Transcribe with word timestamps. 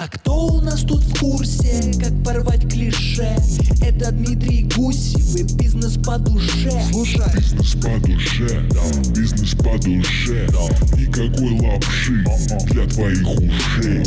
А 0.00 0.06
кто 0.06 0.46
у 0.46 0.60
нас 0.60 0.82
тут 0.82 1.02
в 1.02 1.18
курсе, 1.18 1.92
как 2.00 2.12
порвать 2.24 2.72
клише? 2.72 3.34
Это 3.82 4.12
Дмитрий 4.12 4.62
Гусев 4.76 5.34
и 5.34 5.42
бизнес 5.56 5.98
по 5.98 6.16
душе 6.18 6.70
Слушай, 6.92 7.24
Бизнес 7.34 7.72
по 7.72 7.98
душе, 8.06 8.62
да, 8.70 9.12
бизнес 9.12 9.56
по 9.56 9.76
душе, 9.76 10.46
да. 10.52 10.68
Никакой 10.96 11.58
лапши 11.58 12.24
для 12.72 12.86
твоих 12.86 13.28
ушей. 13.28 14.04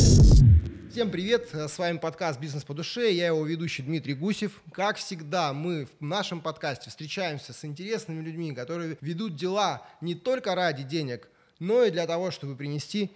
Всем 0.90 1.12
привет, 1.12 1.50
с 1.54 1.78
вами 1.78 1.98
подкаст 1.98 2.40
«Бизнес 2.40 2.64
по 2.64 2.74
душе», 2.74 3.12
я 3.12 3.28
его 3.28 3.46
ведущий 3.46 3.84
Дмитрий 3.84 4.14
Гусев. 4.14 4.62
Как 4.72 4.96
всегда, 4.96 5.52
мы 5.52 5.90
в 6.00 6.02
нашем 6.02 6.40
подкасте 6.40 6.90
встречаемся 6.90 7.52
с 7.52 7.66
интересными 7.66 8.24
людьми, 8.24 8.54
которые 8.54 8.98
ведут 9.02 9.36
дела 9.36 9.86
не 10.00 10.16
только 10.16 10.56
ради 10.56 10.84
денег, 10.84 11.28
но 11.60 11.84
и 11.84 11.92
для 11.92 12.08
того, 12.08 12.32
чтобы 12.32 12.56
принести 12.56 13.12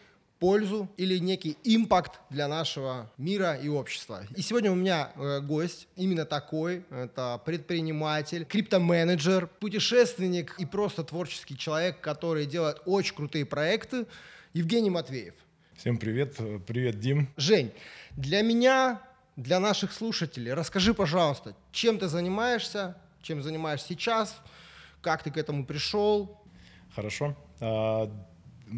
пользу 0.46 0.88
или 0.98 1.18
некий 1.18 1.58
импакт 1.64 2.20
для 2.30 2.48
нашего 2.48 3.12
мира 3.18 3.56
и 3.56 3.68
общества. 3.68 4.28
И 4.36 4.44
сегодня 4.44 4.72
у 4.72 4.76
меня 4.76 5.10
э, 5.16 5.40
гость 5.42 5.88
именно 5.96 6.24
такой, 6.24 6.86
это 6.92 7.42
предприниматель, 7.44 8.46
криптоменеджер, 8.46 9.48
путешественник 9.48 10.54
и 10.60 10.68
просто 10.68 11.04
творческий 11.04 11.58
человек, 11.58 12.00
который 12.00 12.46
делает 12.46 12.80
очень 12.86 13.16
крутые 13.16 13.44
проекты, 13.44 14.06
Евгений 14.54 14.92
Матвеев. 14.92 15.34
Всем 15.78 15.98
привет, 15.98 16.36
привет, 16.68 17.00
Дим. 17.00 17.28
Жень, 17.38 17.72
для 18.12 18.44
меня, 18.44 19.02
для 19.36 19.60
наших 19.60 19.92
слушателей, 19.92 20.54
расскажи, 20.54 20.94
пожалуйста, 20.94 21.56
чем 21.72 21.98
ты 21.98 22.08
занимаешься, 22.08 22.96
чем 23.24 23.42
занимаешься 23.42 23.88
сейчас, 23.88 24.40
как 25.02 25.24
ты 25.24 25.32
к 25.32 25.38
этому 25.38 25.66
пришел? 25.66 26.40
Хорошо. 26.94 27.36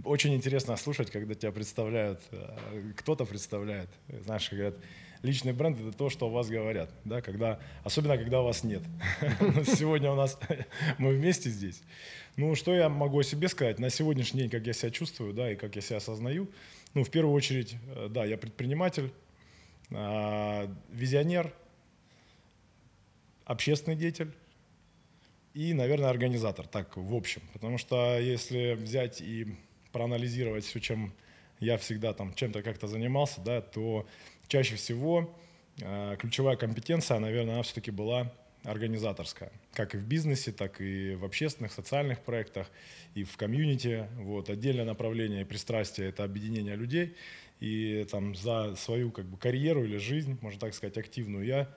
Очень 0.04 0.36
интересно 0.36 0.76
слушать, 0.76 1.12
когда 1.12 1.34
тебя 1.34 1.52
представляют, 1.52 2.22
а, 2.32 2.58
кто-то 2.98 3.26
представляет, 3.26 3.90
знаешь, 4.26 4.50
говорят, 4.52 4.76
личный 5.22 5.54
бренд 5.54 5.80
это 5.80 5.92
то, 5.92 6.10
что 6.10 6.28
о 6.28 6.30
вас 6.30 6.50
говорят, 6.50 6.92
да, 7.06 7.22
когда, 7.22 7.60
особенно 7.84 8.18
когда 8.18 8.42
вас 8.42 8.64
нет. 8.64 8.84
Сегодня 9.66 10.12
у 10.12 10.16
нас 10.16 10.38
мы 10.98 11.14
вместе 11.14 11.50
здесь. 11.50 11.82
Ну, 12.36 12.54
что 12.56 12.76
я 12.76 12.90
могу 12.90 13.20
о 13.20 13.24
себе 13.24 13.48
сказать? 13.48 13.80
На 13.80 13.90
сегодняшний 13.90 14.42
день, 14.42 14.50
как 14.50 14.68
я 14.68 14.74
себя 14.74 14.92
чувствую, 14.92 15.34
да, 15.34 15.52
и 15.52 15.56
как 15.56 15.76
я 15.76 15.82
себя 15.82 15.98
осознаю, 15.98 16.50
ну, 16.94 17.04
в 17.04 17.10
первую 17.10 17.34
очередь, 17.34 17.76
э, 17.96 18.08
да, 18.10 18.26
я 18.26 18.38
предприниматель, 18.38 19.14
а, 19.92 20.70
визионер, 20.90 21.54
общественный 23.46 23.96
деятель 23.96 24.34
и, 25.54 25.74
наверное, 25.74 26.10
организатор, 26.10 26.68
так, 26.68 26.98
в 26.98 27.16
общем. 27.16 27.42
Потому 27.54 27.78
что 27.78 28.20
если 28.20 28.74
взять 28.74 29.22
и 29.22 29.56
проанализировать 29.98 30.64
все, 30.64 30.80
чем 30.80 31.12
я 31.60 31.78
всегда 31.78 32.14
там 32.14 32.32
чем-то 32.36 32.62
как-то 32.62 32.88
занимался, 32.88 33.42
да, 33.42 33.62
то 33.62 34.06
чаще 34.48 34.76
всего 34.76 35.36
э, 35.82 36.16
ключевая 36.20 36.56
компетенция, 36.56 37.18
наверное, 37.18 37.56
она 37.56 37.64
все-таки 37.64 37.90
была 37.90 38.32
организаторская, 38.64 39.52
как 39.74 39.96
и 39.96 39.98
в 39.98 40.06
бизнесе, 40.06 40.52
так 40.52 40.82
и 40.82 41.16
в 41.16 41.26
общественных, 41.26 41.72
социальных 41.72 42.20
проектах, 42.20 42.70
и 43.16 43.24
в 43.24 43.38
комьюнити. 43.38 44.08
Вот. 44.18 44.52
Отдельное 44.52 44.86
направление 44.86 45.42
и 45.42 45.46
пристрастие– 45.46 46.10
это 46.10 46.24
объединение 46.24 46.76
людей. 46.76 47.16
И 47.60 48.06
там 48.12 48.36
за 48.36 48.76
свою 48.76 49.10
как 49.10 49.26
бы, 49.26 49.38
карьеру 49.38 49.84
или 49.84 49.98
жизнь, 49.98 50.38
можно 50.42 50.60
так 50.60 50.76
сказать, 50.76 50.98
активную, 50.98 51.44
я 51.44 51.70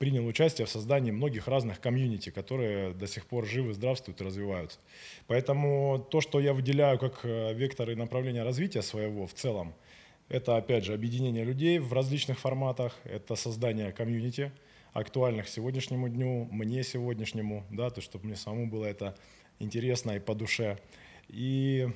принял 0.00 0.26
участие 0.26 0.66
в 0.66 0.70
создании 0.70 1.12
многих 1.12 1.46
разных 1.46 1.80
комьюнити, 1.80 2.30
которые 2.30 2.92
до 2.94 3.06
сих 3.06 3.26
пор 3.26 3.46
живы, 3.46 3.72
здравствуют 3.72 4.20
и 4.20 4.24
развиваются. 4.24 4.80
Поэтому 5.28 6.04
то, 6.10 6.20
что 6.20 6.40
я 6.40 6.52
выделяю 6.52 6.98
как 6.98 7.20
э, 7.22 7.54
векторы 7.54 7.94
направления 7.94 8.42
развития 8.42 8.82
своего 8.82 9.28
в 9.28 9.34
целом, 9.34 9.74
это, 10.28 10.56
опять 10.56 10.84
же, 10.84 10.94
объединение 10.94 11.44
людей 11.44 11.78
в 11.78 11.92
различных 11.92 12.40
форматах, 12.40 12.98
это 13.04 13.36
создание 13.36 13.92
комьюнити– 13.92 14.50
актуальных 14.92 15.48
сегодняшнему 15.48 16.08
дню, 16.08 16.48
мне 16.50 16.82
сегодняшнему, 16.82 17.64
да, 17.70 17.90
то, 17.90 18.00
чтобы 18.00 18.26
мне 18.26 18.36
самому 18.36 18.66
было 18.66 18.86
это 18.86 19.16
интересно 19.58 20.12
и 20.12 20.18
по 20.18 20.34
душе. 20.34 20.78
И 21.28 21.88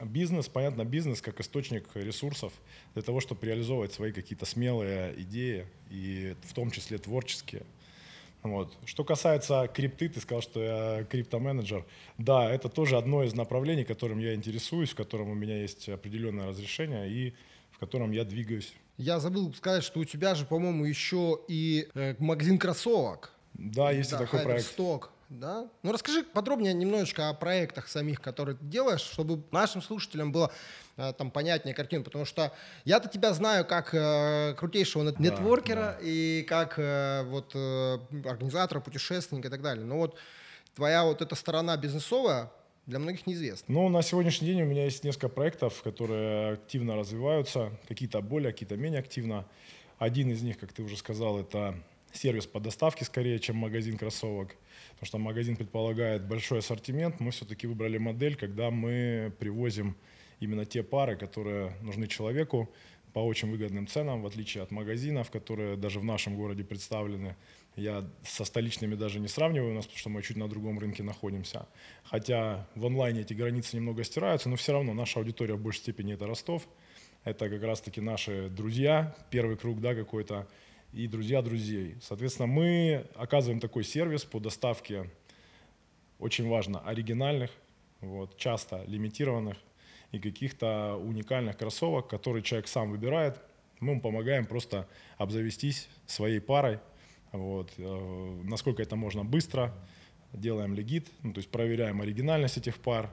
бизнес, 0.00 0.48
понятно, 0.48 0.84
бизнес 0.84 1.20
как 1.20 1.40
источник 1.40 1.84
ресурсов 1.94 2.52
для 2.94 3.02
того, 3.02 3.20
чтобы 3.20 3.46
реализовывать 3.46 3.92
свои 3.92 4.12
какие-то 4.12 4.46
смелые 4.46 5.14
идеи, 5.22 5.66
и 5.90 6.34
в 6.42 6.54
том 6.54 6.70
числе 6.70 6.98
творческие. 6.98 7.62
Вот. 8.42 8.76
Что 8.84 9.04
касается 9.04 9.70
крипты, 9.72 10.08
ты 10.08 10.20
сказал, 10.20 10.42
что 10.42 10.62
я 10.62 11.04
криптоменеджер. 11.04 11.86
Да, 12.18 12.50
это 12.50 12.68
тоже 12.68 12.98
одно 12.98 13.24
из 13.24 13.34
направлений, 13.34 13.84
которым 13.84 14.18
я 14.18 14.34
интересуюсь, 14.34 14.90
в 14.90 14.94
котором 14.94 15.30
у 15.30 15.34
меня 15.34 15.62
есть 15.62 15.88
определенное 15.88 16.48
разрешение 16.48 17.10
и 17.10 17.34
в 17.70 17.78
котором 17.78 18.12
я 18.12 18.24
двигаюсь 18.24 18.74
я 18.96 19.18
забыл 19.18 19.52
сказать, 19.54 19.82
что 19.82 20.00
у 20.00 20.04
тебя 20.04 20.34
же, 20.34 20.44
по-моему, 20.44 20.84
еще 20.84 21.40
и 21.48 21.88
э, 21.94 22.14
магазин 22.18 22.58
кроссовок. 22.58 23.32
Да, 23.54 23.90
есть 23.90 24.10
да, 24.10 24.18
такой 24.18 24.40
проект. 24.40 24.66
Сток, 24.66 25.12
да? 25.38 25.68
Ну 25.82 25.92
расскажи 25.92 26.22
подробнее 26.22 26.74
немножечко 26.74 27.28
о 27.28 27.34
проектах 27.34 27.88
самих, 27.88 28.20
которые 28.20 28.56
ты 28.56 28.64
делаешь, 28.64 29.00
чтобы 29.00 29.42
нашим 29.50 29.82
слушателям 29.82 30.32
было 30.32 30.50
э, 30.96 31.12
там 31.16 31.30
понятнее 31.30 31.74
картину, 31.74 32.04
потому 32.04 32.24
что 32.24 32.52
я-то 32.84 33.08
тебя 33.08 33.32
знаю 33.32 33.64
как 33.64 33.94
э, 33.94 34.54
крутейшего 34.56 35.14
нетворкера 35.18 35.76
да, 35.76 35.92
да. 35.92 35.98
и 36.02 36.42
как 36.42 36.78
э, 36.78 37.22
вот 37.24 37.52
э, 37.54 37.98
организатора, 38.24 38.80
путешественника 38.80 39.48
и 39.48 39.50
так 39.50 39.62
далее. 39.62 39.84
Но 39.84 39.98
вот 39.98 40.16
твоя 40.74 41.04
вот 41.04 41.22
эта 41.22 41.34
сторона 41.34 41.76
бизнесовая, 41.76 42.50
для 42.86 42.98
многих 42.98 43.26
неизвестно. 43.26 43.72
Ну, 43.72 43.88
на 43.88 44.02
сегодняшний 44.02 44.48
день 44.48 44.62
у 44.62 44.66
меня 44.66 44.84
есть 44.84 45.04
несколько 45.04 45.28
проектов, 45.28 45.82
которые 45.82 46.54
активно 46.54 46.96
развиваются, 46.96 47.72
какие-то 47.88 48.20
более, 48.20 48.52
какие-то 48.52 48.76
менее 48.76 49.00
активно. 49.00 49.46
Один 49.98 50.30
из 50.30 50.42
них, 50.42 50.58
как 50.58 50.72
ты 50.72 50.82
уже 50.82 50.96
сказал, 50.96 51.40
это 51.40 51.82
сервис 52.14 52.46
по 52.46 52.60
доставке 52.60 53.04
скорее, 53.04 53.38
чем 53.38 53.56
магазин 53.56 53.98
кроссовок. 53.98 54.56
Потому 54.92 55.06
что 55.06 55.18
магазин 55.18 55.56
предполагает 55.56 56.26
большой 56.26 56.60
ассортимент. 56.60 57.20
Мы 57.20 57.30
все-таки 57.30 57.66
выбрали 57.66 57.98
модель, 57.98 58.36
когда 58.36 58.70
мы 58.70 59.32
привозим 59.38 59.96
именно 60.40 60.64
те 60.64 60.82
пары, 60.82 61.16
которые 61.16 61.72
нужны 61.82 62.06
человеку 62.06 62.70
по 63.12 63.20
очень 63.20 63.50
выгодным 63.50 63.86
ценам, 63.86 64.22
в 64.22 64.26
отличие 64.26 64.62
от 64.64 64.72
магазинов, 64.72 65.30
которые 65.30 65.76
даже 65.76 66.00
в 66.00 66.04
нашем 66.04 66.36
городе 66.36 66.64
представлены 66.64 67.36
я 67.76 68.08
со 68.24 68.44
столичными 68.44 68.94
даже 68.94 69.20
не 69.20 69.28
сравниваю 69.28 69.72
у 69.72 69.74
нас, 69.74 69.84
потому 69.84 69.98
что 69.98 70.10
мы 70.10 70.22
чуть 70.22 70.36
на 70.36 70.48
другом 70.48 70.78
рынке 70.78 71.02
находимся. 71.02 71.66
Хотя 72.04 72.68
в 72.74 72.86
онлайне 72.86 73.20
эти 73.20 73.34
границы 73.34 73.76
немного 73.76 74.04
стираются, 74.04 74.48
но 74.48 74.56
все 74.56 74.72
равно 74.72 74.94
наша 74.94 75.18
аудитория 75.18 75.54
в 75.54 75.60
большей 75.60 75.80
степени 75.80 76.14
это 76.14 76.26
Ростов. 76.26 76.68
Это 77.24 77.48
как 77.48 77.62
раз-таки 77.62 78.00
наши 78.00 78.48
друзья, 78.48 79.16
первый 79.30 79.56
круг 79.56 79.80
да, 79.80 79.94
какой-то, 79.94 80.46
и 80.94 81.08
друзья 81.08 81.42
друзей. 81.42 81.96
Соответственно, 82.00 82.46
мы 82.46 83.06
оказываем 83.16 83.58
такой 83.58 83.82
сервис 83.82 84.24
по 84.24 84.38
доставке, 84.38 85.10
очень 86.20 86.48
важно, 86.48 86.78
оригинальных, 86.80 87.50
вот, 88.00 88.36
часто 88.38 88.84
лимитированных 88.86 89.56
и 90.12 90.20
каких-то 90.20 90.94
уникальных 90.96 91.56
кроссовок, 91.56 92.08
которые 92.08 92.44
человек 92.44 92.68
сам 92.68 92.92
выбирает. 92.92 93.40
Мы 93.80 93.92
ему 93.92 94.00
помогаем 94.00 94.46
просто 94.46 94.88
обзавестись 95.18 95.88
своей 96.06 96.40
парой, 96.40 96.78
вот. 97.32 97.72
Э, 97.76 98.40
насколько 98.44 98.80
это 98.80 98.94
можно 98.94 99.24
быстро, 99.24 99.74
делаем 100.32 100.74
легит, 100.74 101.08
ну, 101.22 101.32
то 101.32 101.38
есть 101.38 101.50
проверяем 101.50 102.00
оригинальность 102.00 102.56
этих 102.56 102.76
пар. 102.78 103.10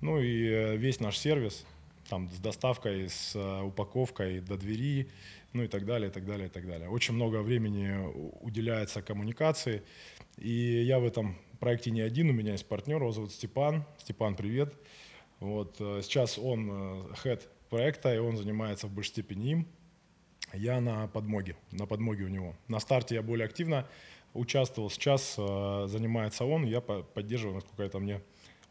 Ну 0.00 0.18
и 0.18 0.48
э, 0.48 0.76
весь 0.76 1.00
наш 1.00 1.18
сервис, 1.18 1.66
там, 2.08 2.30
с 2.30 2.38
доставкой, 2.38 3.08
с 3.08 3.34
э, 3.34 3.62
упаковкой 3.62 4.40
до 4.40 4.56
двери, 4.56 5.10
ну 5.52 5.62
и 5.62 5.68
так 5.68 5.84
далее, 5.84 6.10
и 6.10 6.12
так 6.12 6.24
далее, 6.24 6.46
и 6.46 6.50
так 6.50 6.66
далее. 6.66 6.88
Очень 6.88 7.14
много 7.14 7.42
времени 7.42 8.12
уделяется 8.40 9.02
коммуникации, 9.02 9.82
и 10.36 10.82
я 10.82 10.98
в 10.98 11.04
этом 11.04 11.36
проекте 11.60 11.90
не 11.90 12.00
один, 12.00 12.30
у 12.30 12.32
меня 12.32 12.52
есть 12.52 12.66
партнер, 12.66 12.96
его 12.96 13.12
зовут 13.12 13.32
Степан. 13.32 13.84
Степан, 13.98 14.36
привет. 14.36 14.74
Вот, 15.40 15.76
сейчас 15.78 16.38
он 16.38 16.70
head 17.24 17.42
проекта, 17.70 18.14
и 18.14 18.18
он 18.18 18.36
занимается 18.36 18.86
в 18.86 18.92
большей 18.92 19.10
степени 19.10 19.50
им 19.50 19.68
я 20.52 20.80
на 20.80 21.08
подмоге, 21.08 21.56
на 21.70 21.86
подмоге 21.86 22.24
у 22.24 22.28
него. 22.28 22.54
На 22.68 22.80
старте 22.80 23.16
я 23.16 23.22
более 23.22 23.46
активно 23.46 23.86
участвовал, 24.34 24.90
сейчас 24.90 25.34
э, 25.38 25.86
занимается 25.88 26.44
он, 26.44 26.64
я 26.64 26.80
по 26.80 27.02
поддерживаю, 27.02 27.56
насколько 27.56 27.82
это 27.82 27.98
мне 27.98 28.22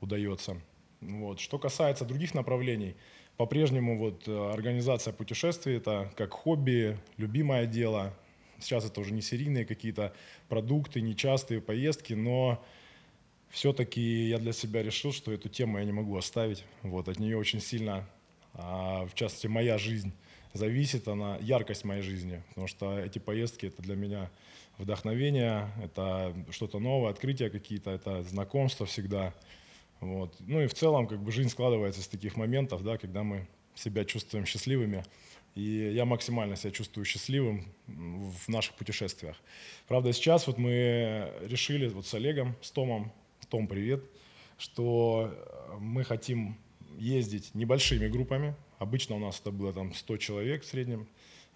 удается. 0.02 0.62
Вот. 1.02 1.40
Что 1.40 1.60
касается 1.60 2.06
других 2.06 2.34
направлений, 2.34 2.96
по-прежнему 3.38 3.98
вот 3.98 4.28
э, 4.28 4.52
организация 4.52 5.14
путешествий 5.14 5.78
это 5.78 6.12
как 6.16 6.34
хобби, 6.34 6.98
любимое 7.18 7.66
дело. 7.68 8.14
Сейчас 8.60 8.86
это 8.86 9.00
уже 9.00 9.14
не 9.14 9.22
серийные 9.22 9.66
какие-то 9.66 10.14
продукты, 10.50 11.02
не 11.02 11.16
частые 11.16 11.62
поездки, 11.62 12.14
но 12.14 12.64
все-таки 13.50 14.28
я 14.28 14.40
для 14.40 14.54
себя 14.54 14.82
решил, 14.82 15.14
что 15.14 15.32
эту 15.32 15.50
тему 15.50 15.78
я 15.78 15.86
не 15.86 15.92
могу 15.92 16.18
оставить. 16.18 16.66
Вот, 16.82 17.08
от 17.08 17.20
нее 17.20 17.38
очень 17.38 17.62
сильно, 17.62 18.08
а, 18.54 19.06
в 19.06 19.14
частности, 19.14 19.48
моя 19.48 19.78
жизнь 19.78 20.12
зависит 20.54 21.08
она, 21.08 21.38
яркость 21.38 21.86
моей 21.86 22.02
жизни, 22.02 22.42
потому 22.50 22.68
что 22.68 22.98
эти 22.98 23.20
поездки 23.20 23.68
это 23.68 23.84
для 23.84 23.96
меня 23.96 24.32
вдохновение, 24.80 25.70
это 25.84 26.34
что-то 26.50 26.80
новое, 26.80 27.12
открытия 27.12 27.50
какие-то, 27.50 27.92
это 27.92 28.24
знакомство 28.24 28.86
всегда. 28.86 29.34
Вот. 30.00 30.36
Ну 30.40 30.62
и 30.62 30.68
в 30.68 30.74
целом 30.74 31.08
как 31.08 31.22
бы 31.22 31.32
жизнь 31.32 31.50
складывается 31.50 32.02
из 32.02 32.08
таких 32.08 32.36
моментов, 32.36 32.84
да, 32.84 32.98
когда 32.98 33.24
мы 33.24 33.48
себя 33.76 34.06
чувствуем 34.06 34.46
счастливыми 34.46 35.04
и 35.58 35.92
я 35.92 36.06
максимально 36.06 36.56
себя 36.56 36.72
чувствую 36.72 37.04
счастливым 37.04 37.66
в 37.88 38.48
наших 38.48 38.76
путешествиях. 38.76 39.36
Правда, 39.88 40.14
сейчас 40.14 40.46
вот 40.46 40.60
мы 40.60 41.34
решили 41.42 41.88
вот 41.88 42.06
с 42.06 42.14
Олегом, 42.14 42.56
с 42.62 42.70
Томом, 42.70 43.12
Том, 43.50 43.68
привет, 43.68 44.04
что 44.60 45.34
мы 45.80 46.04
хотим 46.04 46.58
ездить 47.00 47.56
небольшими 47.56 48.08
группами. 48.08 48.56
Обычно 48.78 49.16
у 49.16 49.20
нас 49.20 49.40
это 49.40 49.50
было 49.50 49.74
там 49.74 49.96
100 49.96 50.18
человек 50.18 50.64
в 50.64 50.68
среднем, 50.68 51.08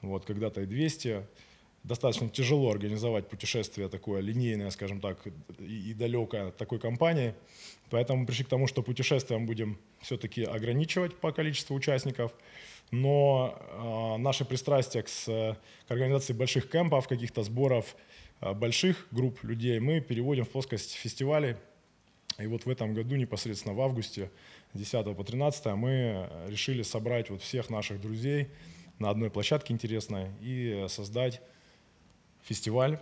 вот, 0.01 0.25
когда-то 0.25 0.61
и 0.61 0.65
200. 0.65 1.27
Достаточно 1.83 2.29
тяжело 2.29 2.71
организовать 2.71 3.27
путешествие 3.27 3.89
такое 3.89 4.21
линейное, 4.21 4.69
скажем 4.69 5.01
так, 5.01 5.17
и, 5.59 5.93
далекое 5.93 6.49
от 6.49 6.57
такой 6.57 6.79
компании. 6.79 7.33
Поэтому 7.89 8.25
пришли 8.25 8.45
к 8.45 8.49
тому, 8.49 8.67
что 8.67 8.83
путешествием 8.83 9.45
будем 9.45 9.79
все-таки 10.01 10.43
ограничивать 10.43 11.15
по 11.15 11.31
количеству 11.31 11.75
участников– 11.75 12.33
но 12.91 13.57
э, 13.57 14.21
наше 14.21 14.45
пристрастие 14.45 15.03
к, 15.03 15.07
к 15.07 15.57
организации 15.91 16.33
больших 16.33 16.69
кемпов, 16.69 17.07
каких-то 17.07 17.41
сборов 17.43 17.95
э, 18.41 18.53
больших 18.53 19.07
групп 19.11 19.43
людей 19.43 19.79
мы 19.79 20.01
переводим 20.01 20.45
в 20.45 20.49
плоскость 20.49 20.93
фестивалей. 20.93 21.55
И 22.37 22.47
вот 22.47 22.65
в 22.65 22.69
этом 22.69 22.93
году, 22.93 23.15
непосредственно 23.15 23.73
в 23.73 23.81
августе, 23.81 24.29
с 24.73 24.77
10 24.77 25.15
по 25.15 25.23
13, 25.23 25.65
мы 25.75 26.29
решили 26.47 26.81
собрать 26.81 27.29
вот 27.29 27.41
всех 27.41 27.69
наших 27.69 28.01
друзей 28.01 28.49
на 28.99 29.09
одной 29.09 29.29
площадке 29.29 29.73
интересной 29.73 30.29
и 30.41 30.85
создать 30.89 31.41
фестиваль, 32.43 32.99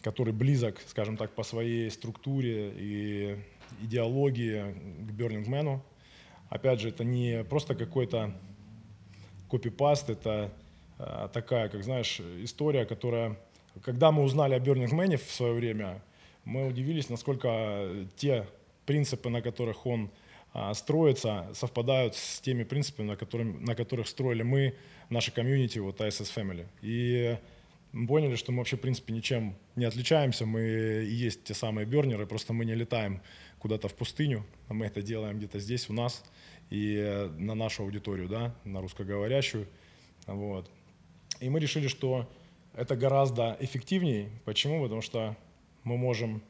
который 0.00 0.32
близок, 0.32 0.80
скажем 0.86 1.16
так, 1.16 1.32
по 1.32 1.42
своей 1.42 1.90
структуре 1.90 2.72
и 2.76 3.36
идеологии 3.82 4.72
к 5.08 5.10
Burning 5.10 5.46
Man. 5.46 5.80
Опять 6.48 6.80
же, 6.80 6.88
это 6.90 7.04
не 7.04 7.44
просто 7.44 7.74
какой-то 7.74 8.32
копипаст— 9.50 10.10
это 10.10 10.52
э, 10.98 11.28
такая, 11.32 11.68
как 11.68 11.82
знаешь, 11.82 12.20
история, 12.42 12.84
которая... 12.84 13.36
Когда 13.82 14.10
мы 14.10 14.22
узнали 14.22 14.54
о 14.54 14.58
Burning 14.58 14.90
Man 14.90 15.16
в 15.16 15.30
свое 15.30 15.52
время, 15.52 16.02
мы 16.44 16.68
удивились, 16.68 17.10
насколько 17.10 17.90
те 18.16 18.46
принципы, 18.86 19.28
на 19.28 19.42
которых 19.42 19.84
он 19.84 20.10
а, 20.54 20.72
строится, 20.72 21.46
совпадают 21.52 22.14
с 22.14 22.40
теми 22.40 22.64
принципами, 22.64 23.08
на, 23.08 23.16
которым, 23.16 23.62
на 23.62 23.74
которых 23.74 24.08
строили 24.08 24.42
мы, 24.42 24.74
наша 25.10 25.30
комьюнити, 25.30 25.78
вот 25.80 26.00
ISS 26.00 26.32
Family. 26.34 26.66
И 26.80 27.36
мы 27.92 28.06
поняли, 28.06 28.34
что 28.36 28.52
мы 28.52 28.58
вообще, 28.58 28.76
в 28.76 28.80
принципе, 28.80 29.12
ничем 29.12 29.56
не 29.74 29.84
отличаемся. 29.84 30.46
Мы 30.46 31.04
и 31.04 31.14
есть 31.14 31.44
те 31.44 31.54
самые 31.54 31.86
бернеры, 31.86 32.26
просто 32.26 32.52
мы 32.52 32.64
не 32.64 32.74
летаем 32.74 33.22
куда-то 33.58 33.88
в 33.88 33.94
пустыню, 33.94 34.44
а 34.68 34.74
мы 34.74 34.86
это 34.86 35.02
делаем 35.02 35.38
где-то 35.38 35.58
здесь, 35.58 35.88
у 35.88 35.92
нас 35.92 36.22
и 36.70 36.96
э, 36.96 37.28
на 37.38 37.54
нашу 37.54 37.84
аудиторию, 37.84 38.28
да, 38.28 38.54
на 38.64 38.80
русскоговорящую. 38.80 39.68
Вот. 40.26 40.70
И 41.40 41.48
мы 41.48 41.60
решили, 41.60 41.88
что 41.88 42.28
это 42.74 42.96
гораздо 42.96 43.56
эффективнее. 43.60 44.30
Почему? 44.44 44.82
Потому 44.82 45.00
что 45.00 45.36
мы 45.84 45.96
можем 45.96 46.42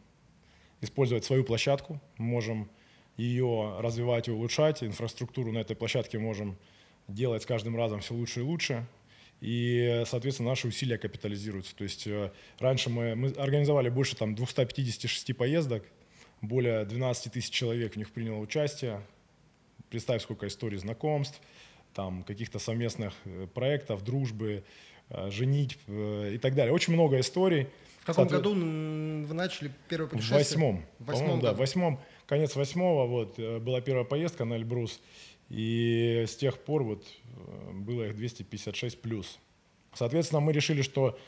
использовать 0.81 1.25
свою 1.25 1.44
площадку, 1.44 2.00
можем 2.17 2.69
ее 3.17 3.77
развивать 3.79 4.29
и 4.29 4.31
улучшать, 4.31 4.83
инфраструктуру 4.83 5.53
на 5.53 5.59
этой 5.59 5.77
площадке 5.77 6.19
можем 6.19 6.56
делать 7.09 7.43
с 7.43 7.47
каждым 7.47 7.77
разом 7.77 8.00
все 8.00 8.15
лучше 8.15 8.41
и 8.41 8.43
лучше, 8.43 8.87
и, 9.41 10.03
соответственно, 10.06 10.50
наши 10.50 10.67
усилия 10.69 10.99
капитализируются. 10.99 11.77
То 11.77 11.85
есть 11.85 12.06
э, 12.06 12.33
раньше 12.59 12.88
мы, 12.88 13.15
мы 13.15 13.29
организовали 13.31 13.91
больше 13.91 14.17
там, 14.17 14.35
256 14.35 15.37
поездок, 15.37 15.85
более 16.41 16.85
12 16.85 17.33
тысяч 17.33 17.50
человек 17.50 17.94
в 17.94 17.97
них 17.97 18.11
приняло 18.12 18.38
участие, 18.38 19.03
представь, 19.91 20.23
сколько 20.23 20.47
историй 20.47 20.79
знакомств, 20.79 21.41
там, 21.94 22.25
каких-то 22.25 22.59
совместных 22.59 23.12
э, 23.25 23.47
проектов, 23.53 24.03
дружбы, 24.03 24.65
э, 25.11 25.31
женить 25.31 25.79
и 25.87 26.38
так 26.41 26.55
далее. 26.55 26.73
Очень 26.73 26.94
много 26.94 27.21
историй. 27.21 27.69
В 28.00 28.06
каком 28.06 28.29
году 28.29 28.55
вы 28.55 29.35
начали 29.35 29.71
первое 29.88 30.09
путешествие? 30.09 30.38
В 30.38 30.38
восьмом. 30.38 30.87
В 31.00 31.05
восьмом, 31.06 31.41
да, 31.41 31.53
в 31.53 31.56
восьмом, 31.59 32.00
конец 32.27 32.55
восьмого, 32.55 33.06
вот, 33.06 33.37
была 33.38 33.81
первая 33.81 34.05
поездка 34.05 34.44
на 34.44 34.55
Эльбрус, 34.55 35.00
и 35.48 36.25
с 36.26 36.37
тех 36.37 36.58
пор 36.58 36.82
вот 36.82 37.04
было 37.72 38.04
их 38.04 38.16
256 38.16 39.00
плюс. 39.00 39.38
Соответственно, 39.94 40.40
мы 40.40 40.52
решили, 40.52 40.82
что 40.82 41.19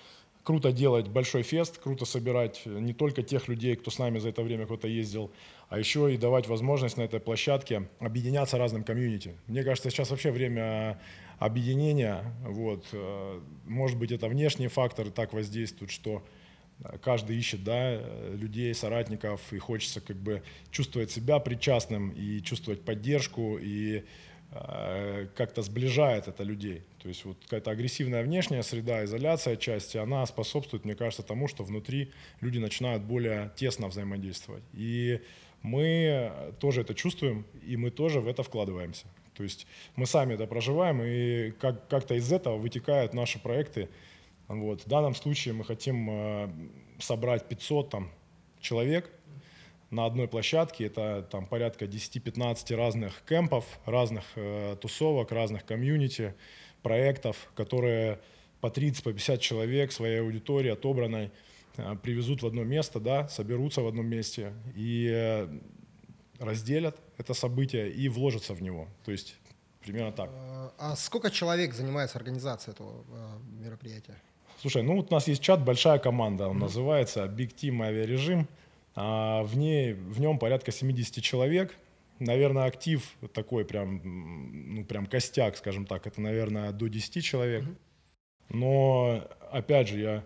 круто 0.43 0.73
делать 0.73 1.09
большой 1.09 1.43
фест, 1.43 1.79
круто 1.79 2.05
собирать 2.05 2.63
не 2.65 2.95
только 2.95 3.23
тех 3.23 3.49
людей, 3.49 3.77
кто 3.77 3.91
с 3.91 3.99
нами 3.99 4.19
за 4.19 4.31
это 4.31 4.43
время 4.43 4.65
кто-то 4.65 4.89
ездил, 4.89 5.31
а 5.69 5.79
еще 5.79 6.13
и 6.13 6.17
давать 6.17 6.49
возможность 6.49 6.97
на 6.97 7.03
этой 7.03 7.21
площадке 7.21 7.89
объединяться 7.99 8.57
разным 8.57 8.83
комьюнити. 8.83 9.35
Мне 9.47 9.63
кажется, 9.63 9.91
сейчас 9.91 10.11
вообще 10.11 10.31
время 10.31 10.99
объединения. 11.39 12.25
Вот. 12.47 12.87
Э, 12.93 13.41
может 13.67 13.99
быть, 13.99 14.11
это 14.11 14.29
внешние 14.29 14.69
факторы 14.69 15.11
так 15.11 15.33
воздействуют, 15.33 15.91
что 15.91 16.23
каждый 17.03 17.37
ищет 17.37 17.65
да, 17.65 18.01
людей, 18.33 18.75
соратников, 18.75 19.53
и 19.53 19.59
хочется 19.59 20.01
как 20.01 20.17
бы 20.17 20.43
чувствовать 20.71 21.11
себя 21.11 21.39
причастным 21.39 22.11
и 22.11 22.41
чувствовать 22.43 22.83
поддержку, 22.83 23.59
и 23.61 24.05
Э, 24.51 25.27
как-то 25.37 25.61
сближает 25.61 26.27
это 26.27 26.43
людей. 26.43 26.83
То 27.03 27.09
есть 27.09 27.25
вот 27.27 27.37
какая-то 27.45 27.71
агрессивная 27.71 28.23
внешняя 28.23 28.63
среда, 28.63 29.05
изоляция 29.05 29.57
части, 29.57 29.99
она 29.99 30.25
способствует, 30.25 30.87
мне 30.87 30.95
кажется, 30.95 31.23
тому, 31.23 31.49
что 31.49 31.65
внутри 31.65 32.13
люди 32.41 32.59
начинают 32.59 33.03
более 33.03 33.53
тесно 33.57 33.89
взаимодействовать. 33.89 34.63
И 34.73 35.21
мы 35.61 36.33
тоже 36.61 36.81
это 36.81 36.95
чувствуем, 36.95 37.45
и 37.67 37.77
мы 37.77 37.91
тоже 37.91 38.21
в 38.21 38.29
это 38.29 38.43
вкладываемся. 38.43 39.07
То 39.35 39.43
есть 39.43 39.67
мы 39.97 40.07
сами 40.07 40.33
это 40.33 40.47
проживаем, 40.47 41.03
и 41.03 41.51
как- 41.51 41.87
как-то 41.89 42.15
из 42.15 42.33
этого 42.33 42.57
вытекают 42.57 43.13
наши 43.13 43.39
проекты. 43.39 43.91
Вот. 44.49 44.83
В 44.83 44.89
данном 44.89 45.15
случае 45.15 45.55
мы 45.55 45.65
хотим 45.65 46.09
э, 46.11 46.51
собрать 46.99 47.49
500 47.49 47.91
там, 47.91 48.11
человек, 48.61 49.11
на 49.91 50.07
одной 50.07 50.29
площадке. 50.29 50.87
Это 50.87 51.27
там 51.31 51.47
порядка 51.47 51.87
10-15 51.87 52.75
разных 52.77 53.23
кемпов, 53.27 53.65
разных 53.85 54.25
э, 54.37 54.77
тусовок, 54.81 55.33
разных 55.33 55.65
комьюнити, 55.65 56.35
проектов, 56.83 57.51
которые 57.55 58.21
по 58.61 58.71
30, 58.71 59.05
по 59.05 59.13
50 59.13 59.41
человек 59.41 59.93
своей 59.93 60.21
аудитории 60.21 60.71
отобранной 60.71 61.31
э, 61.77 61.97
привезут 62.03 62.43
в 62.43 62.47
одно 62.47 62.65
место, 62.65 63.01
да, 63.01 63.29
соберутся 63.29 63.81
в 63.81 63.87
одном 63.87 64.07
месте 64.07 64.53
и 64.75 65.11
э, 65.13 65.49
разделят 66.39 66.97
это 67.17 67.35
событие 67.35 67.91
и 67.91 68.09
вложатся 68.09 68.55
в 68.55 68.63
него. 68.63 68.89
То 69.05 69.13
есть 69.13 69.37
примерно 69.81 70.13
так. 70.13 70.31
А, 70.33 70.73
а 70.79 70.97
сколько 70.97 71.31
человек 71.31 71.75
занимается 71.75 72.19
организацией 72.19 72.75
этого 72.75 73.05
э, 73.11 73.65
мероприятия? 73.65 74.17
Слушай, 74.61 74.83
ну 74.83 74.97
вот 74.97 75.11
у 75.11 75.15
нас 75.15 75.29
есть 75.29 75.43
чат, 75.43 75.65
большая 75.65 75.99
команда, 75.99 76.49
он 76.49 76.57
mm-hmm. 76.57 76.61
называется 76.61 77.25
Big 77.27 77.55
Team 77.55 77.83
Авиарежим. 77.83 78.49
А 78.95 79.45
в, 79.45 79.57
ней, 79.57 79.93
в 79.93 80.21
нем 80.21 80.39
порядка 80.39 80.73
70 80.73 81.23
человек. 81.23 81.77
Наверное, 82.19 82.65
актив 82.65 83.17
такой 83.33 83.65
прям, 83.65 84.01
ну, 84.75 84.85
прям 84.85 85.07
костяк, 85.07 85.57
скажем 85.57 85.87
так, 85.87 86.09
это, 86.09 86.21
наверное, 86.21 86.73
до 86.73 86.89
10 86.89 87.25
человек. 87.25 87.65
Но, 88.49 89.29
опять 89.53 89.89
же, 89.89 90.01
я 90.01 90.25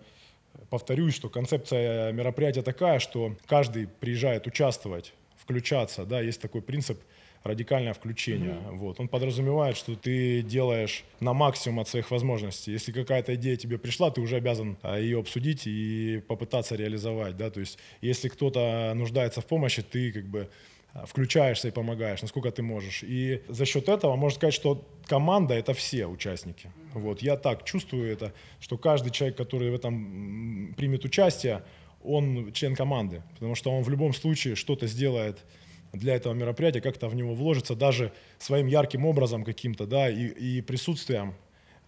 повторюсь, 0.70 1.14
что 1.14 1.28
концепция 1.28 2.12
мероприятия 2.12 2.62
такая, 2.62 2.98
что 2.98 3.36
каждый 3.46 3.88
приезжает 3.88 4.46
участвовать, 4.46 5.12
включаться, 5.36 6.06
да, 6.06 6.22
есть 6.22 6.40
такой 6.40 6.62
принцип– 6.62 6.98
радикальное 7.44 7.92
включение. 7.92 8.50
Mm-hmm. 8.50 8.76
Вот. 8.76 9.00
Он 9.00 9.08
подразумевает, 9.08 9.76
что 9.76 9.96
ты 9.96 10.42
делаешь 10.42 11.04
на 11.20 11.32
максимум 11.32 11.80
от 11.80 11.88
своих 11.88 12.10
возможностей. 12.10 12.72
Если 12.72 12.92
какая-то 12.92 13.34
идея 13.34 13.56
тебе 13.56 13.78
пришла, 13.78 14.10
ты 14.10 14.20
уже 14.20 14.36
обязан 14.36 14.76
а, 14.82 14.98
ее 14.98 15.18
обсудить 15.18 15.66
и 15.66 16.22
попытаться 16.28 16.76
реализовать. 16.76 17.36
Да? 17.36 17.50
То 17.50 17.60
есть, 17.60 17.78
если 18.00 18.28
кто-то 18.28 18.92
нуждается 18.94 19.40
в 19.40 19.46
помощи, 19.46 19.82
ты 19.82 20.12
как 20.12 20.24
бы 20.26 20.48
а, 20.94 21.06
включаешься 21.06 21.68
и 21.68 21.70
помогаешь, 21.70 22.22
насколько 22.22 22.50
ты 22.50 22.62
можешь. 22.62 23.02
И 23.02 23.42
за 23.48 23.64
счет 23.64 23.88
этого 23.88 24.14
можно 24.16 24.36
сказать, 24.36 24.54
что 24.54 24.86
команда— 25.06 25.54
это 25.56 25.74
все 25.74 26.06
участники. 26.06 26.70
Вот. 26.94 27.22
Я 27.22 27.36
так 27.36 27.64
чувствую 27.64 28.12
это, 28.12 28.32
что 28.60 28.78
каждый 28.78 29.10
человек, 29.10 29.36
который 29.36 29.70
в 29.70 29.74
этом 29.74 30.74
примет 30.76 31.04
участие, 31.04 31.62
он 32.04 32.52
член 32.52 32.74
команды, 32.74 33.22
потому 33.34 33.54
что 33.54 33.70
он 33.70 33.82
в 33.82 33.88
любом 33.88 34.12
случае 34.12 34.54
что-то 34.54 34.86
сделает 34.86 35.44
для 35.92 36.14
этого 36.14 36.32
мероприятия, 36.32 36.80
как-то 36.80 37.08
в 37.08 37.14
него 37.14 37.34
вложиться 37.34 37.74
даже 37.74 38.12
своим 38.38 38.66
ярким 38.66 39.04
образом 39.04 39.44
каким-то, 39.44 39.86
да, 39.86 40.10
и, 40.10 40.26
и 40.26 40.60
присутствием, 40.62 41.34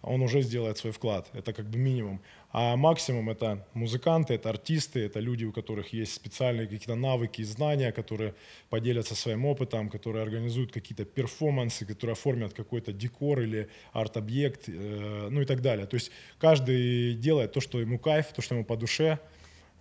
он 0.05 0.21
уже 0.21 0.41
сделает 0.41 0.77
свой 0.77 0.93
вклад. 0.93 1.29
Это 1.33 1.51
как 1.51 1.65
бы 1.65 1.79
минимум. 1.79 2.21
А 2.51 2.75
максимум 2.75 3.29
это 3.29 3.65
музыканты, 3.73 4.35
это 4.35 4.49
артисты, 4.49 4.99
это 5.05 5.19
люди, 5.19 5.45
у 5.45 5.51
которых 5.51 5.93
есть 5.93 6.13
специальные 6.13 6.67
какие-то 6.67 6.95
навыки 6.95 7.41
и 7.41 7.43
знания, 7.43 7.91
которые 7.91 8.33
поделятся 8.69 9.15
своим 9.15 9.45
опытом, 9.45 9.89
которые 9.89 10.23
организуют 10.23 10.71
какие-то 10.71 11.05
перформансы, 11.05 11.85
которые 11.85 12.13
оформят 12.13 12.53
какой-то 12.53 12.93
декор 12.93 13.41
или 13.41 13.67
арт-объект, 13.93 14.69
э, 14.69 15.27
ну 15.31 15.41
и 15.41 15.45
так 15.45 15.61
далее. 15.61 15.87
То 15.87 15.95
есть 15.95 16.11
каждый 16.37 17.15
делает 17.15 17.51
то, 17.51 17.59
что 17.59 17.81
ему 17.81 17.97
кайф, 17.97 18.27
то, 18.27 18.41
что 18.41 18.55
ему 18.55 18.63
по 18.63 18.77
душе, 18.77 19.19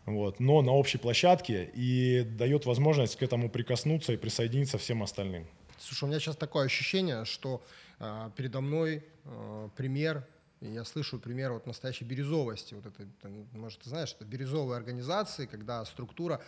вот, 0.07 0.41
но 0.41 0.63
на 0.63 0.73
общей 0.73 0.99
площадке 0.99 1.71
и 1.75 2.23
дает 2.23 2.67
возможность 2.67 3.17
к 3.17 3.23
этому 3.23 3.49
прикоснуться 3.49 4.13
и 4.13 4.17
присоединиться 4.17 4.79
всем 4.79 5.03
остальным. 5.03 5.47
Слушай, 5.79 6.05
у 6.05 6.07
меня 6.09 6.21
сейчас 6.21 6.37
такое 6.37 6.67
ощущение, 6.67 7.25
что 7.25 7.63
э, 7.99 8.31
передо 8.37 8.61
мной 8.61 9.05
э, 9.25 9.69
пример 9.77 10.27
я 10.61 10.85
слышу 10.85 11.19
пример 11.19 11.53
вот 11.53 11.67
настоящей 11.67 12.05
бирюзовости. 12.05 12.75
Вот 12.75 12.87
это, 12.87 13.07
может, 13.53 13.81
ты 13.81 13.91
знаешь, 13.91 14.15
это 14.15 14.25
бирюзовые 14.25 14.77
организации, 14.77 15.47
когда 15.47 15.85
структура 15.85 16.41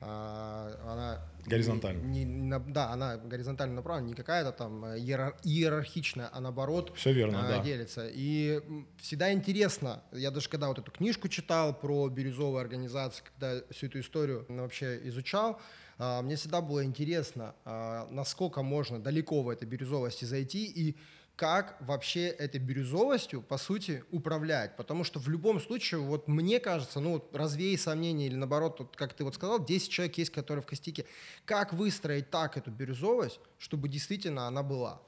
она 0.00 1.20
Горизонтально. 1.48 2.02
Не, 2.02 2.24
не 2.24 2.58
да, 2.58 2.90
она 2.90 3.16
горизонтально 3.16 3.76
направлена, 3.76 4.08
не 4.08 4.14
какая-то 4.14 4.52
там 4.52 4.84
э, 4.84 4.98
иерар- 4.98 5.36
иерархичная, 5.44 6.28
а 6.32 6.40
наоборот 6.40 6.92
Все 6.94 7.12
верно, 7.12 7.46
а, 7.46 7.48
да. 7.48 7.62
делится. 7.62 8.08
И 8.08 8.60
всегда 8.98 9.32
интересно, 9.32 10.02
я 10.12 10.30
даже 10.30 10.48
когда 10.48 10.68
вот 10.68 10.78
эту 10.78 10.90
книжку 10.90 11.28
читал 11.28 11.72
про 11.72 12.08
бирюзовые 12.08 12.60
организации, 12.60 13.24
когда 13.24 13.62
всю 13.70 13.86
эту 13.86 14.00
историю 14.00 14.44
ну, 14.48 14.62
вообще 14.62 15.00
изучал, 15.08 15.60
а, 15.98 16.22
мне 16.22 16.36
всегда 16.36 16.60
было 16.60 16.84
интересно, 16.84 17.54
а, 17.64 18.06
насколько 18.10 18.62
можно 18.62 19.00
далеко 19.00 19.42
в 19.42 19.48
этой 19.48 19.66
бирюзовости 19.66 20.24
зайти 20.24 20.66
и 20.66 20.96
как 21.38 21.76
вообще 21.78 22.26
этой 22.26 22.58
бирюзовостью, 22.58 23.42
по 23.42 23.58
сути, 23.58 24.02
управлять. 24.10 24.76
Потому 24.76 25.04
что 25.04 25.20
в 25.20 25.28
любом 25.28 25.60
случае, 25.60 26.00
вот 26.00 26.26
мне 26.26 26.58
кажется, 26.58 26.98
ну, 26.98 27.12
вот 27.12 27.34
развей 27.34 27.78
сомнения 27.78 28.26
или 28.26 28.34
наоборот, 28.34 28.80
вот, 28.80 28.96
как 28.96 29.14
ты 29.14 29.22
вот 29.22 29.36
сказал, 29.36 29.64
10 29.64 29.88
человек 29.88 30.18
есть, 30.18 30.30
которые 30.30 30.64
в 30.64 30.66
костяке. 30.66 31.04
Как 31.44 31.72
выстроить 31.72 32.30
так 32.30 32.56
эту 32.56 32.72
бирюзовость, 32.72 33.38
чтобы 33.56 33.88
действительно 33.88 34.48
она 34.48 34.64
была? 34.64 35.00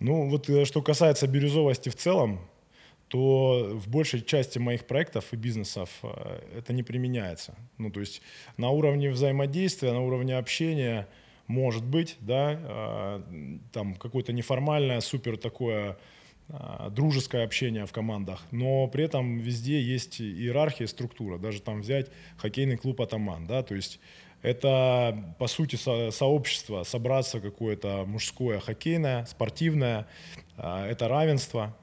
Ну, 0.00 0.28
вот 0.28 0.50
э, 0.50 0.66
что 0.66 0.82
касается 0.82 1.26
бирюзовости 1.26 1.88
в 1.88 1.96
целом, 1.96 2.46
то 3.08 3.70
в 3.72 3.88
большей 3.88 4.20
части 4.20 4.58
моих 4.58 4.86
проектов 4.86 5.32
и 5.32 5.36
бизнесов 5.36 5.88
э, 6.02 6.58
это 6.58 6.74
не 6.74 6.82
применяется. 6.82 7.54
Ну, 7.78 7.90
то 7.90 8.00
есть 8.00 8.20
на 8.58 8.68
уровне 8.68 9.08
взаимодействия, 9.08 9.92
на 9.92 10.02
уровне 10.02 10.36
общения 10.36 11.08
может 11.46 11.84
быть, 11.84 12.16
да, 12.20 12.58
э, 12.58 13.58
там 13.72 13.94
какое-то 13.94 14.32
неформальное, 14.32 15.00
супер 15.00 15.36
такое 15.36 15.96
э, 16.48 16.88
дружеское 16.90 17.44
общение 17.44 17.86
в 17.86 17.92
командах, 17.92 18.44
но 18.50 18.86
при 18.88 19.04
этом 19.04 19.38
везде 19.38 19.80
есть 19.80 20.20
иерархия, 20.20 20.86
структура. 20.86 21.38
Даже 21.38 21.60
там 21.60 21.80
взять 21.80 22.10
хоккейный 22.36 22.76
клуб 22.76 23.00
«Атаман», 23.00 23.46
да, 23.46 23.62
то 23.62 23.74
есть 23.74 24.00
это, 24.42 25.34
по 25.38 25.46
сути, 25.46 25.76
со- 25.76 26.10
сообщество, 26.10 26.82
собраться 26.84 27.40
какое-то 27.40 28.04
мужское, 28.06 28.60
хоккейное, 28.60 29.24
спортивное, 29.26 30.06
а, 30.56 30.86
это 30.86 31.08
равенство. 31.08 31.76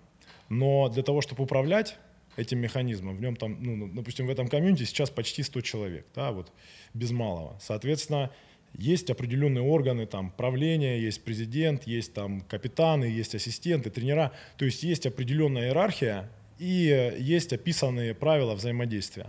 Но 0.50 0.88
для 0.90 1.04
того, 1.04 1.22
чтобы 1.22 1.44
управлять 1.44 1.98
этим 2.38 2.60
механизмом, 2.60 3.18
в 3.18 3.22
нем 3.22 3.36
там, 3.36 3.58
ну, 3.62 3.90
допустим, 3.94 4.28
в 4.28 4.30
этом 4.30 4.48
комьюнити 4.48 4.84
сейчас 4.84 5.10
почти 5.10 5.44
100 5.44 5.62
человек, 5.62 6.06
да, 6.16 6.32
вот, 6.32 6.52
без 6.94 7.12
малого. 7.12 7.58
Соответственно, 7.60 8.32
есть 8.78 9.10
определенные 9.10 9.64
органы, 9.64 10.06
там, 10.06 10.32
правления, 10.32 11.00
есть 11.00 11.24
президент, 11.24 11.86
есть 11.86 12.14
там 12.14 12.42
капитаны, 12.42 13.06
есть 13.06 13.36
ассистенты, 13.36 13.90
тренера. 13.90 14.32
То 14.58 14.66
есть 14.66 14.84
есть 14.84 15.06
определенная 15.06 15.68
иерархия 15.68 16.30
и 16.60 16.90
э, 16.90 17.20
есть 17.20 17.54
описанные 17.54 18.14
правила 18.14 18.56
взаимодействия. 18.56 19.28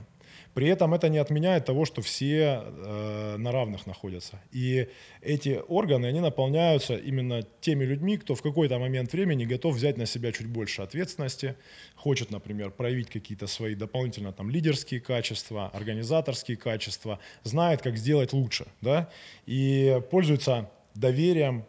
При 0.54 0.68
этом 0.68 0.94
это 0.94 1.08
не 1.08 1.18
отменяет 1.18 1.64
того, 1.64 1.84
что 1.84 2.00
все 2.00 2.62
э, 2.64 3.36
на 3.38 3.50
равных 3.50 3.86
находятся. 3.86 4.40
И 4.52 4.88
эти 5.20 5.60
органы, 5.66 6.06
они 6.06 6.20
наполняются 6.20 6.94
именно 6.94 7.42
теми 7.60 7.84
людьми, 7.84 8.16
кто 8.16 8.36
в 8.36 8.42
какой-то 8.42 8.78
момент 8.78 9.12
времени 9.12 9.44
готов 9.44 9.74
взять 9.74 9.98
на 9.98 10.06
себя 10.06 10.30
чуть 10.30 10.46
больше 10.46 10.82
ответственности, 10.82 11.56
хочет, 11.96 12.30
например, 12.30 12.70
проявить 12.70 13.10
какие-то 13.10 13.48
свои 13.48 13.74
дополнительно 13.74 14.32
там 14.32 14.48
лидерские 14.48 15.00
качества, 15.00 15.70
организаторские 15.74 16.56
качества, 16.56 17.18
знает, 17.42 17.82
как 17.82 17.96
сделать 17.96 18.32
лучше, 18.32 18.66
да, 18.80 19.10
и 19.46 20.00
пользуется 20.10 20.70
доверием, 20.94 21.64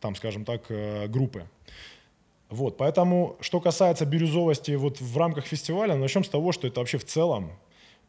там, 0.00 0.14
скажем 0.14 0.44
так, 0.44 0.66
э, 0.68 1.08
группы. 1.08 1.48
Вот, 2.48 2.76
поэтому, 2.76 3.36
что 3.40 3.60
касается 3.60 4.04
бирюзовости 4.06 4.72
вот 4.72 5.00
в 5.00 5.18
рамках 5.18 5.46
фестиваля, 5.46 5.96
начнем 5.96 6.22
с 6.22 6.28
того, 6.28 6.52
что 6.52 6.68
это 6.68 6.78
вообще 6.78 6.98
в 6.98 7.04
целом 7.04 7.52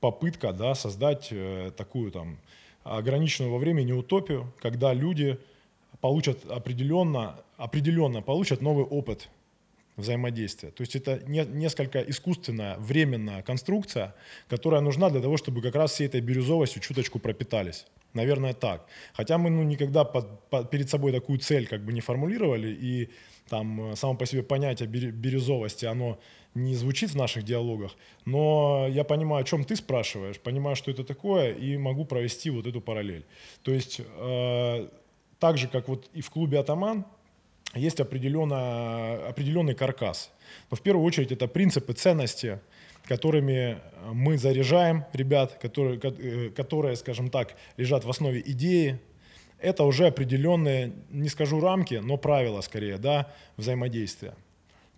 попытка 0.01 0.51
да, 0.51 0.75
создать 0.75 1.29
э, 1.31 1.71
такую 1.77 2.11
там 2.11 2.37
ограниченную 2.83 3.51
во 3.53 3.59
времени 3.59 3.93
утопию, 3.93 4.51
когда 4.59 4.93
люди 4.93 5.37
получат 6.01 6.43
определенно, 6.49 7.39
определенно 7.57 8.21
получат 8.21 8.61
новый 8.61 8.83
опыт 8.83 9.29
взаимодействия. 9.95 10.71
То 10.71 10.81
есть 10.81 10.95
это 10.95 11.21
не, 11.27 11.45
несколько 11.45 12.01
искусственная, 12.01 12.77
временная 12.77 13.43
конструкция, 13.43 14.15
которая 14.49 14.81
нужна 14.81 15.09
для 15.09 15.21
того, 15.21 15.37
чтобы 15.37 15.61
как 15.61 15.75
раз 15.75 15.91
всей 15.91 16.07
этой 16.07 16.21
бирюзовостью 16.21 16.81
чуточку 16.81 17.19
пропитались. 17.19 17.85
Наверное, 18.13 18.53
так. 18.53 18.87
Хотя 19.13 19.37
мы 19.37 19.49
ну, 19.49 19.63
никогда 19.63 20.03
под- 20.03 20.49
под- 20.49 20.69
перед 20.69 20.89
собой 20.89 21.11
такую 21.11 21.39
цель 21.39 21.67
как 21.67 21.85
бы 21.85 21.93
не 21.93 22.01
формулировали, 22.01 22.69
и 22.69 23.09
там 23.51 23.91
э, 23.91 23.95
само 23.95 24.15
по 24.15 24.25
себе 24.25 24.41
понятие 24.43 24.87
бирю- 24.87 25.11
бирюзовости, 25.11 25.85
оно 25.85 26.17
не 26.55 26.75
звучит 26.75 27.11
в 27.11 27.15
наших 27.17 27.43
диалогах, 27.43 27.91
но 28.25 28.87
я 28.89 29.03
понимаю, 29.03 29.41
о 29.43 29.43
чем 29.43 29.63
ты 29.63 29.75
спрашиваешь, 29.75 30.39
понимаю, 30.39 30.75
что 30.75 30.91
это 30.91 31.03
такое, 31.03 31.53
и 31.53 31.77
могу 31.77 32.05
провести 32.05 32.49
вот 32.49 32.67
эту 32.67 32.81
параллель. 32.81 33.23
То 33.63 33.71
есть 33.71 34.01
э, 34.01 34.87
так 35.39 35.57
же, 35.57 35.67
как 35.67 35.87
вот 35.89 36.09
и 36.17 36.21
в 36.21 36.29
клубе 36.29 36.59
«Атаман», 36.59 37.05
есть 37.75 38.01
определенный 38.01 39.75
каркас. 39.75 40.31
Но 40.69 40.75
в 40.77 40.81
первую 40.81 41.05
очередь 41.05 41.31
это 41.31 41.47
принципы, 41.47 41.93
ценности, 41.93 42.59
которыми 43.07 43.77
мы 44.13 44.37
заряжаем 44.37 45.03
ребят, 45.13 45.57
которые, 45.61 45.99
ко- 45.99 46.15
э, 46.17 46.49
которые, 46.49 46.95
скажем 46.95 47.29
так, 47.29 47.55
лежат 47.77 48.05
в 48.05 48.09
основе 48.09 48.41
идеи. 48.45 48.99
Это 49.61 49.83
уже 49.83 50.07
определенные, 50.07 50.93
не 51.09 51.29
скажу 51.29 51.59
рамки, 51.59 51.95
но 51.95 52.17
правила 52.17 52.61
скорее, 52.61 52.97
да, 52.97 53.31
взаимодействия. 53.57 54.33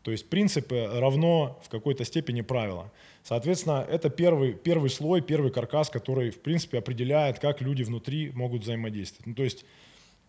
То 0.03 0.11
есть 0.11 0.29
принципы 0.29 0.89
равно 0.93 1.59
в 1.63 1.69
какой-то 1.69 2.03
степени 2.03 2.41
правила. 2.41 2.91
Соответственно, 3.23 3.85
это 3.89 4.09
первый, 4.09 4.53
первый 4.53 4.89
слой, 4.89 5.21
первый 5.21 5.49
каркас, 5.51 5.89
который, 5.89 6.31
в 6.31 6.41
принципе, 6.41 6.79
определяет, 6.79 7.39
как 7.39 7.61
люди 7.61 7.83
внутри 7.83 8.31
могут 8.31 8.63
взаимодействовать. 8.63 9.27
Ну, 9.27 9.33
то 9.33 9.43
есть 9.43 9.65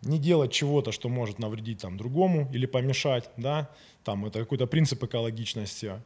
не 0.02 0.18
делать 0.18 0.52
чего-то, 0.52 0.92
что 0.92 1.08
может 1.08 1.38
навредить 1.38 1.80
там 1.80 1.96
другому 1.96 2.48
или 2.52 2.66
помешать, 2.66 3.30
да, 3.36 3.70
там 4.04 4.26
это 4.26 4.38
какой-то 4.38 4.66
принцип 4.66 5.02
экологичности, 5.02 6.00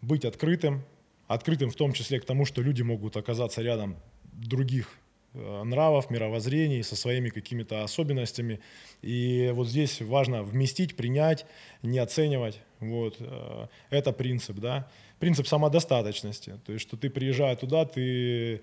быть 0.00 0.24
открытым, 0.24 0.82
открытым 1.26 1.70
в 1.70 1.76
том 1.76 1.92
числе 1.92 2.20
к 2.20 2.24
тому, 2.24 2.44
что 2.44 2.62
люди 2.62 2.82
могут 2.82 3.16
оказаться 3.16 3.60
рядом 3.60 3.96
других 4.32 4.88
э, 4.88 5.09
нравов, 5.34 6.10
мировоззрений, 6.10 6.82
со 6.82 6.96
своими 6.96 7.28
какими-то 7.28 7.84
особенностями. 7.84 8.60
И 9.02 9.50
вот 9.54 9.68
здесь 9.68 10.00
важно 10.00 10.42
вместить, 10.42 10.96
принять, 10.96 11.46
не 11.82 11.98
оценивать. 11.98 12.60
Вот. 12.80 13.16
э, 13.20 13.66
Это 13.90 14.12
принцип, 14.12 14.56
да. 14.56 14.88
Принцип 15.18 15.46
самодостаточности. 15.46 16.58
То 16.66 16.72
есть, 16.72 16.82
что 16.82 16.96
ты 16.96 17.10
приезжая 17.10 17.54
туда, 17.56 17.84
ты 17.84 18.62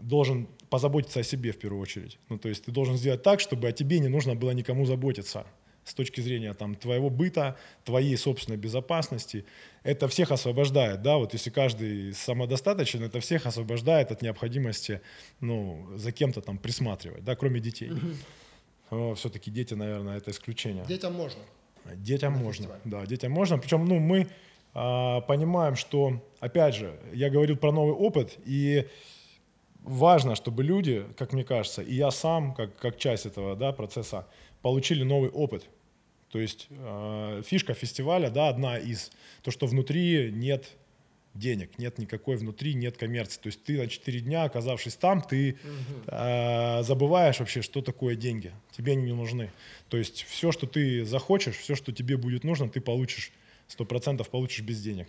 должен 0.00 0.48
позаботиться 0.70 1.20
о 1.20 1.22
себе 1.22 1.52
в 1.52 1.58
первую 1.58 1.80
очередь. 1.80 2.18
Ну, 2.28 2.38
то 2.38 2.48
есть 2.48 2.64
ты 2.64 2.72
должен 2.72 2.96
сделать 2.96 3.22
так, 3.22 3.40
чтобы 3.40 3.68
о 3.68 3.72
тебе 3.72 3.98
не 3.98 4.08
нужно 4.08 4.34
было 4.34 4.50
никому 4.50 4.84
заботиться 4.86 5.46
с 5.84 5.94
точки 5.94 6.20
зрения 6.20 6.54
там, 6.54 6.74
твоего 6.74 7.10
быта, 7.10 7.56
твоей 7.84 8.16
собственной 8.16 8.56
безопасности. 8.56 9.44
Это 9.82 10.08
всех 10.08 10.32
освобождает, 10.32 11.02
да, 11.02 11.16
вот 11.18 11.34
если 11.34 11.50
каждый 11.50 12.12
самодостаточен, 12.14 13.02
это 13.02 13.20
всех 13.20 13.46
освобождает 13.46 14.10
от 14.10 14.22
необходимости, 14.22 15.00
ну, 15.40 15.86
за 15.94 16.10
кем-то 16.12 16.40
там 16.40 16.58
присматривать, 16.58 17.24
да, 17.24 17.36
кроме 17.36 17.60
детей. 17.60 17.92
Все-таки 19.16 19.50
дети, 19.50 19.74
наверное, 19.74 20.16
это 20.16 20.30
исключение. 20.30 20.84
Детям 20.86 21.14
можно. 21.14 21.40
Детям 21.96 22.34
На 22.34 22.38
можно, 22.38 22.66
фестиваль. 22.66 22.80
да, 22.84 23.06
детям 23.06 23.32
можно. 23.32 23.58
Причем, 23.58 23.84
ну, 23.84 23.98
мы 23.98 24.28
а, 24.72 25.20
понимаем, 25.20 25.76
что, 25.76 26.22
опять 26.40 26.74
же, 26.74 26.98
я 27.12 27.30
говорил 27.30 27.56
про 27.56 27.72
новый 27.72 27.94
опыт, 27.94 28.38
и 28.44 28.88
важно, 29.82 30.34
чтобы 30.34 30.64
люди, 30.64 31.06
как 31.16 31.32
мне 31.32 31.44
кажется, 31.44 31.82
и 31.82 31.94
я 31.94 32.10
сам, 32.10 32.54
как, 32.54 32.76
как 32.76 32.96
часть 32.98 33.26
этого 33.26 33.54
да, 33.54 33.72
процесса, 33.72 34.26
получили 34.64 35.02
новый 35.02 35.28
опыт. 35.28 35.66
То 36.30 36.40
есть 36.40 36.68
э, 36.70 37.42
фишка 37.44 37.74
фестиваля, 37.74 38.30
да, 38.30 38.48
одна 38.48 38.78
из, 38.78 39.10
то, 39.42 39.50
что 39.50 39.66
внутри 39.66 40.30
нет 40.32 40.70
денег, 41.34 41.78
нет 41.78 41.98
никакой 41.98 42.36
внутри, 42.36 42.72
нет 42.72 42.96
коммерции. 42.96 43.38
То 43.42 43.48
есть 43.48 43.62
ты 43.62 43.76
на 43.76 43.88
4 43.88 44.20
дня, 44.20 44.44
оказавшись 44.44 44.94
там, 44.96 45.20
ты 45.20 45.58
э, 46.06 46.82
забываешь 46.82 47.40
вообще, 47.40 47.60
что 47.60 47.82
такое 47.82 48.16
деньги. 48.16 48.52
Тебе 48.74 48.92
они 48.92 49.02
не 49.02 49.12
нужны. 49.12 49.52
То 49.90 49.98
есть 49.98 50.22
все, 50.22 50.50
что 50.50 50.66
ты 50.66 51.04
захочешь, 51.04 51.56
все, 51.56 51.74
что 51.74 51.92
тебе 51.92 52.16
будет 52.16 52.42
нужно, 52.42 52.70
ты 52.70 52.80
получишь, 52.80 53.32
100% 53.68 54.26
получишь 54.30 54.62
без 54.62 54.80
денег. 54.80 55.08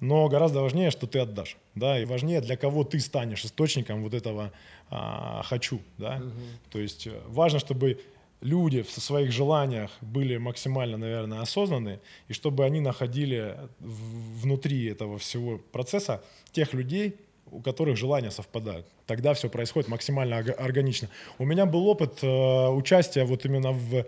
Но 0.00 0.26
гораздо 0.30 0.62
важнее, 0.62 0.90
что 0.90 1.06
ты 1.06 1.18
отдашь, 1.18 1.58
да, 1.74 2.00
и 2.00 2.06
важнее, 2.06 2.40
для 2.40 2.56
кого 2.56 2.84
ты 2.84 2.98
станешь 2.98 3.44
источником 3.44 4.02
вот 4.02 4.14
этого 4.14 4.52
а, 4.88 5.42
хочу, 5.44 5.82
да. 5.98 6.22
То 6.70 6.78
есть 6.78 7.06
э, 7.06 7.20
важно, 7.26 7.58
чтобы 7.58 8.00
люди 8.40 8.82
в 8.82 8.90
своих 8.90 9.32
желаниях 9.32 9.90
были 10.00 10.38
максимально, 10.38 10.96
наверное, 10.96 11.40
осознаны, 11.40 12.00
и 12.28 12.32
чтобы 12.32 12.64
они 12.64 12.80
находили 12.80 13.56
внутри 13.80 14.86
этого 14.86 15.18
всего 15.18 15.58
процесса 15.58 16.22
тех 16.52 16.72
людей, 16.74 17.16
у 17.50 17.60
которых 17.60 17.96
желания 17.96 18.30
совпадают. 18.30 18.86
Тогда 19.06 19.34
все 19.34 19.48
происходит 19.48 19.88
максимально 19.88 20.38
органично. 20.38 21.08
У 21.38 21.44
меня 21.44 21.66
был 21.66 21.86
опыт 21.88 22.22
э, 22.22 22.68
участия 22.68 23.24
вот 23.24 23.44
именно 23.44 23.72
в 23.72 24.04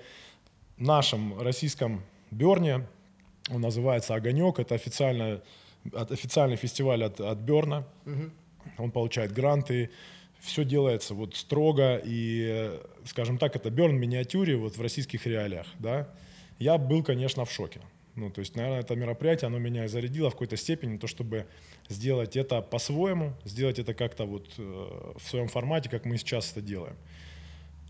нашем 0.79 1.41
российском 1.41 2.03
Берне, 2.31 2.87
Он 3.51 3.61
называется 3.61 4.15
«Огонек». 4.15 4.59
Это 4.59 4.75
официально, 4.75 5.41
от- 5.93 6.13
официальный 6.13 6.57
фестиваль 6.57 7.03
от, 7.05 7.21
от 7.21 7.39
Берна. 7.39 7.85
Он 8.79 8.91
получает 8.91 9.33
гранты. 9.33 9.91
Все 10.43 10.65
делается 10.65 11.15
вот 11.15 11.37
строго 11.37 12.01
и, 12.05 12.79
скажем 13.05 13.39
так, 13.39 13.55
это 13.55 13.71
Берн 13.71 13.97
в 13.97 14.01
миниатюре 14.01 14.57
вот 14.57 14.77
в 14.77 14.83
российских 14.83 15.27
реалиях, 15.27 15.67
да. 15.79 16.09
Я 16.59 16.79
был, 16.79 17.03
конечно, 17.03 17.45
в 17.45 17.53
шоке. 17.53 17.81
Ну, 18.15 18.29
то 18.29 18.41
есть, 18.41 18.57
наверное, 18.57 18.81
это 18.81 18.95
мероприятие, 18.95 19.47
оно 19.47 19.59
меня 19.59 19.89
зарядило 19.89 20.29
в 20.29 20.33
какой-то 20.33 20.57
степени, 20.57 20.99
то, 20.99 21.07
чтобы 21.07 21.47
сделать 21.89 22.37
это 22.37 22.61
по-своему, 22.61 23.33
сделать 23.45 23.79
это 23.79 23.95
как-то 23.95 24.25
вот 24.25 24.51
э, 24.59 25.13
в 25.17 25.29
своем 25.29 25.49
формате, 25.49 25.89
как 25.89 26.05
мы 26.05 26.19
сейчас 26.19 26.53
это 26.53 26.61
делаем. 26.61 26.97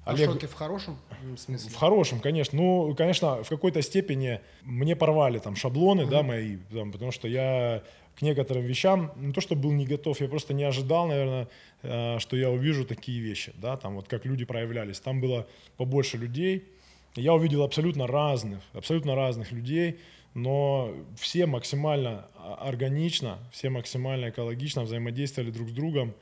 А 0.05 0.13
Олег- 0.13 0.33
шоки 0.33 0.47
в 0.47 0.55
хорошем 0.55 0.99
смысле? 1.37 1.71
в 1.71 1.75
хорошем, 1.75 2.21
конечно. 2.21 2.59
Ну, 2.59 2.95
конечно, 2.95 3.43
в 3.43 3.49
какой-то 3.49 3.83
степени 3.83 4.41
мне 4.63 4.95
порвали 4.95 5.39
там 5.39 5.57
шаблоны, 5.57 6.07
да, 6.07 6.23
мои, 6.23 6.57
там, 6.73 6.93
потому 6.93 7.13
что 7.13 7.29
я 7.29 7.83
к 8.17 8.23
некоторым 8.23 8.65
вещам, 8.65 9.13
не 9.17 9.33
то, 9.33 9.41
что 9.41 9.57
был 9.57 9.73
не 9.73 9.87
готов, 9.87 10.21
я 10.21 10.29
просто 10.29 10.55
не 10.55 10.65
ожидал, 10.65 11.09
наверное, 11.09 11.49
э, 11.83 12.19
что 12.19 12.37
я 12.37 12.51
увижу 12.51 12.85
такие 12.85 13.21
вещи, 13.21 13.53
да, 13.57 13.77
там 13.77 13.97
вот 13.97 14.09
как 14.09 14.25
люди 14.27 14.45
проявлялись. 14.45 15.01
Там 15.01 15.21
было 15.21 15.47
побольше 15.77 16.19
людей, 16.19 16.65
я 17.15 17.35
увидел 17.35 17.63
абсолютно 17.63 18.07
разных, 18.07 18.61
абсолютно 18.73 19.15
разных 19.15 19.53
людей, 19.53 19.99
но 20.35 20.95
все 21.19 21.47
максимально 21.47 22.27
а, 22.37 22.69
органично, 22.69 23.39
все 23.53 23.69
максимально 23.69 24.31
экологично 24.31 24.83
взаимодействовали 24.83 25.51
друг 25.51 25.69
с 25.69 25.73
другом, 25.73 26.15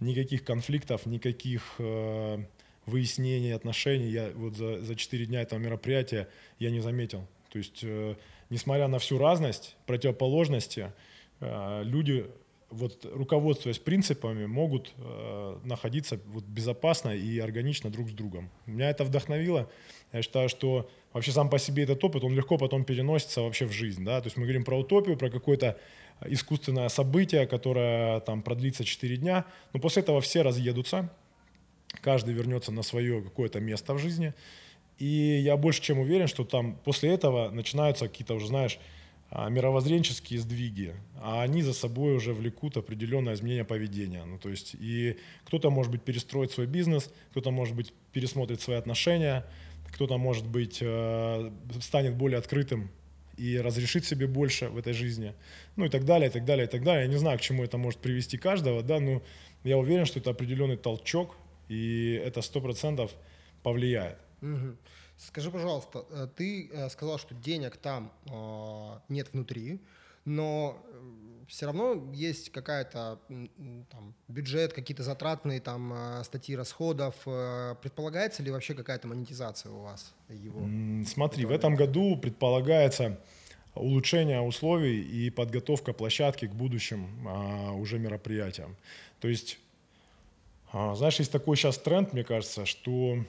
никаких 0.00 0.44
конфликтов, 0.44 1.04
никаких 1.06 1.74
э, 1.78 2.38
выяснений 2.86 3.54
отношений 3.54 4.08
я 4.08 4.30
вот 4.34 4.56
за, 4.56 4.80
за 4.80 4.94
4 4.94 5.26
дня 5.26 5.42
этого 5.42 5.58
мероприятия 5.58 6.28
я 6.58 6.70
не 6.70 6.80
заметил. 6.80 7.26
То 7.50 7.58
есть, 7.58 7.80
э, 7.82 8.14
несмотря 8.48 8.88
на 8.88 8.98
всю 8.98 9.18
разность, 9.18 9.76
противоположности, 9.86 10.92
люди, 11.40 12.26
вот 12.70 13.06
руководствуясь 13.12 13.78
принципами, 13.78 14.46
могут 14.46 14.92
э, 14.96 15.58
находиться 15.64 16.20
вот 16.26 16.44
безопасно 16.44 17.10
и 17.10 17.38
органично 17.38 17.90
друг 17.90 18.10
с 18.10 18.12
другом. 18.12 18.50
Меня 18.66 18.90
это 18.90 19.04
вдохновило. 19.04 19.70
Я 20.12 20.22
считаю, 20.22 20.48
что 20.48 20.90
вообще 21.12 21.32
сам 21.32 21.48
по 21.48 21.58
себе 21.58 21.84
этот 21.84 22.02
опыт, 22.04 22.24
он 22.24 22.34
легко 22.34 22.58
потом 22.58 22.84
переносится 22.84 23.40
вообще 23.40 23.64
в 23.64 23.72
жизнь. 23.72 24.04
Да? 24.04 24.20
То 24.20 24.26
есть 24.26 24.36
мы 24.36 24.42
говорим 24.44 24.64
про 24.64 24.78
утопию, 24.78 25.16
про 25.16 25.30
какое-то 25.30 25.78
искусственное 26.26 26.88
событие, 26.88 27.46
которое 27.46 28.20
там 28.20 28.42
продлится 28.42 28.84
4 28.84 29.16
дня, 29.16 29.44
но 29.72 29.80
после 29.80 30.02
этого 30.02 30.20
все 30.20 30.42
разъедутся, 30.42 31.10
каждый 32.02 32.34
вернется 32.34 32.72
на 32.72 32.82
свое 32.82 33.22
какое-то 33.22 33.60
место 33.60 33.94
в 33.94 33.98
жизни. 33.98 34.34
И 34.98 35.06
я 35.06 35.56
больше 35.56 35.80
чем 35.80 36.00
уверен, 36.00 36.26
что 36.26 36.44
там 36.44 36.76
после 36.84 37.10
этого 37.10 37.50
начинаются 37.50 38.08
какие-то 38.08 38.34
уже, 38.34 38.48
знаешь, 38.48 38.78
мировоззренческие 39.30 40.40
сдвиги, 40.40 40.94
а 41.16 41.42
они 41.42 41.62
за 41.62 41.74
собой 41.74 42.14
уже 42.14 42.32
влекут 42.32 42.76
определенное 42.76 43.34
изменение 43.34 43.64
поведения. 43.64 44.24
Ну, 44.24 44.38
то 44.38 44.48
есть 44.48 44.74
и 44.78 45.18
кто-то, 45.44 45.70
может 45.70 45.92
быть, 45.92 46.02
перестроит 46.02 46.50
свой 46.50 46.66
бизнес, 46.66 47.10
кто-то, 47.30 47.50
может 47.50 47.76
быть, 47.76 47.92
пересмотрит 48.12 48.60
свои 48.60 48.78
отношения, 48.78 49.44
кто-то, 49.92 50.16
может 50.16 50.46
быть, 50.46 50.78
э, 50.80 51.50
станет 51.80 52.16
более 52.16 52.38
открытым 52.38 52.90
и 53.36 53.58
разрешит 53.58 54.04
себе 54.04 54.26
больше 54.26 54.68
в 54.68 54.78
этой 54.78 54.94
жизни, 54.94 55.34
ну 55.76 55.84
и 55.84 55.88
так 55.88 56.04
далее, 56.04 56.28
и 56.28 56.32
так 56.32 56.44
далее, 56.44 56.66
и 56.66 56.70
так 56.70 56.82
далее. 56.82 57.04
Я 57.04 57.10
не 57.10 57.18
знаю, 57.18 57.38
к 57.38 57.42
чему 57.42 57.62
это 57.64 57.76
может 57.78 58.00
привести 58.00 58.38
каждого, 58.38 58.82
да, 58.82 58.98
но 58.98 59.22
я 59.62 59.76
уверен, 59.76 60.06
что 60.06 60.18
это 60.18 60.30
определенный 60.30 60.76
толчок, 60.76 61.36
и 61.68 62.20
это 62.24 62.42
сто 62.42 62.60
процентов 62.60 63.12
повлияет. 63.62 64.18
Мгм. 64.40 64.78
Скажи, 65.18 65.50
пожалуйста, 65.50 66.04
э, 66.10 66.28
ты 66.36 66.70
э, 66.72 66.88
сказал, 66.88 67.18
что 67.18 67.34
денег 67.34 67.76
там 67.76 68.12
э, 68.26 69.00
нет 69.08 69.32
внутри, 69.32 69.80
но 70.24 70.80
все 71.48 71.66
равно 71.66 72.12
есть 72.12 72.50
какая-то 72.50 73.18
там 73.90 74.14
бюджет, 74.28 74.74
какие-то 74.74 75.02
затратные 75.02 75.60
там 75.60 76.22
статьи 76.22 76.54
расходов. 76.54 77.14
Предполагается 77.24 78.42
ли 78.42 78.50
вообще 78.50 78.74
какая-то 78.74 79.08
монетизация 79.08 79.72
у 79.72 79.80
вас 79.80 80.14
его? 80.28 80.68
Смотри, 81.06 81.46
в 81.46 81.50
этом 81.50 81.74
году 81.74 82.18
предполагается 82.18 83.18
улучшение 83.74 84.40
условий 84.40 85.00
и 85.00 85.30
подготовка 85.30 85.92
площадки 85.92 86.46
к 86.46 86.52
будущим 86.52 87.08
а, 87.26 87.72
уже 87.72 87.98
мероприятиям. 87.98 88.76
То 89.20 89.28
есть, 89.28 89.58
а, 90.72 90.94
знаешь, 90.94 91.18
есть 91.18 91.32
такой 91.32 91.56
сейчас 91.56 91.78
тренд, 91.78 92.12
мне 92.12 92.24
кажется, 92.24 92.66
что 92.66 93.24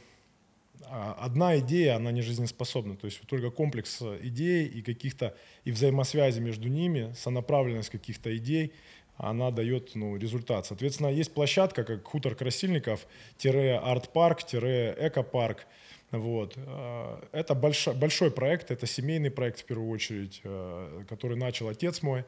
одна 0.87 1.57
идея, 1.59 1.95
она 1.95 2.11
не 2.11 2.21
жизнеспособна. 2.21 2.95
То 2.95 3.05
есть 3.05 3.21
только 3.27 3.51
комплекс 3.51 3.99
э, 4.01 4.19
идей 4.23 4.65
и 4.67 4.81
каких-то 4.81 5.35
и 5.65 5.71
взаимосвязи 5.71 6.39
между 6.39 6.67
ними, 6.67 7.13
сонаправленность 7.15 7.89
каких-то 7.89 8.35
идей, 8.35 8.73
она 9.17 9.51
дает 9.51 9.95
ну, 9.95 10.15
результат. 10.17 10.65
Соответственно, 10.65 11.07
есть 11.07 11.33
площадка, 11.33 11.83
как 11.83 12.05
хутор 12.07 12.35
Красильников, 12.35 13.05
тире 13.37 13.77
арт-парк, 13.77 14.43
тире 14.43 14.95
эко-парк. 14.99 15.65
Вот. 16.11 16.53
Э, 16.55 17.21
Это 17.31 17.55
большой, 17.55 17.95
большой 17.95 18.31
проект, 18.31 18.71
это 18.71 18.87
семейный 18.87 19.31
проект 19.31 19.59
в 19.59 19.65
первую 19.65 19.89
очередь, 19.89 20.41
э, 20.43 21.03
который 21.09 21.37
начал 21.37 21.67
отец 21.67 22.01
мой, 22.01 22.23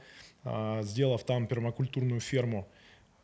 сделав 0.81 1.23
там 1.23 1.45
пермакультурную 1.45 2.19
ферму. 2.19 2.67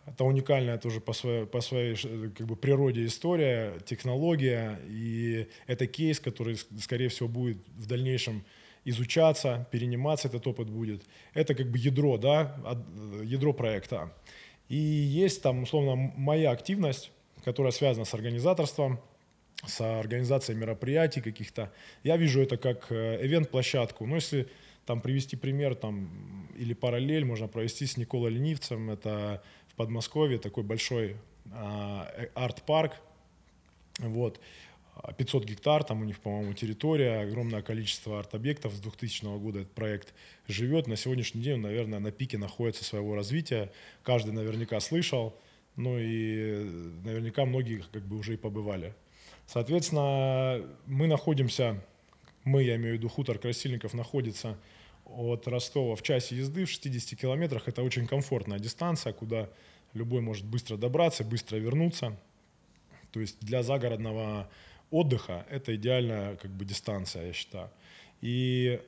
Это 0.07 0.23
уникальная 0.23 0.77
тоже 0.77 1.01
по 1.01 1.13
своей, 1.13 1.45
по 1.45 1.59
своей 1.61 1.95
как 2.29 2.47
бы, 2.47 2.55
природе 2.55 3.05
история, 3.05 3.73
технология, 3.85 4.79
и 4.87 5.47
это 5.67 5.85
кейс, 5.85 6.19
который, 6.19 6.55
скорее 6.55 7.09
всего, 7.09 7.27
будет 7.27 7.57
в 7.75 7.85
дальнейшем 7.87 8.45
изучаться, 8.85 9.67
перениматься 9.69 10.29
этот 10.29 10.47
опыт 10.47 10.69
будет. 10.69 11.03
Это 11.33 11.53
как 11.55 11.69
бы 11.69 11.77
ядро, 11.77 12.17
да, 12.17 12.55
ядро 13.21 13.51
проекта. 13.51 14.13
И 14.69 14.77
есть 14.77 15.41
там, 15.41 15.63
условно, 15.63 16.13
моя 16.15 16.51
активность, 16.51 17.11
которая 17.43 17.73
связана 17.73 18.05
с 18.05 18.13
организаторством, 18.13 19.01
с 19.65 19.81
организацией 19.81 20.57
мероприятий 20.57 21.19
каких-то. 21.19 21.73
Я 22.03 22.15
вижу 22.15 22.41
это 22.41 22.57
как 22.57 22.91
э, 22.91 23.25
ивент-площадку. 23.25 24.05
Ну, 24.05 24.15
если 24.15 24.47
там 24.87 25.01
привести 25.01 25.35
пример 25.35 25.75
там, 25.75 26.47
или 26.57 26.73
параллель 26.73 27.25
можно 27.25 27.47
провести 27.47 27.85
с 27.85 27.97
Николой 27.97 28.31
Ленивцем. 28.31 28.89
Это 28.89 29.43
Подмосковье 29.77 30.39
такой 30.39 30.63
большой 30.63 31.15
а, 31.51 32.11
э, 32.17 32.27
арт-парк. 32.33 32.93
Вот. 33.99 34.39
А, 34.95 35.13
500 35.13 35.45
гектар, 35.45 35.83
там 35.83 36.01
у 36.01 36.03
них, 36.03 36.19
по-моему, 36.19 36.53
территория, 36.53 37.21
огромное 37.21 37.61
количество 37.61 38.19
арт-объектов. 38.19 38.73
С 38.73 38.79
2000 38.79 39.37
года 39.39 39.59
этот 39.59 39.73
проект 39.73 40.13
живет. 40.47 40.87
На 40.87 40.95
сегодняшний 40.95 41.41
день 41.41 41.55
он, 41.55 41.61
наверное, 41.61 41.99
на 41.99 42.11
пике 42.11 42.37
находится 42.37 42.83
своего 42.83 43.15
развития. 43.15 43.71
Каждый 44.03 44.33
наверняка 44.33 44.79
слышал. 44.79 45.35
Ну 45.75 45.99
и 45.99 46.37
э, 46.39 46.63
наверняка 47.05 47.45
многие 47.45 47.83
как 47.91 48.01
бы 48.01 48.17
уже 48.17 48.33
и 48.33 48.37
побывали. 48.37 48.95
Соответственно, 49.45 50.61
мы 50.87 51.07
находимся, 51.07 51.81
мы, 52.43 52.63
я 52.63 52.75
имею 52.77 52.95
в 52.95 52.97
виду 52.97 53.09
хутор 53.09 53.37
Красильников, 53.37 53.93
находится 53.93 54.57
от 55.15 55.47
Ростова 55.47 55.95
в 55.95 56.01
часе 56.01 56.35
езды, 56.35 56.65
в 56.65 56.69
60 56.69 57.19
километрах. 57.19 57.67
Это 57.67 57.83
очень 57.83 58.07
комфортная 58.07 58.59
дистанция, 58.59 59.13
куда 59.13 59.49
любой 59.93 60.21
может 60.21 60.45
быстро 60.45 60.77
добраться, 60.77 61.23
быстро 61.23 61.57
вернуться. 61.57 62.17
То 63.11 63.19
есть 63.19 63.39
для 63.39 63.63
загородного 63.63 64.49
отдыха 64.91 65.45
это 65.49 65.75
идеальная 65.75 66.35
как 66.35 66.51
бы 66.51 66.65
дистанция, 66.65 67.27
я 67.27 67.33
считаю. 67.33 67.69
И, 68.21 68.81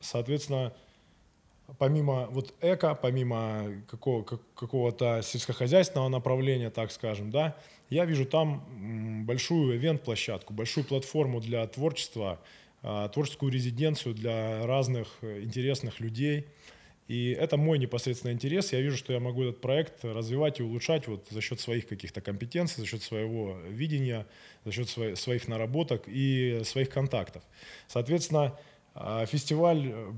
соответственно, 0.00 0.72
помимо 1.78 2.26
вот 2.26 2.54
эко, 2.60 2.94
помимо 2.94 3.82
какого, 3.90 4.22
как- 4.22 4.54
какого-то 4.54 5.20
сельскохозяйственного 5.22 6.08
направления, 6.08 6.70
так 6.70 6.90
скажем, 6.90 7.30
да, 7.30 7.56
я 7.90 8.04
вижу 8.04 8.26
там 8.26 9.24
большую 9.26 9.76
ивент-площадку, 9.76 10.52
большую 10.52 10.84
платформу 10.84 11.40
для 11.40 11.66
творчества, 11.66 12.38
творческую 12.82 13.52
резиденцию 13.52 14.14
для 14.14 14.66
разных 14.66 15.08
э, 15.22 15.42
интересных 15.42 16.00
людей. 16.00 16.46
И 17.08 17.30
это 17.30 17.56
мой 17.56 17.78
непосредственный 17.78 18.34
интерес. 18.34 18.72
Я 18.72 18.80
вижу, 18.80 18.96
что 18.96 19.14
я 19.14 19.20
могу 19.20 19.42
этот 19.42 19.60
проект 19.60 20.04
развивать 20.04 20.60
и 20.60 20.62
улучшать 20.62 21.08
вот 21.08 21.26
за 21.30 21.40
счет 21.40 21.58
своих 21.58 21.88
каких-то 21.88 22.20
компетенций, 22.20 22.82
за 22.82 22.86
счет 22.86 23.02
своего 23.02 23.56
видения, 23.68 24.26
за 24.64 24.72
счет 24.72 24.88
свои- 24.90 25.14
своих 25.14 25.48
наработок 25.48 26.02
и 26.06 26.60
своих 26.64 26.90
контактов. 26.90 27.42
Соответственно, 27.86 28.58
а, 28.94 29.24
фестиваль 29.24 29.90
э, 29.90 30.12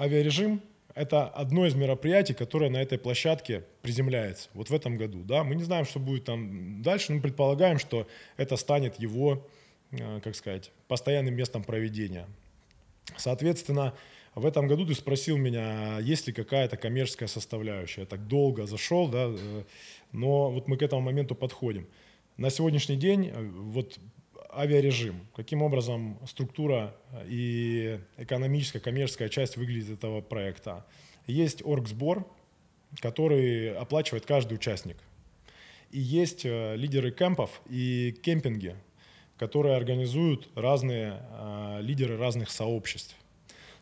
авиарежим– 0.00 0.62
это 0.94 1.28
одно 1.28 1.66
из 1.66 1.74
мероприятий, 1.74 2.34
которое 2.34 2.70
на 2.70 2.78
этой 2.78 2.98
площадке 2.98 3.64
приземляется. 3.82 4.48
Вот 4.54 4.70
в 4.70 4.74
этом 4.74 4.96
году. 4.96 5.22
Да? 5.22 5.44
Мы 5.44 5.54
не 5.54 5.62
знаем, 5.62 5.84
что 5.84 6.00
будет 6.00 6.24
там 6.24 6.82
дальше, 6.82 7.12
но 7.12 7.20
предполагаем, 7.20 7.78
что 7.78 8.08
это 8.36 8.56
станет 8.56 8.98
его, 8.98 9.46
как 9.90 10.34
сказать, 10.36 10.70
постоянным 10.86 11.34
местом 11.34 11.64
проведения. 11.64 12.26
Соответственно, 13.16 13.94
в 14.34 14.46
этом 14.46 14.68
году 14.68 14.86
ты 14.86 14.94
спросил 14.94 15.36
меня, 15.36 15.98
есть 15.98 16.26
ли 16.26 16.32
какая-то 16.32 16.76
коммерческая 16.76 17.28
составляющая. 17.28 18.02
Я 18.02 18.06
так 18.06 18.26
долго 18.28 18.66
зашел, 18.66 19.08
да, 19.08 19.26
э, 19.28 19.64
но 20.12 20.50
вот 20.50 20.68
мы 20.68 20.76
к 20.76 20.82
этому 20.82 21.02
моменту 21.02 21.34
подходим. 21.34 21.88
На 22.36 22.50
сегодняшний 22.50 22.96
день 22.96 23.26
э, 23.26 23.42
вот 23.42 23.98
авиарежим, 24.52 25.26
каким 25.34 25.62
образом 25.62 26.18
структура 26.26 26.94
и 27.26 27.98
экономическая, 28.16 28.80
коммерческая 28.80 29.28
часть 29.28 29.56
выглядит 29.56 29.98
этого 29.98 30.20
проекта. 30.20 30.86
Есть 31.26 31.62
оргсбор, 31.64 32.26
который 33.00 33.74
оплачивает 33.74 34.24
каждый 34.24 34.54
участник. 34.54 34.96
И 35.90 35.98
есть 35.98 36.44
э, 36.44 36.76
лидеры 36.76 37.10
кемпов 37.10 37.60
и 37.68 38.16
кемпинги, 38.22 38.76
которые 39.38 39.76
организуют 39.76 40.48
разные 40.54 41.22
э, 41.30 41.78
лидеры 41.80 42.16
разных 42.16 42.50
сообществ. 42.50 43.14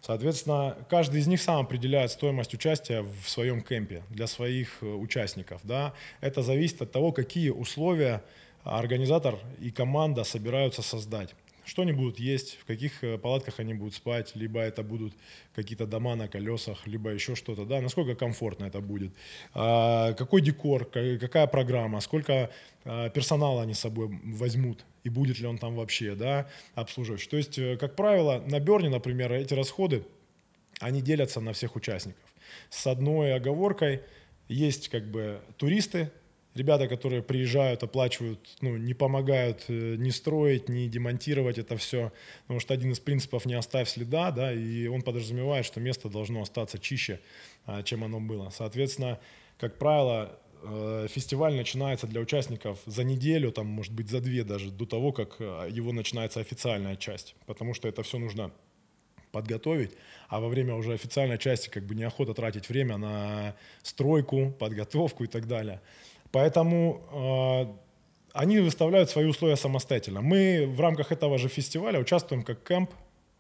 Соответственно, 0.01 0.77
каждый 0.89 1.21
из 1.21 1.27
них 1.27 1.41
сам 1.41 1.65
определяет 1.65 2.13
стоимость 2.13 2.55
участия 2.55 3.03
в 3.03 3.29
своем 3.29 3.61
кемпе 3.61 4.03
для 4.11 4.27
своих 4.27 4.79
э, 4.83 4.87
участников. 4.87 5.61
Да? 5.65 5.95
Это 6.21 6.43
зависит 6.43 6.83
от 6.83 6.93
того, 6.93 7.13
какие 7.13 7.51
условия 7.51 8.23
организатор 8.63 9.39
и 9.61 9.71
команда 9.71 10.25
собираются 10.25 10.83
создать 10.83 11.35
что 11.67 11.83
они 11.83 11.93
будут 11.93 12.21
есть, 12.21 12.59
в 12.61 12.65
каких 12.65 13.03
э, 13.03 13.19
палатках 13.19 13.59
они 13.59 13.75
будут 13.75 13.95
спать, 13.95 14.33
либо 14.37 14.61
это 14.61 14.83
будут 14.83 15.13
какие-то 15.55 15.87
дома 15.87 16.15
на 16.15 16.29
колесах, 16.29 16.87
либо 16.87 17.11
еще 17.11 17.35
что-то, 17.35 17.65
да, 17.65 17.81
насколько 17.81 18.15
комфортно 18.15 18.67
это 18.67 18.81
будет, 18.81 19.13
а, 19.53 20.13
какой 20.13 20.41
декор, 20.41 20.85
какая 20.85 21.47
программа, 21.49 22.01
сколько 22.01 22.51
а, 22.85 23.11
персонала 23.11 23.63
они 23.63 23.75
с 23.75 23.81
собой 23.81 24.09
возьмут 24.23 24.85
и 25.03 25.09
будет 25.09 25.41
ли 25.41 25.47
он 25.47 25.59
там 25.59 25.75
вообще, 25.75 26.15
да, 26.15 26.49
обслуживать. 26.75 27.29
То 27.29 27.37
есть, 27.37 27.59
э, 27.59 27.77
как 27.77 27.97
правило, 27.97 28.43
на 28.47 28.61
Берне, 28.61 28.89
например, 28.89 29.33
эти 29.33 29.55
расходы, 29.55 30.05
они 30.81 31.03
делятся 31.03 31.41
на 31.41 31.53
всех 31.53 31.75
участников. 31.75 32.23
С 32.71 32.87
одной 32.87 33.35
оговоркой, 33.35 34.03
есть 34.49 34.89
как 34.89 35.05
бы 35.11 35.41
туристы, 35.57 36.13
ребята, 36.57 36.89
которые 36.89 37.23
приезжают, 37.23 37.83
оплачивают, 37.83 38.41
ну, 38.61 38.77
не 38.77 38.95
помогают 38.95 39.65
э, 39.69 39.97
не 39.97 40.11
строить, 40.11 40.69
не 40.69 40.89
демонтировать 40.89 41.59
это 41.59 41.77
все, 41.77 42.13
потому 42.43 42.61
что 42.61 42.75
один 42.75 42.93
из 42.93 43.01
принципов 43.01 43.47
«не 43.47 43.55
оставь 43.55 43.89
следа», 43.89 44.31
да, 44.31 44.53
и 44.53 44.87
он 44.87 45.03
подразумевает, 45.03 45.67
что 45.67 45.81
место 45.81 46.09
должно 46.09 46.43
остаться 46.43 46.79
чище, 46.79 47.21
а, 47.67 47.83
чем 47.83 48.05
оно 48.05 48.21
было. 48.21 48.51
Соответственно, 48.51 49.21
как 49.59 49.79
правило, 49.79 50.39
э, 50.63 51.07
фестиваль 51.11 51.55
начинается 51.55 52.07
для 52.07 52.21
участников 52.21 52.81
за 52.87 53.05
неделю, 53.05 53.53
там, 53.53 53.67
может 53.67 53.93
быть, 53.93 54.09
за 54.09 54.21
две 54.21 54.45
даже, 54.45 54.71
до 54.71 54.87
того, 54.87 55.13
как 55.13 55.37
э, 55.39 55.69
его 55.71 55.93
начинается 55.93 56.41
официальная 56.41 56.97
часть, 56.97 57.37
потому 57.47 57.75
что 57.75 57.89
это 57.89 58.03
все 58.03 58.19
нужно 58.19 58.51
подготовить, 59.37 59.93
а 60.29 60.41
во 60.41 60.49
время 60.49 60.75
уже 60.75 60.95
официальной 60.95 61.39
части 61.39 61.69
как 61.69 61.85
бы 61.85 61.95
неохота 61.95 62.33
тратить 62.33 62.71
время 62.71 62.97
на 62.97 63.55
стройку, 63.83 64.51
подготовку 64.59 65.25
и 65.25 65.27
так 65.27 65.47
далее. 65.47 65.83
Поэтому 66.37 67.01
э, 67.13 68.35
они 68.35 68.59
выставляют 68.59 69.09
свои 69.09 69.25
условия 69.25 69.57
самостоятельно. 69.57 70.21
Мы 70.21 70.67
в 70.67 70.79
рамках 70.83 71.11
этого 71.11 71.39
же 71.39 71.49
фестиваля 71.49 71.99
участвуем 71.99 72.43
как 72.43 72.63
кемп 72.63 72.91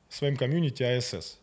в 0.08 0.14
своем 0.14 0.34
комьюнити 0.38 0.82
АСС. 0.82 1.38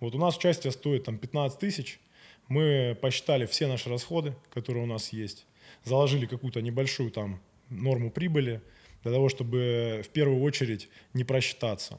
Вот 0.00 0.14
у 0.14 0.18
нас 0.18 0.38
участие 0.38 0.72
стоит 0.72 1.04
там 1.04 1.18
15 1.18 1.58
тысяч. 1.58 2.00
Мы 2.48 2.96
посчитали 3.02 3.44
все 3.44 3.66
наши 3.66 3.90
расходы, 3.90 4.34
которые 4.50 4.84
у 4.84 4.86
нас 4.86 5.12
есть, 5.12 5.44
заложили 5.84 6.24
какую-то 6.24 6.62
небольшую 6.62 7.10
там 7.10 7.38
норму 7.68 8.10
прибыли 8.10 8.62
для 9.02 9.12
того, 9.12 9.28
чтобы 9.28 10.00
в 10.06 10.08
первую 10.08 10.42
очередь 10.42 10.88
не 11.12 11.24
просчитаться. 11.24 11.98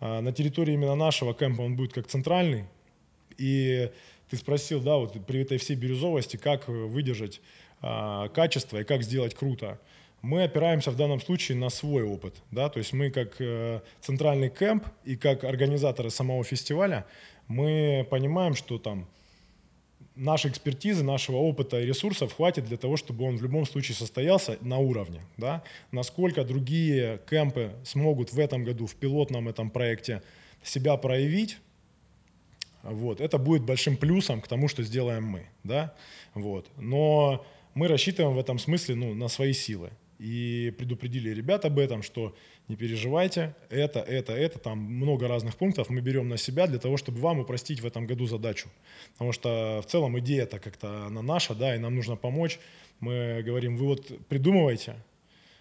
А 0.00 0.22
на 0.22 0.32
территории 0.32 0.72
именно 0.72 0.94
нашего 0.94 1.34
кемпа 1.34 1.60
он 1.60 1.76
будет 1.76 1.92
как 1.92 2.06
центральный. 2.06 2.64
И 3.36 3.90
ты 4.30 4.36
спросил, 4.38 4.80
да, 4.80 4.96
вот 4.96 5.26
при 5.26 5.42
этой 5.42 5.58
всей 5.58 5.76
бирюзовости, 5.76 6.38
как 6.38 6.68
выдержать 6.68 7.40
а, 7.40 7.42
качество 7.80 8.78
и 8.78 8.84
как 8.84 9.02
сделать 9.02 9.34
круто, 9.34 9.78
мы 10.22 10.42
опираемся 10.42 10.90
в 10.90 10.96
данном 10.96 11.20
случае 11.20 11.56
на 11.56 11.70
свой 11.70 12.02
опыт. 12.02 12.34
Да? 12.50 12.68
То 12.68 12.78
есть 12.78 12.92
мы 12.92 13.10
как 13.10 13.40
э, 13.40 13.80
центральный 14.00 14.48
кемп 14.48 14.84
и 15.04 15.16
как 15.16 15.44
организаторы 15.44 16.10
самого 16.10 16.42
фестиваля, 16.42 17.06
мы 17.46 18.06
понимаем, 18.10 18.54
что 18.54 18.78
там 18.78 19.06
нашей 20.16 20.50
экспертизы, 20.50 21.04
нашего 21.04 21.36
опыта 21.36 21.80
и 21.80 21.86
ресурсов 21.86 22.32
хватит 22.32 22.64
для 22.64 22.76
того, 22.76 22.96
чтобы 22.96 23.24
он 23.24 23.36
в 23.36 23.42
любом 23.42 23.66
случае 23.66 23.94
состоялся 23.94 24.58
на 24.62 24.78
уровне. 24.78 25.20
Да? 25.36 25.62
Насколько 25.92 26.44
другие 26.44 27.20
кемпы 27.30 27.72
смогут 27.84 28.32
в 28.32 28.38
этом 28.40 28.64
году 28.64 28.86
в 28.86 28.94
пилотном 28.96 29.48
этом 29.48 29.70
проекте 29.70 30.22
себя 30.62 30.96
проявить, 30.96 31.58
вот, 32.82 33.20
это 33.20 33.38
будет 33.38 33.62
большим 33.62 33.96
плюсом 33.96 34.40
к 34.40 34.48
тому, 34.48 34.68
что 34.68 34.82
сделаем 34.82 35.24
мы. 35.24 35.46
Да? 35.64 35.94
Вот. 36.34 36.66
Но 36.76 37.44
мы 37.76 37.88
рассчитываем 37.88 38.34
в 38.34 38.38
этом 38.38 38.58
смысле 38.58 38.94
ну, 38.94 39.14
на 39.14 39.28
свои 39.28 39.52
силы. 39.52 39.90
И 40.18 40.74
предупредили 40.78 41.28
ребят 41.28 41.66
об 41.66 41.78
этом, 41.78 42.02
что 42.02 42.34
не 42.68 42.76
переживайте, 42.76 43.54
это, 43.68 44.00
это, 44.00 44.32
это, 44.32 44.58
там 44.58 44.78
много 44.78 45.28
разных 45.28 45.56
пунктов 45.56 45.90
мы 45.90 46.00
берем 46.00 46.26
на 46.30 46.38
себя 46.38 46.66
для 46.66 46.78
того, 46.78 46.96
чтобы 46.96 47.20
вам 47.20 47.40
упростить 47.40 47.80
в 47.80 47.86
этом 47.86 48.06
году 48.06 48.26
задачу. 48.26 48.70
Потому 49.12 49.32
что 49.32 49.82
в 49.86 49.90
целом 49.90 50.18
идея-то 50.18 50.58
как-то 50.58 51.06
она 51.06 51.20
наша, 51.20 51.54
да, 51.54 51.76
и 51.76 51.78
нам 51.78 51.94
нужно 51.94 52.16
помочь. 52.16 52.58
Мы 53.00 53.42
говорим, 53.44 53.76
вы 53.76 53.88
вот 53.88 54.26
придумывайте, 54.26 54.96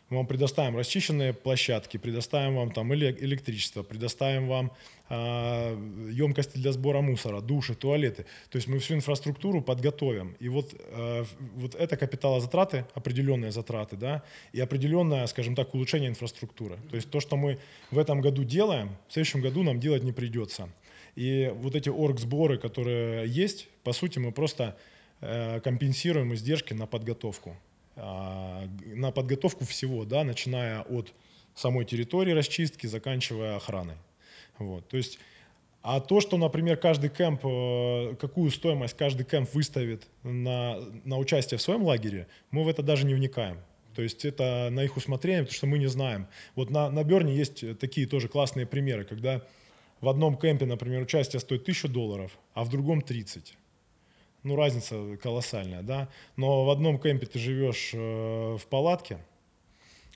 мы 0.10 0.18
вам 0.18 0.28
предоставим 0.28 0.78
расчищенные 0.78 1.34
площадки, 1.34 1.98
предоставим 1.98 2.56
вам 2.56 2.72
там 2.72 2.94
электричество, 2.94 3.82
предоставим 3.82 4.48
вам 4.48 4.72
э, 5.10 6.12
емкости 6.12 6.58
для 6.58 6.72
сбора 6.72 7.02
мусора, 7.02 7.42
души, 7.42 7.74
туалеты. 7.74 8.26
То 8.50 8.58
есть 8.58 8.68
мы 8.68 8.78
всю 8.78 8.94
инфраструктуру 8.94 9.62
подготовим. 9.62 10.36
И 10.40 10.48
вот, 10.48 10.76
э, 10.80 11.26
вот 11.56 11.74
это 11.74 11.98
капиталозатраты, 11.98 12.86
определенные 12.94 13.52
затраты, 13.52 13.96
да, 13.96 14.24
и 14.54 14.62
определенное, 14.62 15.26
скажем 15.26 15.56
так, 15.56 15.74
улучшение 15.74 16.10
инфраструктуры. 16.10 16.78
То 16.90 16.96
есть 16.96 17.10
то, 17.10 17.20
что 17.20 17.36
мы 17.36 17.58
в 17.90 17.98
этом 17.98 18.22
году 18.22 18.44
делаем, 18.44 18.90
в 19.08 19.14
следующем 19.14 19.42
году 19.42 19.64
нам 19.64 19.80
делать 19.80 20.04
не 20.04 20.12
придется. 20.12 20.70
И 21.16 21.52
вот 21.56 21.76
эти 21.76 21.90
оргсборы, 21.90 22.60
которые 22.60 23.28
есть, 23.28 23.68
по 23.84 23.94
сути, 23.94 24.20
мы 24.20 24.32
просто 24.32 24.78
э, 25.22 25.60
компенсируем 25.62 26.34
издержки 26.34 26.74
на 26.74 26.86
подготовку. 26.86 27.56
А, 27.98 28.68
на 28.86 29.12
подготовку 29.12 29.64
всего, 29.66 30.06
да, 30.06 30.24
начиная 30.24 30.82
от 30.82 31.14
самой 31.54 31.86
территории 31.86 32.32
расчистки, 32.32 32.88
заканчивая 32.88 33.56
охраной. 33.56 33.96
Вот, 34.58 34.88
то 34.88 34.98
есть, 34.98 35.20
а 35.82 36.00
то, 36.00 36.20
что, 36.20 36.38
например, 36.38 36.78
каждый 36.78 37.10
кемп, 37.10 37.46
э, 37.46 38.16
какую 38.20 38.52
стоимость 38.52 38.98
каждый 38.98 39.26
кемп 39.26 39.54
выставит 39.54 40.08
на, 40.24 40.80
на 41.06 41.18
участие 41.18 41.58
в 41.58 41.62
своем 41.62 41.84
лагере, 41.84 42.28
мы 42.52 42.64
в 42.64 42.68
это 42.68 42.84
даже 42.84 43.06
не 43.06 43.14
вникаем. 43.14 43.60
То 43.94 44.02
есть 44.02 44.26
это 44.26 44.70
на 44.72 44.84
их 44.84 44.98
усмотрение, 44.98 45.44
потому 45.44 45.56
что 45.56 45.68
мы 45.68 45.78
не 45.78 45.88
знаем. 45.88 46.28
Вот 46.56 46.70
на, 46.70 46.90
на 46.90 47.04
Берне 47.04 47.34
есть 47.34 47.78
такие 47.80 48.08
тоже 48.08 48.28
классные 48.28 48.66
примеры, 48.66 49.06
когда 49.06 49.42
в 50.02 50.10
одном 50.10 50.38
кемпе, 50.38 50.66
например, 50.66 51.04
участие 51.04 51.40
стоит 51.40 51.62
1000 51.62 51.88
долларов, 51.88 52.38
а 52.54 52.66
в 52.66 52.70
другом 52.70 53.02
30 53.02 53.56
ну, 54.46 54.56
разница 54.56 55.18
колоссальная, 55.22 55.82
да. 55.82 56.08
Но 56.38 56.66
в 56.66 56.70
одном 56.70 57.00
кемпе 57.00 57.26
ты 57.26 57.40
живешь 57.40 57.92
э, 57.94 58.58
в 58.58 58.66
палатке 58.70 59.18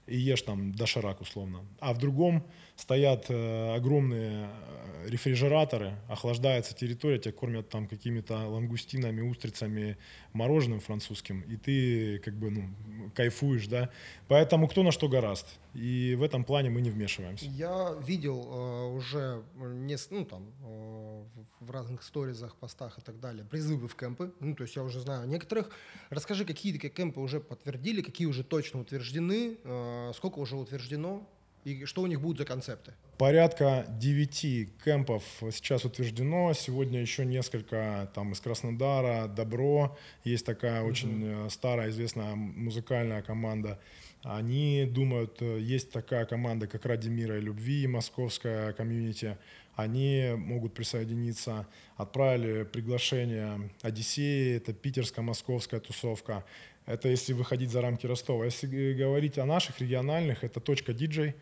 и 0.10 0.18
ешь 0.18 0.42
там 0.42 0.74
доширак 0.74 1.22
условно, 1.22 1.66
а 1.80 1.94
в 1.94 1.98
другом 1.98 2.44
стоят 2.76 3.26
э, 3.30 3.76
огромные 3.76 4.50
э, 4.50 5.10
рефрижераторы, 5.10 5.96
охлаждается 6.08 6.76
территория, 6.76 7.20
тебя 7.20 7.34
кормят 7.34 7.70
там 7.70 7.88
какими-то 7.88 8.48
лангустинами, 8.48 9.22
устрицами, 9.22 9.98
мороженым 10.34 10.80
французским, 10.80 11.42
и 11.42 11.58
ты 11.58 12.20
как 12.20 12.36
бы 12.36 12.50
ну, 12.50 12.70
кайфуешь, 13.14 13.68
да. 13.68 13.90
Поэтому 14.28 14.68
кто 14.68 14.84
на 14.84 14.92
что 14.92 15.08
гораст. 15.10 15.48
И 15.76 16.16
в 16.18 16.24
этом 16.24 16.44
плане 16.44 16.72
мы 16.72 16.82
не 16.82 16.90
вмешиваемся. 16.90 17.46
Я 17.46 17.96
видел 18.02 18.44
э, 18.44 18.96
уже 18.96 19.44
не, 19.56 19.98
ну, 20.10 20.26
там, 20.26 20.48
э, 20.64 21.24
в 21.60 21.72
разных 21.72 22.02
сторизах, 22.02 22.56
постах 22.56 22.98
и 22.98 23.02
так 23.02 23.20
далее 23.20 23.46
призывы 23.46 23.88
в 23.88 23.96
кемпы. 23.96 24.34
Ну, 24.40 24.56
то 24.56 24.64
есть 24.64 24.76
я 24.76 24.84
уже 24.84 25.00
знаю 25.00 25.28
некоторых. 25.28 25.70
Расскажи, 26.10 26.44
какие 26.44 26.74
такие 26.74 26.92
кемпы 26.92 27.20
уже 27.20 27.40
подтвердили, 27.40 28.02
какие 28.02 28.28
уже 28.28 28.44
точно 28.44 28.82
утверждены, 28.82 29.58
э, 29.64 29.99
сколько 30.14 30.40
уже 30.40 30.56
утверждено, 30.56 31.28
и 31.66 31.86
что 31.86 32.02
у 32.02 32.08
них 32.08 32.22
будут 32.22 32.38
за 32.40 32.46
концепты? 32.46 32.94
Порядка 33.18 33.86
9 34.00 34.70
кемпов 34.84 35.24
сейчас 35.52 35.84
утверждено. 35.84 36.54
Сегодня 36.54 37.02
еще 37.02 37.26
несколько 37.26 38.10
там 38.16 38.32
из 38.32 38.40
Краснодара, 38.40 39.28
Добро. 39.28 39.98
Есть 40.24 40.46
такая 40.46 40.82
угу. 40.82 40.90
очень 40.90 41.50
старая, 41.50 41.90
известная 41.90 42.36
музыкальная 42.36 43.22
команда. 43.22 43.78
Они 44.24 44.86
думают, 44.86 45.42
э, 45.42 45.60
есть 45.60 45.92
такая 45.92 46.26
команда, 46.26 46.68
как 46.68 46.86
«Ради 46.86 47.08
мира 47.08 47.38
и 47.38 47.42
любви», 47.42 47.88
московская 47.88 48.74
комьюнити. 48.74 49.38
Они 49.76 50.34
могут 50.36 50.74
присоединиться. 50.74 51.66
Отправили 51.96 52.64
приглашение 52.64 53.70
«Одиссеи», 53.82 54.58
это 54.58 54.74
питерско-московская 54.74 55.80
тусовка. 55.80 56.44
Это 56.90 57.08
если 57.08 57.34
выходить 57.34 57.70
за 57.70 57.84
рамки 57.84 58.08
Ростова. 58.08 58.46
Если 58.46 58.94
говорить 58.94 59.38
о 59.38 59.46
наших 59.46 59.80
региональных, 59.80 60.44
это 60.44 60.60
«Точка 60.60 60.92
диджей», 60.92 61.36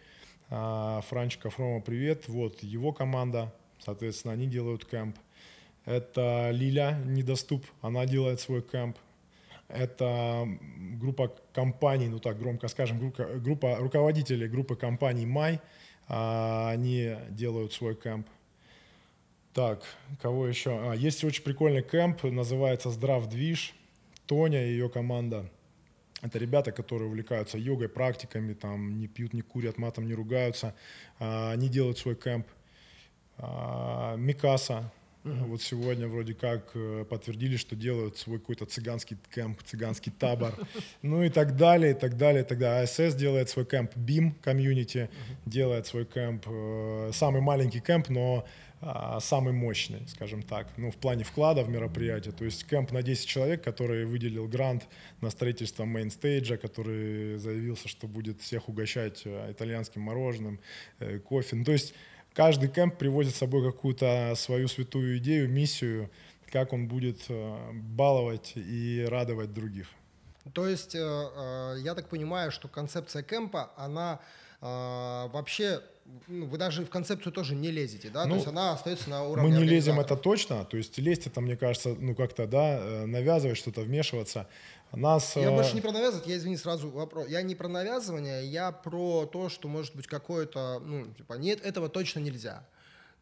а, 0.49 0.99
Франчика 1.07 1.49
Фрома, 1.49 1.79
привет. 1.79 2.27
Вот 2.27 2.61
его 2.63 2.91
команда, 2.91 3.53
соответственно, 3.79 4.33
они 4.33 4.47
делают 4.47 4.83
кемп. 4.83 5.17
Это 5.85 6.49
Лиля 6.51 7.01
Недоступ, 7.05 7.65
она 7.81 8.05
делает 8.05 8.41
свой 8.41 8.61
кемп. 8.61 8.97
Это 9.69 10.45
группа 10.99 11.33
компаний, 11.53 12.09
ну 12.09 12.19
так 12.19 12.37
громко 12.37 12.67
скажем, 12.67 12.99
группа, 12.99 13.23
группа 13.37 13.77
руководителей 13.77 14.49
группы 14.49 14.75
компаний 14.75 15.25
«Май». 15.25 15.61
А, 16.09 16.71
они 16.71 17.15
делают 17.29 17.71
свой 17.71 17.95
кемп. 17.95 18.27
Так, 19.53 19.81
кого 20.21 20.45
еще? 20.45 20.71
А, 20.71 20.93
есть 20.93 21.23
очень 21.23 21.43
прикольный 21.43 21.83
кемп, 21.83 22.23
называется 22.23 22.89
«Здрав 22.89 23.29
движ». 23.29 23.73
Тоня 24.27 24.65
и 24.65 24.71
ее 24.71 24.89
команда. 24.89 25.49
Это 26.21 26.39
ребята, 26.39 26.71
которые 26.71 27.07
увлекаются 27.07 27.57
йогой, 27.57 27.89
практиками, 27.89 28.53
там 28.53 28.99
не 28.99 29.07
пьют, 29.07 29.33
не 29.33 29.41
курят, 29.41 29.77
матом 29.77 30.07
не 30.07 30.13
ругаются. 30.13 30.73
А, 31.19 31.51
они 31.51 31.69
делают 31.69 31.97
свой 31.97 32.15
кемп. 32.15 32.47
А, 33.37 34.15
Микаса. 34.15 34.91
Вот 35.23 35.61
сегодня 35.61 36.07
вроде 36.07 36.33
как 36.33 36.71
э, 36.73 37.05
подтвердили, 37.09 37.57
что 37.57 37.75
делают 37.75 38.17
свой 38.17 38.39
какой-то 38.39 38.65
цыганский 38.65 39.17
кемп, 39.33 39.61
цыганский 39.63 40.11
табор, 40.11 40.53
ну 41.01 41.23
и 41.23 41.29
так 41.29 41.57
далее, 41.57 41.91
и 41.91 41.93
так 41.93 42.17
далее, 42.17 42.43
и 42.43 42.45
так 42.45 42.59
далее. 42.59 42.83
АСС 42.83 43.15
делает 43.15 43.49
свой 43.49 43.65
кемп, 43.65 43.95
BIM 43.95 44.33
комьюнити 44.41 45.09
делает 45.45 45.85
свой 45.85 46.05
кемп, 46.05 46.45
э, 46.47 47.11
самый 47.13 47.41
маленький 47.41 47.81
кемп, 47.81 48.09
но 48.09 48.45
а, 48.79 49.19
самый 49.19 49.53
мощный, 49.53 50.07
скажем 50.07 50.43
так, 50.43 50.67
ну, 50.77 50.91
в 50.91 50.97
плане 50.97 51.23
вклада 51.23 51.63
в 51.63 51.69
мероприятие. 51.69 52.31
То 52.31 52.45
есть 52.45 52.65
кемп 52.67 52.91
на 52.91 53.01
10 53.01 53.27
человек, 53.27 53.63
который 53.63 54.05
выделил 54.05 54.47
грант 54.47 54.87
на 55.19 55.31
строительство 55.31 55.83
мейнстейджа, 55.85 56.57
который 56.57 57.37
заявился, 57.37 57.87
что 57.87 58.07
будет 58.07 58.39
всех 58.39 58.69
угощать 58.69 59.23
э, 59.25 59.51
итальянским 59.51 60.03
мороженым, 60.03 60.59
кофе. 61.25 61.55
Ну, 61.55 61.65
то 61.65 61.71
есть 61.71 61.95
каждый 62.37 62.69
кемп 62.69 62.99
привозит 62.99 63.33
с 63.33 63.39
собой 63.39 63.65
какую-то 63.71 64.33
свою 64.35 64.67
святую 64.67 65.17
идею, 65.17 65.49
миссию, 65.49 66.11
как 66.51 66.71
он 66.71 66.87
будет 66.87 67.25
э, 67.29 67.71
баловать 67.73 68.53
и 68.55 69.03
радовать 69.09 69.53
других. 69.55 69.87
То 70.53 70.67
есть, 70.67 70.93
э, 70.93 70.99
э, 70.99 71.77
я 71.79 71.95
так 71.95 72.09
понимаю, 72.09 72.51
что 72.51 72.67
концепция 72.67 73.23
кемпа, 73.23 73.71
она 73.75 74.19
вообще 74.59 75.83
вы 76.27 76.57
даже 76.57 76.85
в 76.85 76.89
концепцию 76.89 77.31
тоже 77.31 77.55
не 77.55 77.71
лезете, 77.71 78.09
да? 78.09 78.25
Ну, 78.25 78.31
то 78.31 78.35
есть 78.35 78.47
она 78.47 78.73
остается 78.73 79.09
на 79.09 79.23
уровне. 79.23 79.49
Мы 79.49 79.57
не 79.57 79.63
лезем, 79.63 79.99
это 79.99 80.15
точно. 80.15 80.65
То 80.65 80.77
есть 80.77 80.97
лезть 80.97 81.27
это, 81.27 81.41
мне 81.41 81.55
кажется, 81.55 81.95
ну 81.99 82.15
как-то, 82.15 82.47
да, 82.47 83.05
навязывать 83.05 83.57
что-то, 83.57 83.81
вмешиваться. 83.81 84.47
Нас, 84.93 85.35
я 85.35 85.51
больше 85.51 85.75
не 85.75 85.81
про 85.81 85.91
навязывать, 85.91 86.27
я, 86.27 86.37
извини, 86.37 86.55
сразу 86.55 86.89
вопрос. 86.89 87.27
Я 87.27 87.41
не 87.41 87.55
про 87.55 87.67
навязывание, 87.67 88.47
я 88.47 88.71
про 88.71 89.25
то, 89.25 89.49
что 89.49 89.67
может 89.67 89.95
быть 89.95 90.07
какое-то, 90.07 90.79
ну, 90.79 91.07
типа, 91.07 91.33
нет, 91.33 91.65
этого 91.65 91.89
точно 91.89 92.19
нельзя. 92.19 92.65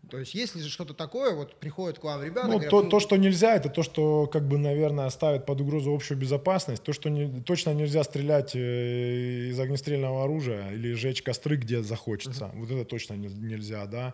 То 0.09 0.17
есть, 0.17 0.35
если 0.35 0.59
же 0.59 0.69
что-то 0.69 0.93
такое, 0.93 1.35
вот 1.35 1.55
приходят 1.55 1.99
к 1.99 2.03
вам 2.03 2.23
ребята. 2.23 2.47
Ну, 2.47 2.53
говорят, 2.53 2.71
то, 2.71 2.83
ну, 2.83 2.89
то, 2.89 2.99
что 2.99 3.17
нельзя, 3.17 3.55
это 3.55 3.69
то, 3.69 3.83
что, 3.83 4.27
как 4.27 4.47
бы, 4.47 4.57
наверное, 4.57 5.09
ставит 5.09 5.45
под 5.45 5.61
угрозу 5.61 5.93
общую 5.93 6.17
безопасность. 6.17 6.83
То, 6.83 6.93
что 6.93 7.09
не, 7.09 7.41
точно 7.41 7.73
нельзя 7.73 8.03
стрелять 8.03 8.55
э, 8.55 9.49
из 9.49 9.59
огнестрельного 9.59 10.23
оружия 10.23 10.71
или 10.71 10.93
жечь 10.93 11.21
костры, 11.21 11.57
где 11.57 11.81
захочется. 11.81 12.45
Uh-huh. 12.45 12.59
Вот 12.59 12.71
это 12.71 12.85
точно 12.85 13.13
не, 13.15 13.27
нельзя, 13.27 13.85
да 13.85 14.13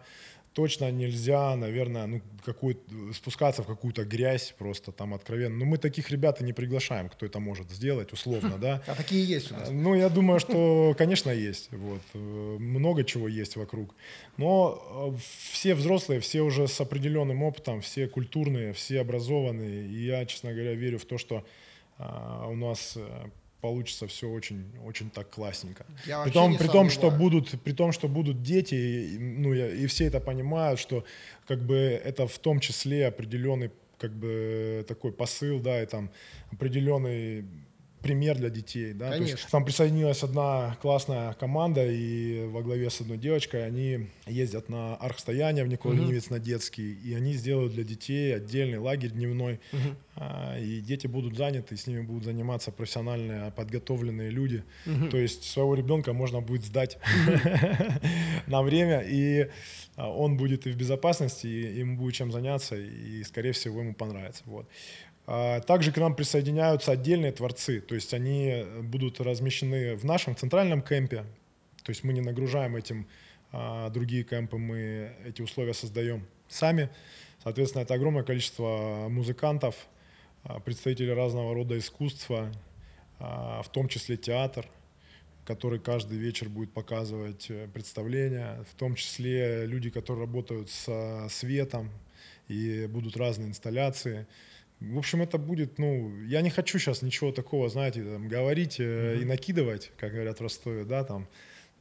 точно 0.53 0.91
нельзя, 0.91 1.55
наверное, 1.55 2.07
ну, 2.07 2.21
какую 2.43 2.77
спускаться 3.13 3.63
в 3.63 3.67
какую-то 3.67 4.03
грязь 4.03 4.53
просто 4.57 4.91
там 4.91 5.13
откровенно. 5.13 5.57
Но 5.57 5.65
мы 5.65 5.77
таких 5.77 6.09
ребят 6.09 6.41
и 6.41 6.43
не 6.43 6.53
приглашаем, 6.53 7.09
кто 7.09 7.25
это 7.25 7.39
может 7.39 7.71
сделать, 7.71 8.11
условно, 8.11 8.57
да. 8.57 8.83
А 8.87 8.95
такие 8.95 9.23
есть 9.23 9.51
у 9.51 9.55
нас? 9.55 9.69
Ну, 9.71 9.95
я 9.95 10.09
думаю, 10.09 10.39
что, 10.39 10.93
конечно, 10.97 11.29
есть. 11.29 11.69
Вот. 11.71 12.01
Много 12.13 13.03
чего 13.03 13.27
есть 13.27 13.55
вокруг. 13.55 13.95
Но 14.37 15.13
э, 15.15 15.19
все 15.51 15.73
взрослые, 15.75 16.19
все 16.19 16.41
уже 16.41 16.67
с 16.67 16.81
определенным 16.81 17.43
опытом, 17.43 17.81
все 17.81 18.07
культурные, 18.07 18.73
все 18.73 19.01
образованные. 19.01 19.87
И 19.87 20.05
я, 20.05 20.25
честно 20.25 20.51
говоря, 20.51 20.73
верю 20.73 20.97
в 20.97 21.05
то, 21.05 21.17
что 21.17 21.45
а, 21.97 22.47
у 22.47 22.55
нас 22.55 22.93
э, 22.97 23.29
получится 23.61 24.07
все 24.07 24.27
очень, 24.27 24.65
очень 24.85 25.09
так 25.09 25.29
классненько. 25.29 25.85
Я 26.05 26.23
при 26.23 26.31
том, 26.31 26.57
при 26.57 26.67
том, 26.67 26.89
что 26.89 27.11
будут, 27.11 27.61
при 27.61 27.73
том, 27.73 27.91
что 27.91 28.07
будут 28.07 28.41
дети, 28.41 29.17
ну 29.19 29.53
я, 29.53 29.69
и 29.69 29.85
все 29.85 30.05
это 30.05 30.19
понимают, 30.19 30.79
что 30.79 31.05
как 31.47 31.59
бы 31.59 31.75
это 31.75 32.27
в 32.27 32.37
том 32.39 32.59
числе 32.59 33.07
определенный 33.07 33.71
как 33.97 34.11
бы 34.11 34.83
такой 34.87 35.11
посыл, 35.11 35.59
да, 35.59 35.81
и 35.81 35.85
там 35.85 36.09
определенный 36.51 37.45
пример 38.01 38.37
для 38.37 38.49
детей. 38.49 38.93
Да? 38.93 39.11
Конечно. 39.11 39.35
То 39.35 39.41
есть, 39.41 39.51
там 39.51 39.65
присоединилась 39.65 40.23
одна 40.23 40.77
классная 40.81 41.33
команда, 41.33 41.85
и 41.85 42.45
во 42.47 42.61
главе 42.61 42.89
с 42.89 43.01
одной 43.01 43.17
девочкой 43.17 43.65
они 43.65 44.07
ездят 44.25 44.69
на 44.69 44.95
архстояние 44.95 45.63
в 45.63 45.67
Никола 45.67 45.93
угу. 45.93 46.13
на 46.29 46.39
детский, 46.39 46.93
и 46.93 47.13
они 47.13 47.33
сделают 47.33 47.73
для 47.73 47.83
детей 47.83 48.35
отдельный 48.35 48.79
лагерь 48.79 49.11
дневной, 49.11 49.59
угу. 49.71 49.95
а, 50.15 50.57
и 50.59 50.81
дети 50.81 51.07
будут 51.07 51.37
заняты, 51.37 51.77
с 51.77 51.87
ними 51.87 52.01
будут 52.01 52.23
заниматься 52.23 52.71
профессиональные, 52.71 53.51
подготовленные 53.51 54.29
люди. 54.29 54.63
Угу. 54.85 55.09
То 55.09 55.17
есть 55.17 55.43
своего 55.43 55.75
ребенка 55.75 56.13
можно 56.13 56.41
будет 56.41 56.65
сдать 56.65 56.97
на 58.47 58.61
время, 58.63 59.01
и 59.01 59.47
а, 59.95 60.09
он 60.09 60.37
будет 60.37 60.65
и 60.65 60.71
в 60.71 60.75
безопасности, 60.75 61.47
и 61.47 61.79
ему 61.79 61.97
будет 61.97 62.15
чем 62.15 62.31
заняться, 62.31 62.75
и, 62.75 63.23
скорее 63.23 63.51
всего, 63.51 63.81
ему 63.81 63.93
понравится. 63.93 64.43
Вот. 64.45 64.67
А, 65.33 65.61
также 65.61 65.93
к 65.93 65.97
нам 65.97 66.13
присоединяются 66.13 66.91
отдельные 66.91 67.31
творцы, 67.31 67.79
то 67.79 67.95
есть 67.95 68.13
они 68.13 68.65
будут 68.81 69.21
размещены 69.21 69.95
в 69.95 70.03
нашем 70.03 70.35
центральном 70.35 70.81
кемпе, 70.81 71.23
то 71.85 71.89
есть 71.89 72.03
мы 72.03 72.11
не 72.11 72.19
нагружаем 72.19 72.75
этим 72.75 73.07
а, 73.53 73.89
другие 73.91 74.25
кемпы, 74.25 74.57
мы 74.57 75.15
эти 75.25 75.41
условия 75.41 75.73
создаем 75.73 76.27
сами. 76.49 76.89
Соответственно, 77.41 77.83
это 77.83 77.93
огромное 77.93 78.23
количество 78.23 79.07
музыкантов, 79.09 79.87
а, 80.43 80.59
представителей 80.59 81.13
разного 81.13 81.53
рода 81.53 81.77
искусства, 81.77 82.51
в 83.19 83.67
том 83.71 83.87
числе 83.87 84.17
театр, 84.17 84.67
который 85.45 85.79
каждый 85.79 86.17
вечер 86.17 86.49
будет 86.49 86.73
показывать 86.73 87.51
э, 87.51 87.67
представления, 87.71 88.65
в 88.67 88.73
том 88.73 88.95
числе 88.95 89.67
люди, 89.67 89.91
которые 89.91 90.25
работают 90.25 90.71
со 90.71 91.27
светом, 91.29 91.91
и 92.47 92.87
будут 92.87 93.15
разные 93.15 93.49
инсталляции. 93.49 94.25
В 94.81 94.97
общем, 94.97 95.21
это 95.21 95.37
будет, 95.37 95.77
ну, 95.77 96.11
я 96.23 96.41
не 96.41 96.49
хочу 96.49 96.79
сейчас 96.79 97.03
ничего 97.03 97.31
такого, 97.31 97.69
знаете, 97.69 98.03
там, 98.03 98.27
говорить 98.27 98.79
mm-hmm. 98.79 99.21
и 99.21 99.25
накидывать, 99.25 99.91
как 99.97 100.11
говорят 100.11 100.39
в 100.39 100.41
Ростове, 100.41 100.85
да, 100.85 101.03
там. 101.03 101.27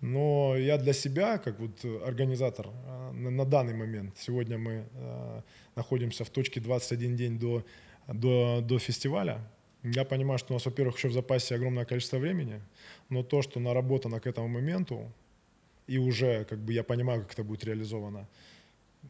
Но 0.03 0.55
я 0.57 0.77
для 0.77 0.93
себя, 0.93 1.39
как 1.39 1.59
вот 1.61 1.85
организатор 2.05 2.67
э, 2.69 3.13
на, 3.13 3.31
на 3.31 3.45
данный 3.47 3.75
момент, 3.75 4.17
сегодня 4.19 4.59
мы 4.59 4.85
э, 4.93 5.43
находимся 5.77 6.25
в 6.25 6.31
точке 6.31 6.61
21 6.61 7.17
день 7.17 7.39
до, 7.39 7.65
до, 8.07 8.61
до 8.61 8.79
фестиваля, 8.79 9.41
я 9.83 10.05
понимаю, 10.05 10.39
что 10.39 10.53
у 10.53 10.57
нас, 10.57 10.67
во-первых, 10.67 10.97
еще 10.97 11.09
в 11.09 11.13
запасе 11.13 11.55
огромное 11.55 11.87
количество 11.87 12.19
времени, 12.19 12.61
но 13.09 13.23
то, 13.23 13.41
что 13.41 13.61
наработано 13.61 14.21
к 14.21 14.27
этому 14.27 14.49
моменту, 14.49 15.11
и 15.87 15.97
уже, 15.97 16.45
как 16.45 16.59
бы, 16.59 16.75
я 16.75 16.85
понимаю, 16.85 17.23
как 17.23 17.33
это 17.33 17.45
будет 17.45 17.65
реализовано, 17.65 18.29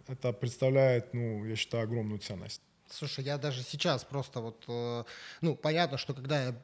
это 0.07 0.33
представляет, 0.33 1.13
ну, 1.13 1.45
я 1.45 1.57
считаю, 1.57 1.85
огромную 1.85 2.21
ценность. 2.21 2.63
Слушай, 2.93 3.25
я 3.25 3.39
даже 3.39 3.63
сейчас 3.63 4.05
просто 4.05 4.41
вот, 4.41 4.65
э, 4.67 5.05
ну, 5.41 5.55
понятно, 5.55 5.97
что 5.97 6.13
когда 6.13 6.43
я 6.43 6.49
э, 6.51 6.55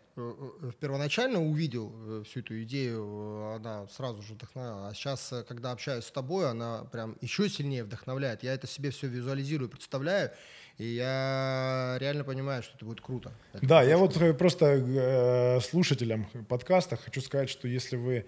э, 0.62 0.70
первоначально 0.80 1.40
увидел 1.40 2.24
всю 2.24 2.40
эту 2.40 2.62
идею, 2.64 3.54
она 3.54 3.86
сразу 3.88 4.22
же 4.22 4.34
вдохновляла. 4.34 4.88
А 4.88 4.94
сейчас, 4.94 5.32
когда 5.48 5.70
общаюсь 5.70 6.04
с 6.04 6.10
тобой, 6.10 6.50
она 6.50 6.84
прям 6.84 7.16
еще 7.20 7.48
сильнее 7.48 7.84
вдохновляет. 7.84 8.42
Я 8.42 8.54
это 8.54 8.66
себе 8.66 8.90
все 8.90 9.06
визуализирую, 9.06 9.70
представляю, 9.70 10.32
и 10.78 10.86
я 10.86 11.96
реально 12.00 12.24
понимаю, 12.24 12.64
что 12.64 12.74
это 12.76 12.84
будет 12.84 13.00
круто. 13.00 13.32
Это 13.52 13.66
да, 13.66 13.82
я 13.82 13.96
вот 13.96 14.18
просто 14.36 15.60
слушателям 15.62 16.26
подкаста 16.48 16.96
хочу 16.96 17.20
сказать, 17.20 17.48
что 17.48 17.68
если 17.68 17.96
вы 17.96 18.26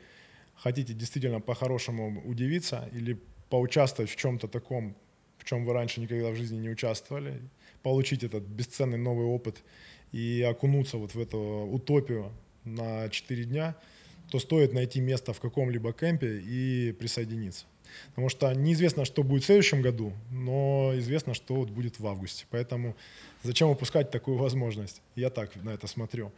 хотите 0.54 0.94
действительно 0.94 1.40
по-хорошему 1.40 2.22
удивиться 2.24 2.88
или 2.92 3.20
поучаствовать 3.50 4.10
в 4.10 4.16
чем-то 4.16 4.46
таком, 4.46 4.96
в 5.38 5.44
чем 5.44 5.64
вы 5.64 5.72
раньше 5.72 6.00
никогда 6.00 6.30
в 6.30 6.36
жизни 6.36 6.58
не 6.58 6.70
участвовали, 6.70 7.42
получить 7.82 8.24
этот 8.24 8.44
бесценный 8.44 8.98
новый 8.98 9.26
опыт 9.26 9.62
и 10.12 10.42
окунуться 10.48 10.96
вот 10.96 11.14
в 11.14 11.20
эту 11.20 11.38
утопию 11.38 12.32
на 12.64 13.08
4 13.08 13.44
дня, 13.44 13.76
то 14.30 14.38
стоит 14.38 14.72
найти 14.72 15.00
место 15.00 15.32
в 15.32 15.40
каком-либо 15.40 15.92
кемпе 15.92 16.38
и 16.38 16.92
присоединиться. 16.92 17.66
Потому 18.10 18.28
что 18.28 18.52
неизвестно, 18.52 19.04
что 19.04 19.22
будет 19.22 19.42
в 19.42 19.46
следующем 19.46 19.80
году, 19.80 20.12
но 20.30 20.92
известно, 20.96 21.34
что 21.34 21.54
вот 21.54 21.70
будет 21.70 21.98
в 21.98 22.06
августе. 22.06 22.44
Поэтому 22.50 22.94
зачем 23.42 23.70
упускать 23.70 24.10
такую 24.10 24.36
возможность? 24.36 25.00
Я 25.16 25.30
так 25.30 25.56
на 25.56 25.70
это 25.70 25.86
смотрю. 25.86 26.32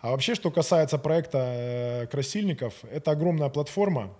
А 0.00 0.10
вообще, 0.10 0.34
что 0.34 0.50
касается 0.50 0.98
проекта 0.98 1.38
э, 1.38 2.06
красильников, 2.06 2.84
это 2.90 3.10
огромная 3.10 3.50
платформа, 3.50 4.14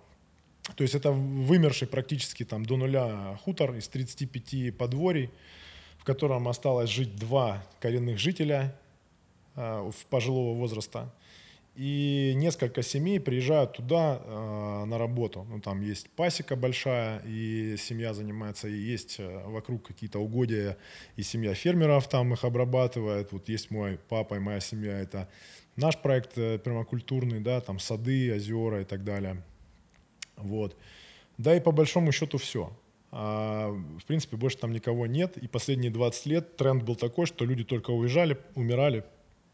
то 0.75 0.83
есть 0.83 0.93
это 0.93 1.11
вымерший 1.11 1.87
практически 1.87 2.45
там 2.45 2.65
до 2.65 2.77
нуля 2.77 3.39
хутор 3.43 3.75
из 3.75 3.87
35 3.87 4.77
подворий, 4.77 5.31
в 6.01 6.03
котором 6.03 6.47
осталось 6.47 6.89
жить 6.89 7.15
два 7.15 7.63
коренных 7.79 8.17
жителя 8.17 8.75
э, 9.55 9.91
пожилого 10.09 10.57
возраста. 10.57 11.13
и 11.75 12.33
несколько 12.35 12.81
семей 12.81 13.19
приезжают 13.19 13.73
туда 13.73 14.19
э, 14.19 14.85
на 14.85 14.97
работу. 14.97 15.45
Ну, 15.47 15.61
там 15.61 15.81
есть 15.81 16.09
пасека 16.09 16.55
большая, 16.55 17.21
и 17.27 17.75
семья 17.77 18.15
занимается, 18.15 18.67
и 18.67 18.73
есть 18.73 19.17
э, 19.19 19.43
вокруг 19.45 19.83
какие-то 19.85 20.17
угодья, 20.17 20.75
и 21.17 21.21
семья 21.21 21.53
фермеров 21.53 22.09
там 22.09 22.33
их 22.33 22.43
обрабатывает. 22.43 23.31
Вот 23.31 23.47
есть 23.47 23.69
мой 23.69 23.99
папа 24.09 24.35
и 24.35 24.39
моя 24.39 24.59
семья, 24.59 24.99
это 24.99 25.29
наш 25.75 25.99
проект 25.99 26.35
э, 26.35 26.57
пермакультурный, 26.57 27.41
да, 27.41 27.61
там 27.61 27.77
сады, 27.77 28.33
озера 28.35 28.81
и 28.81 28.85
так 28.85 29.03
далее. 29.03 29.43
Вот. 30.35 30.75
Да 31.37 31.55
и 31.55 31.59
по 31.59 31.71
большому 31.71 32.11
счету 32.11 32.39
все. 32.39 32.71
А, 33.11 33.69
в 33.69 34.05
принципе, 34.05 34.37
больше 34.37 34.57
там 34.57 34.71
никого 34.71 35.07
нет. 35.07 35.37
И 35.37 35.47
последние 35.47 35.91
20 35.91 36.25
лет 36.27 36.57
тренд 36.57 36.83
был 36.83 36.95
такой, 36.95 37.25
что 37.25 37.45
люди 37.45 37.63
только 37.63 37.91
уезжали, 37.91 38.37
умирали, 38.55 39.03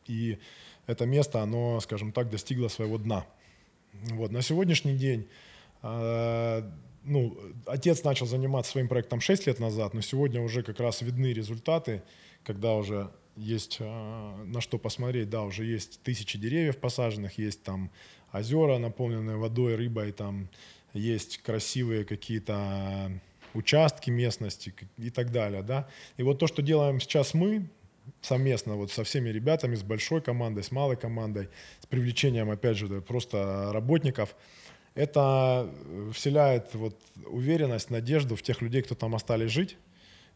и 0.05 0.37
это 0.85 1.05
место, 1.05 1.41
оно, 1.41 1.79
скажем 1.79 2.11
так, 2.11 2.29
достигло 2.29 2.67
своего 2.67 2.97
дна. 2.97 3.25
Вот. 4.11 4.31
На 4.31 4.41
сегодняшний 4.41 4.95
день 4.95 5.27
э, 5.81 6.61
ну, 7.03 7.37
отец 7.65 8.03
начал 8.03 8.25
заниматься 8.25 8.71
своим 8.71 8.87
проектом 8.87 9.21
6 9.21 9.47
лет 9.47 9.59
назад, 9.59 9.93
но 9.93 10.01
сегодня 10.01 10.41
уже 10.41 10.61
как 10.61 10.79
раз 10.79 11.01
видны 11.01 11.33
результаты, 11.33 12.03
когда 12.43 12.75
уже 12.75 13.09
есть 13.35 13.77
э, 13.79 14.43
на 14.45 14.61
что 14.61 14.77
посмотреть, 14.77 15.29
да, 15.29 15.43
уже 15.43 15.65
есть 15.65 16.01
тысячи 16.03 16.37
деревьев 16.37 16.77
посаженных, 16.77 17.37
есть 17.37 17.63
там 17.63 17.91
озера, 18.31 18.77
наполненные 18.77 19.37
водой, 19.37 19.75
рыбой, 19.75 20.11
там 20.11 20.49
есть 20.93 21.37
красивые 21.39 22.05
какие-то 22.05 23.11
участки 23.53 24.09
местности 24.09 24.73
и 24.97 25.09
так 25.09 25.31
далее, 25.31 25.63
да. 25.63 25.87
И 26.17 26.23
вот 26.23 26.39
то, 26.39 26.47
что 26.47 26.61
делаем 26.61 26.99
сейчас 26.99 27.33
мы, 27.33 27.69
совместно 28.21 28.75
вот 28.75 28.91
со 28.91 29.03
всеми 29.03 29.29
ребятами, 29.29 29.75
с 29.75 29.83
большой 29.83 30.21
командой, 30.21 30.63
с 30.63 30.71
малой 30.71 30.97
командой, 30.97 31.49
с 31.81 31.85
привлечением, 31.85 32.49
опять 32.49 32.77
же, 32.77 33.01
просто 33.01 33.71
работников, 33.73 34.35
это 34.95 35.69
вселяет 36.11 36.73
вот 36.73 36.99
уверенность, 37.25 37.91
надежду 37.91 38.35
в 38.35 38.41
тех 38.41 38.61
людей, 38.61 38.81
кто 38.81 38.95
там 38.95 39.13
остались 39.13 39.51
жить, 39.51 39.77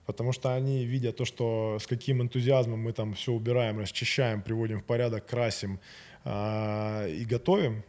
потому 0.05 0.33
что 0.33 0.53
они, 0.53 0.85
видя 0.85 1.11
то, 1.11 1.25
что 1.25 1.77
с 1.81 1.87
каким 1.87 2.21
энтузиазмом 2.21 2.79
мы 2.79 2.93
там 2.93 3.13
все 3.13 3.31
убираем, 3.31 3.79
расчищаем, 3.79 4.41
приводим 4.41 4.81
в 4.81 4.83
порядок, 4.83 5.25
красим 5.25 5.79
э, 6.25 7.09
и 7.09 7.25
готовим, 7.25 7.83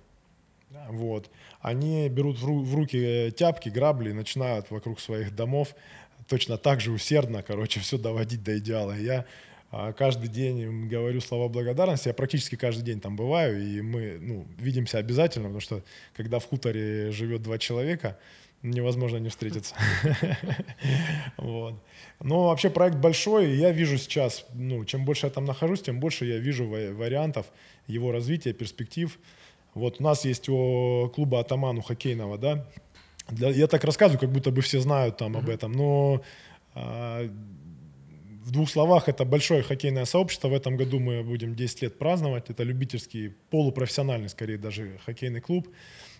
вот, 0.88 1.30
они 1.60 2.08
берут 2.08 2.38
в, 2.38 2.46
ру- 2.46 2.62
в 2.62 2.74
руки 2.74 3.32
тяпки, 3.36 3.68
грабли, 3.68 4.12
начинают 4.12 4.70
вокруг 4.70 5.00
своих 5.00 5.34
домов 5.34 5.74
точно 6.28 6.56
так 6.56 6.80
же 6.80 6.92
усердно, 6.92 7.42
короче, 7.42 7.80
все 7.80 7.98
доводить 7.98 8.42
до 8.42 8.58
идеала. 8.58 8.96
Я 8.96 9.26
а, 9.70 9.92
каждый 9.92 10.28
день 10.28 10.88
говорю 10.88 11.20
слова 11.20 11.48
благодарности. 11.48 12.08
Я 12.08 12.14
практически 12.14 12.56
каждый 12.56 12.84
день 12.84 13.00
там 13.00 13.16
бываю, 13.16 13.62
и 13.62 13.80
мы 13.80 14.18
ну, 14.20 14.46
видимся 14.58 14.98
обязательно, 14.98 15.44
потому 15.44 15.60
что 15.60 15.82
когда 16.14 16.38
в 16.38 16.46
хуторе 16.46 17.10
живет 17.10 17.42
два 17.42 17.58
человека, 17.58 18.18
невозможно 18.62 19.16
не 19.16 19.30
встретиться. 19.30 19.74
вот. 21.36 21.74
Но 22.20 22.48
вообще 22.48 22.70
проект 22.70 22.96
большой, 22.96 23.50
и 23.50 23.56
я 23.56 23.72
вижу 23.72 23.98
сейчас, 23.98 24.46
ну, 24.52 24.84
чем 24.84 25.04
больше 25.04 25.26
я 25.26 25.30
там 25.30 25.44
нахожусь, 25.44 25.82
тем 25.82 26.00
больше 26.00 26.26
я 26.26 26.38
вижу 26.38 26.66
вариантов 26.66 27.46
его 27.86 28.12
развития, 28.12 28.52
перспектив. 28.52 29.18
Вот 29.74 30.00
у 30.00 30.02
нас 30.02 30.24
есть 30.24 30.48
у 30.48 31.10
клуба 31.14 31.40
«Атаману» 31.40 31.82
хоккейного, 31.82 32.38
да, 32.38 32.66
для, 33.28 33.50
я 33.50 33.66
так 33.66 33.84
рассказываю, 33.84 34.20
как 34.20 34.30
будто 34.30 34.50
бы 34.50 34.60
все 34.60 34.80
знают 34.80 35.16
там 35.16 35.36
об 35.36 35.48
этом, 35.48 35.72
но 35.72 36.22
а, 36.74 37.28
в 38.44 38.50
двух 38.50 38.68
словах, 38.68 39.08
это 39.08 39.24
большое 39.24 39.62
хоккейное 39.62 40.04
сообщество. 40.04 40.48
В 40.48 40.54
этом 40.54 40.76
году 40.76 40.98
мы 40.98 41.22
будем 41.22 41.54
10 41.54 41.82
лет 41.82 41.98
праздновать. 41.98 42.50
Это 42.50 42.64
любительский, 42.64 43.34
полупрофессиональный, 43.50 44.28
скорее 44.28 44.58
даже, 44.58 44.98
хоккейный 45.04 45.40
клуб. 45.40 45.68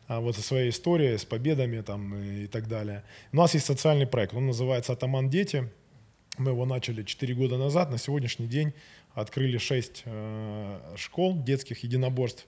А 0.09 0.21
вот 0.21 0.37
со 0.37 0.43
своей 0.43 0.71
историей, 0.71 1.17
с 1.17 1.25
победами 1.25 1.81
там 1.81 2.15
и 2.15 2.47
так 2.47 2.69
далее. 2.69 3.05
У 3.33 3.37
нас 3.37 3.55
есть 3.55 3.67
социальный 3.67 4.07
проект, 4.07 4.35
он 4.35 4.47
называется 4.47 4.93
«Атаман 4.93 5.31
Дети». 5.31 5.71
Мы 6.39 6.51
его 6.53 6.65
начали 6.65 7.03
4 7.03 7.35
года 7.35 7.59
назад. 7.59 7.91
На 7.91 7.99
сегодняшний 7.99 8.47
день 8.47 8.73
открыли 9.15 9.59
6 9.59 10.03
э, 10.07 10.95
школ 10.97 11.43
детских 11.43 11.83
единоборств. 11.83 12.47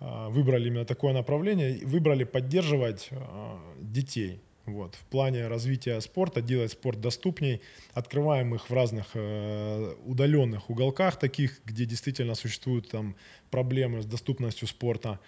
Э, 0.00 0.28
выбрали 0.28 0.68
именно 0.68 0.84
такое 0.84 1.12
направление. 1.12 1.84
Выбрали 1.84 2.24
поддерживать 2.24 3.08
э, 3.10 3.58
детей 3.80 4.40
вот. 4.66 4.96
В 4.96 5.04
плане 5.04 5.46
развития 5.46 6.00
спорта, 6.00 6.42
делать 6.42 6.72
спорт 6.72 7.00
доступней, 7.00 7.60
открываем 7.94 8.52
их 8.54 8.68
в 8.68 8.74
разных 8.74 9.06
э, 9.14 9.94
удаленных 10.04 10.68
уголках, 10.70 11.18
таких, 11.18 11.60
где 11.64 11.84
действительно 11.84 12.34
существуют 12.34 12.90
там 12.90 13.14
проблемы 13.50 14.02
с 14.02 14.06
доступностью 14.06 14.66
спорта. 14.66 15.20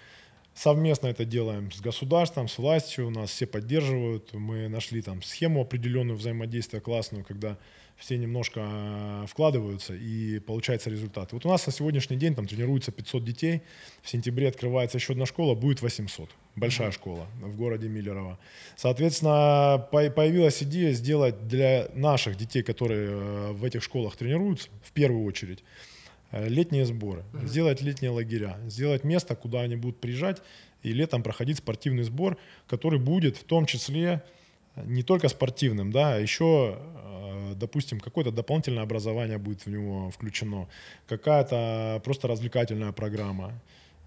Совместно 0.54 1.06
это 1.06 1.24
делаем 1.24 1.70
с 1.70 1.80
государством, 1.80 2.48
с 2.48 2.58
властью, 2.58 3.10
нас 3.10 3.30
все 3.30 3.46
поддерживают. 3.46 4.34
Мы 4.34 4.66
нашли 4.66 5.02
там 5.02 5.22
схему 5.22 5.60
определенную 5.60 6.16
взаимодействия 6.16 6.80
классную, 6.80 7.24
когда 7.24 7.58
все 7.98 8.16
немножко 8.16 8.60
э, 8.64 9.26
вкладываются 9.28 9.94
и 9.94 10.38
получается 10.38 10.88
результат. 10.88 11.32
Вот 11.32 11.44
у 11.44 11.48
нас 11.48 11.66
на 11.66 11.72
сегодняшний 11.72 12.16
день 12.16 12.34
там 12.34 12.46
тренируется 12.46 12.92
500 12.92 13.24
детей, 13.24 13.62
в 14.02 14.08
сентябре 14.08 14.48
открывается 14.48 14.98
еще 14.98 15.12
одна 15.12 15.26
школа, 15.26 15.54
будет 15.54 15.82
800. 15.82 16.30
Большая 16.54 16.88
mm-hmm. 16.88 16.92
школа 16.92 17.26
в 17.40 17.56
городе 17.56 17.88
Миллерово. 17.88 18.38
Соответственно, 18.76 19.86
появилась 19.90 20.62
идея 20.62 20.92
сделать 20.92 21.48
для 21.48 21.88
наших 21.94 22.36
детей, 22.36 22.62
которые 22.62 23.10
э, 23.10 23.52
в 23.52 23.64
этих 23.64 23.82
школах 23.82 24.16
тренируются, 24.16 24.68
в 24.84 24.92
первую 24.92 25.24
очередь, 25.24 25.64
э, 26.30 26.48
летние 26.48 26.86
сборы, 26.86 27.24
mm-hmm. 27.32 27.46
сделать 27.48 27.82
летние 27.82 28.12
лагеря, 28.12 28.58
сделать 28.68 29.02
место, 29.02 29.34
куда 29.34 29.62
они 29.62 29.74
будут 29.74 30.00
приезжать 30.00 30.40
и 30.84 30.92
летом 30.92 31.24
проходить 31.24 31.58
спортивный 31.58 32.04
сбор, 32.04 32.38
который 32.68 33.00
будет 33.00 33.36
в 33.36 33.42
том 33.42 33.66
числе 33.66 34.22
не 34.84 35.02
только 35.02 35.28
спортивным, 35.28 35.90
да, 35.92 36.14
а 36.14 36.18
еще 36.18 36.78
допустим, 37.54 38.00
какое-то 38.00 38.30
дополнительное 38.30 38.82
образование 38.82 39.38
будет 39.38 39.66
в 39.66 39.70
него 39.70 40.10
включено, 40.10 40.68
какая-то 41.06 42.00
просто 42.04 42.28
развлекательная 42.28 42.92
программа. 42.92 43.52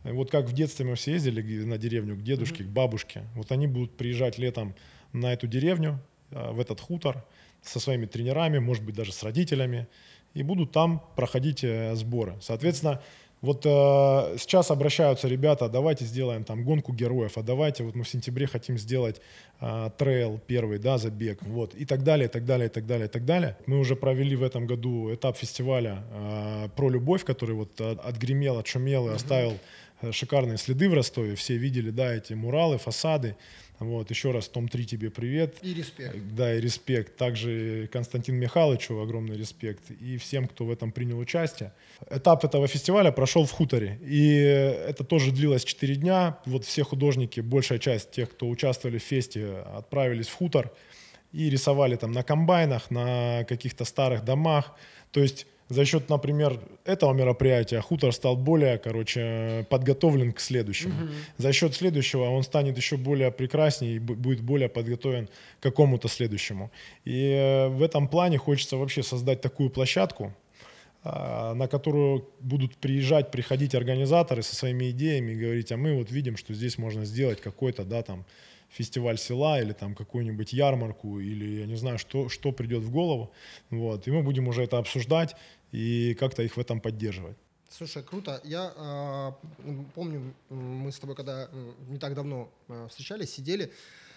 Вот 0.03 0.31
как 0.31 0.45
в 0.45 0.53
детстве 0.53 0.85
мы 0.85 0.95
все 0.95 1.13
ездили 1.13 1.63
на 1.63 1.77
деревню 1.77 2.15
к 2.15 2.23
дедушке, 2.23 2.63
mm-hmm. 2.63 2.67
к 2.67 2.71
бабушке, 2.71 3.23
вот 3.35 3.51
они 3.51 3.67
будут 3.67 3.97
приезжать 3.97 4.37
летом 4.37 4.73
на 5.13 5.33
эту 5.33 5.47
деревню, 5.47 5.99
а, 6.31 6.51
в 6.51 6.59
этот 6.59 6.79
хутор 6.79 7.23
со 7.61 7.79
своими 7.79 8.07
тренерами, 8.07 8.57
может 8.57 8.83
быть, 8.83 8.95
даже 8.95 9.11
с 9.11 9.21
родителями, 9.21 9.87
и 10.33 10.43
будут 10.43 10.71
там 10.71 11.03
проходить 11.15 11.63
э, 11.63 11.93
сборы. 11.95 12.37
Соответственно, 12.41 13.01
вот 13.41 13.65
э, 13.65 14.37
сейчас 14.37 14.69
обращаются 14.69 15.27
ребята, 15.27 15.67
давайте 15.67 16.05
сделаем 16.05 16.43
там 16.43 16.63
гонку 16.63 16.93
героев, 16.93 17.37
а 17.37 17.41
давайте 17.41 17.83
вот 17.83 17.95
мы 17.95 18.03
в 18.03 18.09
сентябре 18.09 18.45
хотим 18.45 18.77
сделать 18.77 19.19
э, 19.59 19.89
трейл 19.97 20.39
первый, 20.45 20.77
да, 20.77 20.97
забег, 20.97 21.39
вот, 21.41 21.73
и 21.73 21.85
так 21.85 22.03
далее, 22.03 22.27
и 22.27 22.31
так 22.31 22.45
далее, 22.45 22.67
и 22.67 22.69
так 22.69 22.85
далее, 22.85 23.07
и 23.07 23.09
так 23.09 23.25
далее. 23.25 23.57
Мы 23.65 23.79
уже 23.79 23.95
провели 23.95 24.35
в 24.35 24.43
этом 24.43 24.67
году 24.67 25.11
этап 25.13 25.37
фестиваля 25.37 26.03
э, 26.11 26.69
про 26.75 26.89
любовь, 26.89 27.23
который 27.23 27.55
вот 27.55 27.81
отгремел, 27.81 28.59
отшумел 28.59 29.09
и 29.09 29.13
оставил 29.13 29.51
э, 29.51 29.57
шикарные 30.11 30.57
следы 30.57 30.89
в 30.89 30.93
Ростове. 30.93 31.35
Все 31.35 31.57
видели, 31.57 31.89
да, 31.89 32.13
эти 32.13 32.33
муралы, 32.33 32.77
фасады. 32.77 33.35
Вот, 33.79 34.11
еще 34.11 34.29
раз, 34.29 34.47
Том 34.47 34.67
3 34.67 34.85
тебе 34.85 35.09
привет. 35.09 35.57
И 35.63 35.73
респект. 35.73 36.15
Да, 36.35 36.53
и 36.55 36.61
респект. 36.61 37.17
Также 37.17 37.89
Константин 37.91 38.35
Михайловичу 38.35 38.99
огромный 38.99 39.35
респект. 39.35 39.89
И 39.89 40.17
всем, 40.17 40.47
кто 40.47 40.65
в 40.65 40.71
этом 40.71 40.91
принял 40.91 41.17
участие. 41.17 41.73
Этап 42.07 42.45
этого 42.45 42.67
фестиваля 42.67 43.11
прошел 43.11 43.43
в 43.45 43.51
хуторе. 43.51 43.97
И 44.03 44.35
это 44.35 45.03
тоже 45.03 45.31
длилось 45.31 45.63
4 45.63 45.95
дня. 45.95 46.37
Вот 46.45 46.63
все 46.63 46.83
художники, 46.83 47.39
большая 47.39 47.79
часть 47.79 48.11
тех, 48.11 48.29
кто 48.29 48.47
участвовали 48.47 48.99
в 48.99 49.03
фесте, 49.03 49.63
отправились 49.75 50.27
в 50.27 50.35
хутор 50.35 50.71
и 51.33 51.49
рисовали 51.49 51.95
там 51.95 52.11
на 52.11 52.21
комбайнах, 52.21 52.91
на 52.91 53.45
каких-то 53.45 53.83
старых 53.85 54.23
домах. 54.23 54.75
То 55.11 55.21
есть 55.21 55.47
за 55.71 55.85
счет, 55.85 56.09
например, 56.09 56.59
этого 56.85 57.13
мероприятия 57.13 57.79
хутор 57.81 58.11
стал 58.13 58.35
более, 58.35 58.77
короче, 58.77 59.65
подготовлен 59.69 60.33
к 60.33 60.39
следующему. 60.39 60.93
Угу. 60.93 61.11
За 61.37 61.53
счет 61.53 61.73
следующего 61.73 62.29
он 62.29 62.43
станет 62.43 62.77
еще 62.77 62.97
более 62.97 63.31
прекраснее 63.31 63.95
и 63.95 63.99
будет 63.99 64.41
более 64.41 64.67
подготовлен 64.67 65.27
к 65.27 65.63
какому-то 65.63 66.07
следующему. 66.07 66.71
И 67.05 67.31
э, 67.31 67.67
в 67.69 67.81
этом 67.81 68.07
плане 68.07 68.37
хочется 68.37 68.77
вообще 68.77 69.01
создать 69.01 69.41
такую 69.41 69.69
площадку, 69.69 70.33
а, 71.03 71.53
на 71.53 71.67
которую 71.67 72.29
будут 72.41 72.75
приезжать, 72.75 73.31
приходить 73.31 73.73
организаторы 73.73 74.43
со 74.43 74.55
своими 74.55 74.91
идеями 74.91 75.31
и 75.31 75.35
говорить, 75.35 75.71
а 75.71 75.77
мы 75.77 75.95
вот 75.95 76.11
видим, 76.11 76.37
что 76.37 76.53
здесь 76.53 76.77
можно 76.77 77.05
сделать 77.05 77.41
какой-то, 77.41 77.85
да, 77.85 78.03
там, 78.03 78.25
фестиваль 78.71 79.17
села 79.17 79.61
или 79.61 79.73
там 79.73 79.95
какую-нибудь 79.95 80.53
ярмарку 80.53 81.19
или 81.19 81.59
я 81.61 81.65
не 81.65 81.75
знаю, 81.75 81.97
что, 81.97 82.29
что 82.29 82.51
придет 82.51 82.83
в 82.83 82.91
голову. 82.91 83.31
Вот. 83.69 84.07
И 84.07 84.11
мы 84.11 84.23
будем 84.23 84.47
уже 84.47 84.63
это 84.63 84.77
обсуждать 84.77 85.35
и 85.71 86.15
как-то 86.15 86.43
их 86.43 86.57
в 86.57 86.59
этом 86.59 86.79
поддерживать. 86.81 87.37
Слушай, 87.69 88.03
круто. 88.03 88.41
Я 88.43 88.73
э, 88.75 89.71
помню, 89.95 90.33
мы 90.49 90.91
с 90.91 90.99
тобой 90.99 91.15
когда 91.15 91.49
не 91.87 91.97
так 91.99 92.13
давно 92.13 92.51
э, 92.67 92.87
встречались, 92.89 93.33
сидели, 93.33 93.71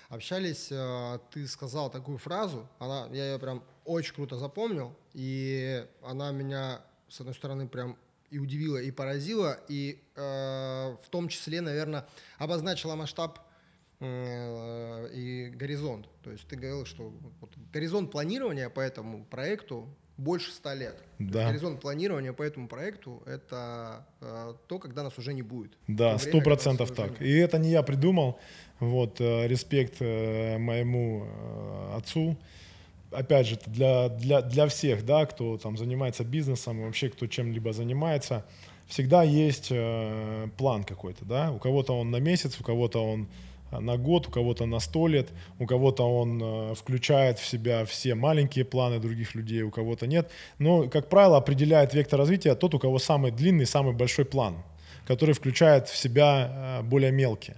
общались, 0.08 0.68
э, 0.70 1.18
ты 1.30 1.46
сказал 1.46 1.90
такую 1.90 2.18
фразу, 2.18 2.66
она, 2.80 3.08
я 3.12 3.32
ее 3.32 3.38
прям 3.38 3.62
очень 3.84 4.14
круто 4.14 4.38
запомнил, 4.38 4.96
и 5.12 5.86
она 6.02 6.32
меня, 6.32 6.82
с 7.08 7.20
одной 7.20 7.34
стороны, 7.34 7.68
прям 7.68 7.96
и 8.30 8.38
удивило, 8.38 8.78
и 8.78 8.90
поразило, 8.90 9.60
и 9.68 10.02
э, 10.16 10.96
в 11.04 11.08
том 11.10 11.28
числе, 11.28 11.60
наверное, 11.60 12.08
обозначила 12.38 12.96
масштаб 12.96 13.38
э, 14.00 15.10
и 15.12 15.50
горизонт. 15.50 16.08
То 16.22 16.32
есть 16.32 16.48
ты 16.48 16.56
говорил, 16.56 16.84
что 16.86 17.12
вот, 17.40 17.52
горизонт 17.72 18.10
планирования 18.10 18.68
по 18.68 18.80
этому 18.80 19.24
проекту 19.26 19.88
больше 20.16 20.52
ста 20.52 20.74
лет. 20.74 20.96
Да. 21.18 21.48
горизонт 21.48 21.80
планирования 21.80 22.32
по 22.32 22.42
этому 22.42 22.68
проекту— 22.68 23.22
это 23.26 24.06
э, 24.20 24.54
то, 24.66 24.78
когда 24.78 25.02
нас 25.02 25.18
уже 25.18 25.32
не 25.32 25.42
будет. 25.42 25.72
Да, 25.88 26.18
То 26.18 26.18
сто 26.18 26.40
процентов 26.40 26.92
так. 26.92 27.20
И 27.20 27.32
это 27.32 27.58
не 27.58 27.70
я 27.70 27.82
придумал. 27.82 28.38
Вот, 28.80 29.20
э, 29.20 29.46
респект 29.48 29.96
э, 30.00 30.58
моему 30.58 31.26
э, 31.26 31.96
отцу. 31.96 32.36
Опять 33.10 33.46
же, 33.46 33.58
для, 33.66 34.08
для, 34.08 34.42
для 34.42 34.66
всех, 34.66 35.04
да, 35.04 35.26
кто 35.26 35.56
там 35.56 35.76
занимается 35.76 36.24
бизнесом, 36.24 36.82
вообще 36.82 37.08
кто 37.08 37.26
чем-либо 37.26 37.72
занимается, 37.72 38.44
всегда 38.86 39.22
есть 39.22 39.68
э, 39.70 40.48
план 40.56 40.84
какой-то, 40.84 41.24
да. 41.24 41.52
У 41.52 41.58
кого-то 41.58 41.98
он 41.98 42.10
на 42.10 42.18
месяц, 42.18 42.60
у 42.60 42.64
кого-то 42.64 43.04
он 43.04 43.28
на 43.80 43.96
год, 43.96 44.28
у 44.28 44.30
кого-то 44.30 44.66
на 44.66 44.80
сто 44.80 45.06
лет, 45.06 45.28
у 45.58 45.66
кого-то 45.66 46.04
он 46.04 46.40
э, 46.42 46.74
включает 46.74 47.38
в 47.38 47.46
себя 47.46 47.84
все 47.84 48.14
маленькие 48.14 48.64
планы 48.64 48.98
других 48.98 49.34
людей, 49.34 49.62
у 49.62 49.70
кого-то 49.70 50.06
нет. 50.06 50.30
Но, 50.58 50.88
как 50.88 51.08
правило, 51.08 51.36
определяет 51.36 51.94
вектор 51.94 52.18
развития 52.18 52.54
тот, 52.54 52.74
у 52.74 52.78
кого 52.78 52.98
самый 52.98 53.30
длинный, 53.30 53.66
самый 53.66 53.94
большой 53.94 54.24
план, 54.24 54.56
который 55.06 55.34
включает 55.34 55.88
в 55.88 55.96
себя 55.96 56.80
э, 56.80 56.82
более 56.82 57.12
мелкие. 57.12 57.56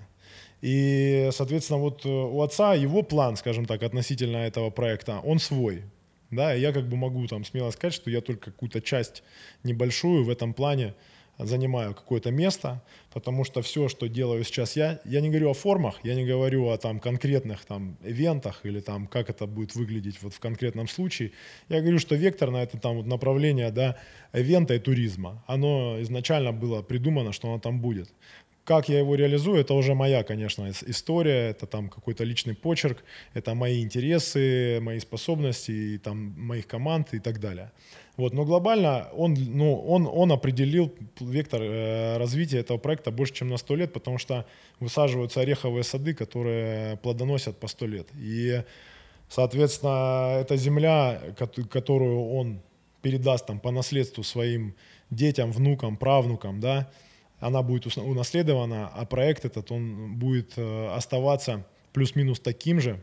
И, 0.62 1.28
соответственно, 1.32 1.80
вот 1.80 2.04
э, 2.04 2.08
у 2.08 2.42
отца 2.42 2.74
его 2.74 3.02
план, 3.02 3.36
скажем 3.36 3.66
так, 3.66 3.82
относительно 3.82 4.38
этого 4.38 4.70
проекта, 4.70 5.20
он 5.24 5.38
свой. 5.38 5.82
Да, 6.30 6.54
и 6.56 6.60
я 6.60 6.72
как 6.72 6.88
бы 6.88 6.96
могу 6.96 7.26
там 7.28 7.44
смело 7.44 7.70
сказать, 7.70 7.94
что 7.94 8.10
я 8.10 8.20
только 8.20 8.50
какую-то 8.50 8.80
часть 8.80 9.22
небольшую 9.62 10.24
в 10.24 10.30
этом 10.30 10.54
плане 10.54 10.94
занимаю 11.38 11.94
какое-то 11.94 12.30
место, 12.30 12.82
потому 13.12 13.44
что 13.44 13.60
все, 13.62 13.88
что 13.88 14.08
делаю 14.08 14.44
сейчас 14.44 14.76
я, 14.76 15.00
я 15.04 15.20
не 15.20 15.28
говорю 15.28 15.50
о 15.50 15.54
формах, 15.54 15.96
я 16.02 16.14
не 16.14 16.24
говорю 16.24 16.68
о 16.68 16.78
там 16.78 17.00
конкретных 17.00 17.64
там 17.64 17.96
ивентах 18.02 18.60
или 18.64 18.80
там 18.80 19.06
как 19.06 19.30
это 19.30 19.46
будет 19.46 19.74
выглядеть 19.74 20.22
вот 20.22 20.34
в 20.34 20.40
конкретном 20.40 20.88
случае. 20.88 21.32
Я 21.68 21.80
говорю, 21.80 21.98
что 21.98 22.14
вектор 22.14 22.50
на 22.50 22.62
это 22.62 22.78
там 22.78 22.96
вот 22.96 23.06
направление, 23.06 23.70
да, 23.70 23.96
ивента 24.32 24.74
и 24.74 24.78
туризма, 24.78 25.42
оно 25.46 26.00
изначально 26.00 26.52
было 26.52 26.82
придумано, 26.82 27.32
что 27.32 27.48
оно 27.48 27.58
там 27.58 27.80
будет. 27.80 28.10
Как 28.64 28.88
я 28.88 28.98
его 28.98 29.14
реализую, 29.14 29.60
это 29.60 29.74
уже 29.74 29.94
моя, 29.94 30.24
конечно, 30.24 30.64
ис- 30.64 30.82
история, 30.90 31.50
это 31.50 31.66
там 31.66 31.88
какой-то 31.88 32.24
личный 32.24 32.56
почерк, 32.56 33.04
это 33.32 33.54
мои 33.54 33.80
интересы, 33.80 34.80
мои 34.80 34.98
способности, 34.98 35.70
и 35.70 35.98
там 35.98 36.34
моих 36.36 36.66
команд 36.66 37.14
и 37.14 37.20
так 37.20 37.38
далее. 37.38 37.70
Вот, 38.16 38.32
но 38.32 38.44
глобально 38.46 39.08
он, 39.12 39.34
ну, 39.34 39.74
он, 39.78 40.08
он 40.10 40.32
определил 40.32 40.92
вектор 41.20 41.60
э, 41.62 42.16
развития 42.16 42.60
этого 42.60 42.78
проекта 42.78 43.10
больше, 43.10 43.34
чем 43.34 43.48
на 43.48 43.58
100 43.58 43.76
лет, 43.76 43.92
потому 43.92 44.16
что 44.16 44.46
высаживаются 44.80 45.42
ореховые 45.42 45.84
сады, 45.84 46.14
которые 46.14 46.96
плодоносят 46.98 47.58
по 47.58 47.68
100 47.68 47.86
лет. 47.86 48.08
И, 48.14 48.62
соответственно, 49.28 50.38
эта 50.40 50.56
земля, 50.56 51.20
кот- 51.38 51.68
которую 51.68 52.30
он 52.30 52.60
передаст 53.02 53.46
там 53.46 53.60
по 53.60 53.70
наследству 53.70 54.24
своим 54.24 54.74
детям, 55.10 55.52
внукам, 55.52 55.98
правнукам, 55.98 56.58
да, 56.58 56.90
она 57.38 57.62
будет 57.62 57.86
унаследована, 57.98 58.88
а 58.88 59.04
проект 59.04 59.44
этот, 59.44 59.70
он 59.70 60.14
будет 60.14 60.54
э, 60.56 60.88
оставаться 60.88 61.66
плюс-минус 61.92 62.40
таким 62.40 62.80
же, 62.80 63.02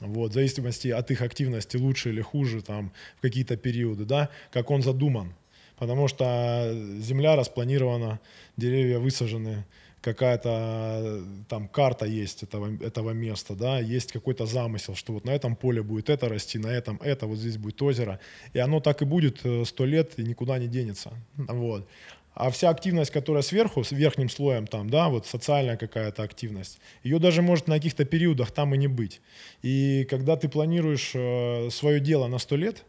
вот, 0.00 0.30
в 0.30 0.34
зависимости 0.34 0.88
от 0.88 1.10
их 1.10 1.22
активности, 1.22 1.76
лучше 1.76 2.10
или 2.10 2.20
хуже, 2.20 2.62
там, 2.62 2.92
в 3.18 3.20
какие-то 3.22 3.56
периоды, 3.56 4.04
да, 4.04 4.28
как 4.52 4.70
он 4.70 4.82
задуман. 4.82 5.34
Потому 5.76 6.08
что 6.08 6.70
земля 6.98 7.36
распланирована, 7.36 8.20
деревья 8.56 8.98
высажены, 8.98 9.64
какая-то 10.00 11.24
там 11.48 11.68
карта 11.68 12.06
есть 12.06 12.42
этого, 12.42 12.76
этого 12.82 13.10
места, 13.10 13.54
да, 13.54 13.80
есть 13.80 14.12
какой-то 14.12 14.46
замысел, 14.46 14.94
что 14.94 15.12
вот 15.12 15.24
на 15.24 15.30
этом 15.30 15.56
поле 15.56 15.82
будет 15.82 16.10
это 16.10 16.28
расти, 16.28 16.58
на 16.58 16.68
этом 16.68 17.00
это, 17.02 17.26
вот 17.26 17.38
здесь 17.38 17.56
будет 17.56 17.80
озеро. 17.82 18.18
И 18.52 18.58
оно 18.58 18.80
так 18.80 19.02
и 19.02 19.04
будет 19.04 19.40
э, 19.44 19.64
сто 19.64 19.84
лет 19.84 20.18
и 20.18 20.22
никуда 20.22 20.58
не 20.58 20.68
денется. 20.68 21.12
Вот. 21.36 21.88
А 22.38 22.50
вся 22.50 22.70
активность, 22.70 23.10
которая 23.10 23.42
сверху, 23.42 23.82
с 23.82 23.90
верхним 23.90 24.28
слоем 24.28 24.68
там, 24.68 24.88
да, 24.88 25.08
вот 25.08 25.26
социальная 25.26 25.76
какая-то 25.76 26.22
активность, 26.22 26.78
ее 27.02 27.18
даже 27.18 27.42
может 27.42 27.66
на 27.66 27.74
каких-то 27.74 28.04
периодах 28.04 28.52
там 28.52 28.72
и 28.76 28.78
не 28.78 28.86
быть. 28.86 29.20
И 29.62 30.06
когда 30.08 30.36
ты 30.36 30.48
планируешь 30.48 31.10
э, 31.14 31.68
свое 31.70 31.98
дело 31.98 32.28
на 32.28 32.38
сто 32.38 32.54
лет, 32.54 32.84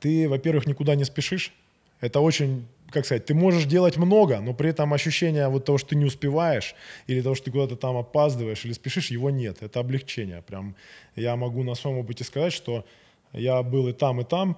ты, 0.00 0.28
во-первых, 0.28 0.66
никуда 0.66 0.94
не 0.94 1.04
спешишь. 1.04 1.54
Это 2.02 2.20
очень, 2.20 2.66
как 2.90 3.06
сказать, 3.06 3.24
ты 3.24 3.32
можешь 3.32 3.64
делать 3.64 3.96
много, 3.96 4.40
но 4.40 4.52
при 4.52 4.68
этом 4.68 4.92
ощущение 4.92 5.48
вот 5.48 5.64
того, 5.64 5.78
что 5.78 5.88
ты 5.90 5.96
не 5.96 6.04
успеваешь, 6.04 6.74
или 7.06 7.22
того, 7.22 7.34
что 7.34 7.46
ты 7.46 7.50
куда-то 7.50 7.76
там 7.76 7.96
опаздываешь 7.96 8.62
или 8.66 8.74
спешишь, 8.74 9.10
его 9.10 9.30
нет. 9.30 9.62
Это 9.62 9.80
облегчение. 9.80 10.42
Прям 10.42 10.76
я 11.16 11.34
могу 11.36 11.62
на 11.62 11.76
своем 11.76 11.96
опыте 11.96 12.24
сказать, 12.24 12.52
что 12.52 12.84
я 13.32 13.62
был 13.62 13.88
и 13.88 13.92
там, 13.92 14.20
и 14.20 14.24
там, 14.24 14.56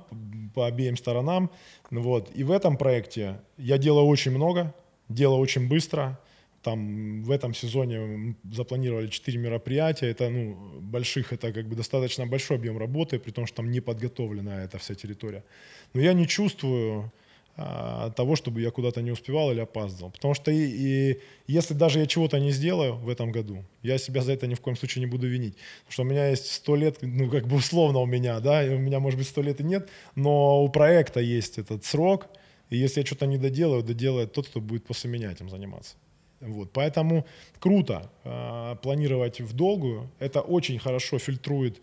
по 0.55 0.67
обеим 0.67 0.97
сторонам. 0.97 1.51
Ну 1.91 2.03
Вот. 2.03 2.31
И 2.35 2.45
в 2.45 2.51
этом 2.51 2.77
проекте 2.77 3.41
я 3.57 3.79
делаю 3.79 4.07
очень 4.07 4.33
много, 4.33 4.75
делаю 5.09 5.41
очень 5.41 5.69
быстро. 5.69 6.19
Там 6.63 7.23
в 7.25 7.31
этом 7.31 7.53
сезоне 7.53 8.37
запланировали 8.51 9.09
4 9.09 9.39
мероприятия. 9.39 10.07
Это, 10.07 10.31
ну, 10.31 10.57
больших, 10.81 11.33
это 11.33 11.53
как 11.53 11.69
бы 11.69 11.77
достаточно 11.77 12.27
большой 12.27 12.57
объем 12.57 12.79
работы, 12.79 13.19
при 13.19 13.33
том, 13.33 13.47
что 13.47 13.57
там 13.57 13.71
не 13.71 13.81
подготовлена 13.81 14.65
эта 14.65 14.79
вся 14.79 14.95
территория. 14.95 15.45
Но 15.93 16.01
я 16.01 16.15
не 16.15 16.27
чувствую 16.27 17.13
того, 17.57 18.35
чтобы 18.35 18.61
я 18.61 18.71
куда-то 18.73 19.01
не 19.01 19.13
успевал 19.13 19.53
или 19.53 19.61
опаздывал. 19.61 20.11
Потому 20.11 20.35
что 20.35 20.51
и, 20.51 20.59
и 20.59 21.21
если 21.47 21.73
даже 21.75 22.01
я 22.01 22.07
чего-то 22.07 22.41
не 22.41 22.51
сделаю 22.51 22.97
в 22.97 23.09
этом 23.09 23.31
году, 23.31 23.65
я 23.83 23.97
себя 23.99 24.23
за 24.23 24.33
это 24.33 24.49
ни 24.49 24.55
в 24.55 24.61
коем 24.61 24.77
случае 24.77 25.05
не 25.05 25.11
буду 25.11 25.29
винить. 25.29 25.55
Потому 25.85 25.93
что 25.93 26.03
у 26.03 26.07
меня 26.07 26.29
есть 26.31 26.51
100 26.51 26.77
лет, 26.77 26.99
ну 27.03 27.31
как 27.31 27.47
бы 27.47 27.57
условно 27.57 28.01
у 28.01 28.07
меня, 28.07 28.41
да, 28.41 28.65
и 28.65 28.71
у 28.75 28.79
меня 28.79 28.99
может 28.99 29.19
быть 29.19 29.29
100 29.29 29.43
лет 29.43 29.61
и 29.61 29.65
нет, 29.65 29.89
но 30.17 30.65
у 30.65 30.69
проекта 30.69 31.21
есть 31.21 31.59
этот 31.59 31.85
срок, 31.85 32.27
и 32.71 32.77
если 32.77 33.01
я 33.01 33.07
что-то 33.07 33.27
не 33.27 33.39
доделаю, 33.39 33.85
доделает 33.85 34.33
тот, 34.33 34.49
кто 34.49 34.61
будет 34.61 34.85
после 34.85 35.11
меня 35.11 35.31
этим 35.31 35.49
заниматься. 35.49 35.95
Вот, 36.41 36.73
поэтому 36.73 37.25
круто 37.61 38.11
э, 38.25 38.77
планировать 38.83 39.41
в 39.41 39.55
долгую. 39.55 40.11
Это 40.19 40.41
очень 40.41 40.79
хорошо 40.79 41.19
фильтрует 41.19 41.81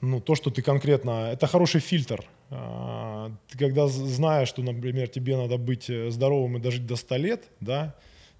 ну, 0.00 0.20
то, 0.20 0.34
что 0.34 0.50
ты 0.50 0.62
конкретно... 0.62 1.30
Это 1.32 1.46
хороший 1.46 1.80
фильтр. 1.80 2.24
А, 2.50 3.30
Ты 3.48 3.58
когда 3.58 3.86
знаешь, 3.86 4.48
что, 4.48 4.62
например, 4.62 5.08
тебе 5.08 5.36
надо 5.36 5.56
быть 5.56 5.88
э, 5.88 6.10
здоровым 6.10 6.56
и 6.56 6.60
дожить 6.60 6.86
до 6.86 6.96
100 6.96 7.16
лет, 7.16 7.44
да, 7.60 7.94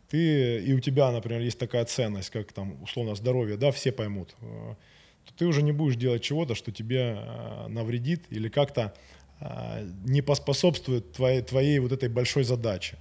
ты, 0.08 0.58
и 0.58 0.72
у 0.72 0.80
тебя, 0.80 1.12
например, 1.12 1.40
есть 1.40 1.58
такая 1.58 1.84
ценность, 1.84 2.30
как 2.30 2.52
там, 2.52 2.82
условно, 2.82 3.14
здоровье, 3.14 3.56
да, 3.56 3.70
все 3.70 3.92
поймут, 3.92 4.34
э, 4.40 4.74
то 5.26 5.34
ты 5.36 5.46
уже 5.46 5.62
не 5.62 5.70
будешь 5.70 5.94
делать 5.94 6.22
чего-то, 6.22 6.56
что 6.56 6.72
тебе 6.72 7.18
э, 7.18 7.66
навредит 7.68 8.24
или 8.30 8.48
как-то 8.48 8.94
не 10.04 10.20
поспособствует 10.20 11.12
твоей, 11.12 11.40
твоей 11.40 11.78
вот 11.78 11.92
этой 11.92 12.10
большой 12.10 12.44
задаче. 12.44 12.98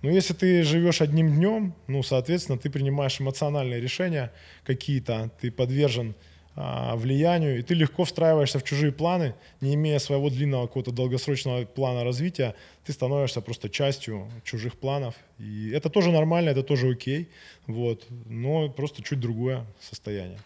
Но 0.00 0.08
если 0.08 0.32
ты 0.32 0.62
живешь 0.62 1.02
одним 1.02 1.34
днем, 1.34 1.74
ну, 1.88 2.02
соответственно, 2.02 2.56
ты 2.56 2.70
принимаешь 2.70 3.20
эмоциональные 3.20 3.82
решения 3.82 4.32
какие-то, 4.64 5.30
ты 5.42 5.50
подвержен 5.50 6.14
влиянию, 6.56 7.58
и 7.58 7.62
ты 7.62 7.74
легко 7.74 8.04
встраиваешься 8.04 8.58
в 8.58 8.62
чужие 8.64 8.92
планы, 8.92 9.34
не 9.60 9.74
имея 9.74 9.98
своего 9.98 10.30
длинного 10.30 10.66
какого-то 10.66 10.92
долгосрочного 10.92 11.64
плана 11.64 12.04
развития, 12.04 12.54
ты 12.84 12.92
становишься 12.92 13.40
просто 13.40 13.68
частью 13.68 14.30
чужих 14.44 14.78
планов. 14.78 15.14
И 15.38 15.70
это 15.70 15.90
тоже 15.90 16.12
нормально, 16.12 16.50
это 16.50 16.62
тоже 16.62 16.90
окей, 16.90 17.28
вот, 17.66 18.06
но 18.26 18.68
просто 18.70 19.02
чуть 19.02 19.18
другое 19.20 19.66
состояние. 19.80 20.38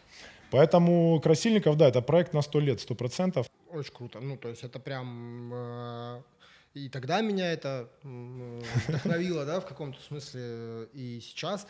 Поэтому 0.50 1.20
Красильников, 1.20 1.76
да, 1.76 1.88
это 1.88 2.00
проект 2.00 2.32
на 2.32 2.42
100 2.42 2.60
лет, 2.60 2.78
100%. 2.90 3.46
Очень 3.70 3.92
круто. 3.92 4.20
Ну, 4.20 4.36
то 4.36 4.48
есть 4.48 4.64
это 4.64 4.78
прям... 4.80 5.52
э, 5.52 6.22
И 6.74 6.88
тогда 6.88 7.20
меня 7.20 7.52
это 7.52 7.90
м, 8.04 8.62
вдохновило, 8.86 9.44
да, 9.44 9.60
в 9.60 9.66
каком-то 9.66 10.00
смысле 10.00 10.40
э, 10.42 10.86
и 10.94 11.20
сейчас. 11.20 11.66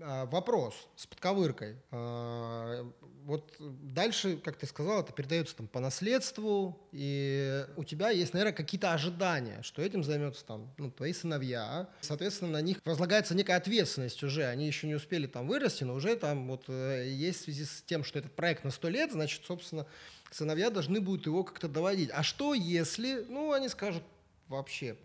А, 0.00 0.26
Вопрос 0.26 0.74
с 0.96 1.06
подковыркой. 1.06 1.76
А, 1.90 2.90
Вот 3.24 3.54
дальше, 3.58 4.36
как 4.36 4.56
ты 4.56 4.66
сказал, 4.66 5.00
это 5.00 5.12
передается 5.12 5.56
там 5.56 5.68
по 5.68 5.78
наследству, 5.78 6.80
и 6.90 7.64
у 7.76 7.84
тебя 7.84 8.10
есть, 8.10 8.32
наверное, 8.32 8.52
какие-то 8.52 8.92
ожидания, 8.92 9.62
что 9.62 9.80
этим 9.80 10.02
займется 10.02 10.44
там 10.44 10.74
ну, 10.78 10.90
твои 10.90 11.12
сыновья. 11.12 11.88
Соответственно, 12.00 12.52
на 12.52 12.62
них 12.62 12.78
возлагается 12.84 13.34
некая 13.36 13.56
ответственность 13.56 14.22
уже. 14.24 14.44
Они 14.46 14.66
еще 14.66 14.86
не 14.88 14.94
успели 14.94 15.26
там 15.26 15.46
вырасти, 15.46 15.84
но 15.84 15.94
уже 15.94 16.16
там 16.16 16.48
вот 16.48 16.64
э, 16.68 17.08
есть 17.08 17.42
в 17.42 17.44
связи 17.44 17.64
с 17.64 17.82
тем, 17.82 18.02
что 18.02 18.18
этот 18.18 18.34
проект 18.34 18.64
на 18.64 18.70
100 18.70 18.88
лет, 18.88 19.12
значит, 19.12 19.44
собственно, 19.44 19.86
сыновья 20.32 20.70
должны 20.70 21.00
будут 21.00 21.26
его 21.26 21.44
как-то 21.44 21.68
доводить. 21.68 22.10
А 22.12 22.22
что 22.22 22.54
если, 22.54 23.24
ну, 23.28 23.52
они 23.52 23.68
скажут, 23.68 24.02
вообще, 24.48 24.96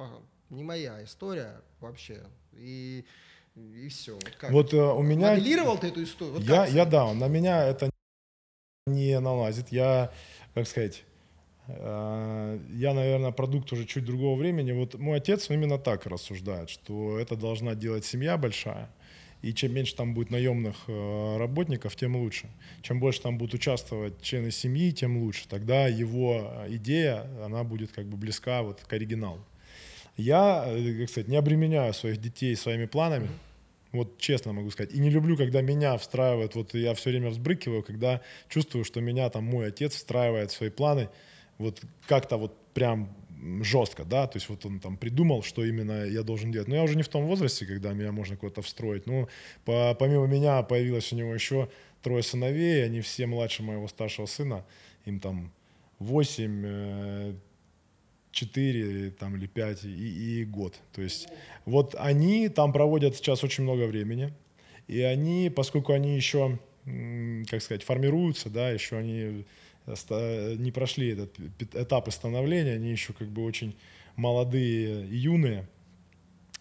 не 0.49 0.63
моя 0.63 1.03
история 1.03 1.61
вообще, 1.79 2.23
и, 2.53 3.05
и 3.57 3.89
все. 3.89 4.13
Вот, 4.13 4.35
как? 4.37 4.51
Вот 4.51 4.73
э, 4.73 4.77
у 4.77 5.01
меня... 5.01 5.31
Моделировал 5.31 5.77
ты 5.77 5.87
эту 5.87 6.03
историю? 6.03 6.35
Вот 6.35 6.43
я, 6.43 6.65
я, 6.65 6.85
да, 6.85 7.13
на 7.13 7.27
меня 7.27 7.65
это 7.65 7.89
не 8.85 9.19
налазит. 9.19 9.69
Я, 9.71 10.11
как 10.53 10.67
сказать, 10.67 11.03
Э, 11.67 12.59
я, 12.71 12.93
наверное, 12.93 13.31
продукт 13.31 13.71
уже 13.71 13.85
чуть 13.85 14.05
другого 14.05 14.37
времени. 14.37 14.71
Вот 14.71 14.95
мой 14.95 15.17
отец 15.17 15.49
именно 15.49 15.77
так 15.77 16.05
рассуждает, 16.05 16.69
что 16.69 17.19
это 17.19 17.35
должна 17.35 17.75
делать 17.75 18.05
семья 18.05 18.37
большая, 18.37 18.89
и 19.41 19.53
чем 19.53 19.73
меньше 19.73 19.95
там 19.95 20.13
будет 20.13 20.29
наемных 20.29 20.75
э, 20.87 21.37
работников, 21.37 21.95
тем 21.95 22.15
лучше. 22.15 22.49
Чем 22.81 22.99
больше 22.99 23.21
там 23.21 23.37
будут 23.37 23.55
участвовать 23.55 24.21
члены 24.21 24.51
семьи, 24.51 24.91
тем 24.91 25.17
лучше. 25.17 25.47
Тогда 25.47 25.87
его 25.87 26.51
идея, 26.69 27.27
она 27.43 27.63
будет 27.63 27.91
как 27.91 28.05
бы 28.05 28.17
близка 28.17 28.63
вот 28.63 28.81
к 28.81 28.93
оригиналу. 28.93 29.43
Я, 30.15 30.63
э, 30.67 31.01
как 31.01 31.09
сказать, 31.09 31.27
не 31.27 31.35
обременяю 31.35 31.93
своих 31.93 32.17
детей 32.17 32.55
своими 32.55 32.85
планами, 32.85 33.29
вот 33.91 34.17
честно 34.17 34.53
могу 34.53 34.69
сказать. 34.71 34.93
И 34.93 34.99
не 34.99 35.09
люблю, 35.09 35.37
когда 35.37 35.61
меня 35.61 35.97
встраивают, 35.97 36.55
вот 36.55 36.73
я 36.73 36.93
все 36.93 37.09
время 37.09 37.29
взбрыкиваю, 37.29 37.83
когда 37.83 38.21
чувствую, 38.49 38.83
что 38.83 39.01
меня 39.01 39.29
там 39.29 39.45
мой 39.45 39.67
отец 39.67 39.95
встраивает 39.95 40.51
в 40.51 40.55
свои 40.55 40.69
планы, 40.69 41.09
вот 41.57 41.81
как-то 42.07 42.37
вот 42.37 42.55
прям 42.73 43.15
жестко, 43.61 44.03
да, 44.03 44.27
то 44.27 44.37
есть 44.37 44.49
вот 44.49 44.65
он 44.65 44.79
там 44.79 44.97
придумал, 44.97 45.43
что 45.43 45.63
именно 45.63 46.05
я 46.05 46.23
должен 46.23 46.51
делать. 46.51 46.67
Но 46.67 46.75
я 46.75 46.83
уже 46.83 46.95
не 46.95 47.03
в 47.03 47.07
том 47.07 47.25
возрасте, 47.25 47.65
когда 47.65 47.93
меня 47.93 48.11
можно 48.11 48.35
куда-то 48.35 48.61
встроить. 48.61 49.05
Ну, 49.05 49.27
по, 49.63 49.95
помимо 49.95 50.25
меня 50.25 50.61
появилось 50.63 51.13
у 51.13 51.15
него 51.15 51.33
еще 51.33 51.69
трое 52.01 52.23
сыновей, 52.23 52.85
они 52.85 53.01
все 53.01 53.25
младше 53.27 53.63
моего 53.63 53.87
старшего 53.87 54.25
сына, 54.25 54.65
им 55.05 55.19
там 55.19 55.51
8, 55.99 57.37
4 58.37 59.11
там, 59.11 59.35
или 59.35 59.47
5 59.47 59.83
и, 59.85 60.41
и 60.41 60.45
год. 60.45 60.75
То 60.93 61.01
есть 61.01 61.27
вот 61.65 61.95
они 61.97 62.49
там 62.49 62.71
проводят 62.71 63.15
сейчас 63.15 63.43
очень 63.43 63.63
много 63.63 63.87
времени, 63.87 64.31
и 64.87 65.01
они, 65.01 65.49
поскольку 65.49 65.93
они 65.93 66.15
еще, 66.15 66.59
как 67.49 67.61
сказать, 67.61 67.83
формируются, 67.83 68.49
да, 68.49 68.69
еще 68.69 68.97
они 68.97 69.45
не 69.87 70.71
прошли 70.71 71.09
этот 71.09 71.39
этап 71.73 72.11
становления, 72.11 72.73
они 72.73 72.91
еще 72.91 73.13
как 73.13 73.27
бы 73.27 73.43
очень 73.43 73.75
молодые 74.15 75.07
и 75.07 75.15
юные. 75.15 75.67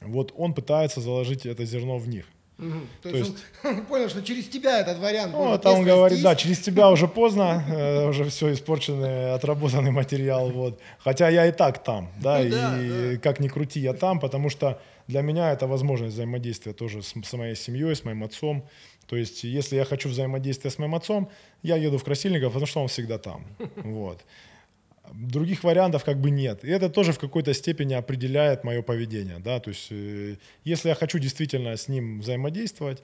Вот 0.00 0.32
он 0.36 0.54
пытается 0.54 1.00
заложить 1.00 1.46
это 1.46 1.64
зерно 1.64 1.98
в 1.98 2.08
них. 2.08 2.26
Угу. 2.58 2.80
То, 3.02 3.10
То 3.10 3.16
есть, 3.16 3.30
есть 3.30 3.44
он 3.64 3.84
понял, 3.84 4.08
что 4.08 4.22
через 4.22 4.48
тебя 4.48 4.80
этот 4.80 4.98
вариант 4.98 5.32
ну, 5.32 5.44
может 5.44 5.66
он 5.66 5.84
говорит, 5.84 6.22
да, 6.22 6.34
через 6.34 6.60
тебя 6.60 6.90
уже 6.90 7.06
поздно, 7.20 7.64
э, 7.68 8.08
уже 8.08 8.24
все 8.24 8.52
испорченный, 8.52 9.34
отработанный 9.34 9.90
материал, 9.90 10.50
вот. 10.50 10.80
Хотя 10.98 11.28
я 11.28 11.46
и 11.46 11.52
так 11.52 11.82
там, 11.84 12.10
да, 12.18 12.38
ну, 12.38 12.44
и 12.44 13.16
да. 13.16 13.20
как 13.20 13.40
ни 13.40 13.48
крути, 13.48 13.80
я 13.80 13.92
там, 13.92 14.20
потому 14.20 14.48
что 14.48 14.80
для 15.06 15.20
меня 15.20 15.52
это 15.52 15.66
возможность 15.66 16.14
взаимодействия 16.14 16.72
тоже 16.72 17.02
с, 17.02 17.12
с 17.22 17.32
моей 17.34 17.56
семьей, 17.56 17.94
с 17.94 18.04
моим 18.04 18.24
отцом. 18.24 18.64
То 19.06 19.16
есть, 19.16 19.44
если 19.44 19.76
я 19.76 19.84
хочу 19.84 20.08
взаимодействия 20.08 20.70
с 20.70 20.78
моим 20.78 20.94
отцом, 20.94 21.30
я 21.62 21.76
еду 21.76 21.98
в 21.98 22.04
Красильников, 22.04 22.52
потому 22.52 22.66
что 22.66 22.80
он 22.80 22.88
всегда 22.88 23.18
там. 23.18 23.44
Вот. 23.76 24.20
Других 25.16 25.64
вариантов 25.64 26.04
как 26.04 26.20
бы 26.20 26.30
нет. 26.30 26.64
И 26.64 26.68
это 26.68 26.88
тоже 26.88 27.12
в 27.12 27.18
какой-то 27.18 27.54
степени 27.54 27.94
определяет 27.94 28.64
мое 28.64 28.82
поведение. 28.82 29.38
Да? 29.38 29.60
То 29.60 29.70
есть, 29.70 29.88
э, 29.90 30.36
если 30.64 30.88
я 30.88 30.94
хочу 30.94 31.18
действительно 31.18 31.76
с 31.76 31.88
ним 31.88 32.20
взаимодействовать, 32.20 33.02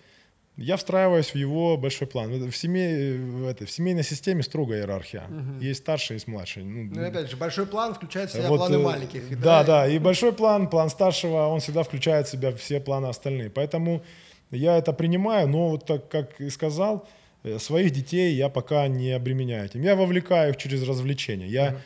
я 0.57 0.77
встраиваюсь 0.77 1.31
в 1.31 1.37
его 1.37 1.79
большой 1.79 2.07
план. 2.07 2.51
В, 2.51 2.57
семье, 2.57 3.17
в, 3.17 3.47
это, 3.47 3.65
в 3.65 3.71
семейной 3.71 4.03
системе 4.03 4.43
строгая 4.43 4.81
иерархия. 4.81 5.25
Угу. 5.29 5.65
Есть 5.65 5.81
старший, 5.81 6.15
есть 6.15 6.29
младший. 6.29 6.65
Ну, 6.65 6.91
ну 6.95 7.03
и 7.03 7.07
опять 7.07 7.31
же, 7.31 7.37
большой 7.37 7.67
план 7.67 7.95
включает 7.95 8.31
в 8.31 8.35
себя 8.35 8.49
вот, 8.49 8.59
планы 8.59 8.77
э, 8.77 8.79
маленьких. 8.79 9.41
Да, 9.41 9.65
да, 9.65 9.65
да. 9.65 9.89
И 9.89 9.99
большой 9.99 10.33
план, 10.33 10.69
план 10.69 10.91
старшего, 10.91 11.47
он 11.47 11.61
всегда 11.61 11.83
включает 11.83 12.27
в 12.27 12.31
себя 12.31 12.53
все 12.53 12.81
планы 12.81 13.07
остальные. 13.07 13.49
Поэтому 13.49 14.03
я 14.51 14.77
это 14.77 14.93
принимаю, 14.93 15.49
но 15.49 15.71
вот 15.71 15.87
так, 15.87 16.09
как 16.11 16.39
и 16.41 16.51
сказал, 16.51 17.09
э, 17.45 17.59
своих 17.59 17.91
детей 17.91 18.35
я 18.35 18.51
пока 18.51 18.87
не 18.89 19.13
обременяю 19.13 19.65
этим. 19.65 19.83
Я 19.83 19.97
вовлекаю 19.97 20.51
их 20.51 20.59
через 20.59 20.87
развлечения. 20.87 21.47
Я 21.47 21.69
uh-huh. 21.69 21.79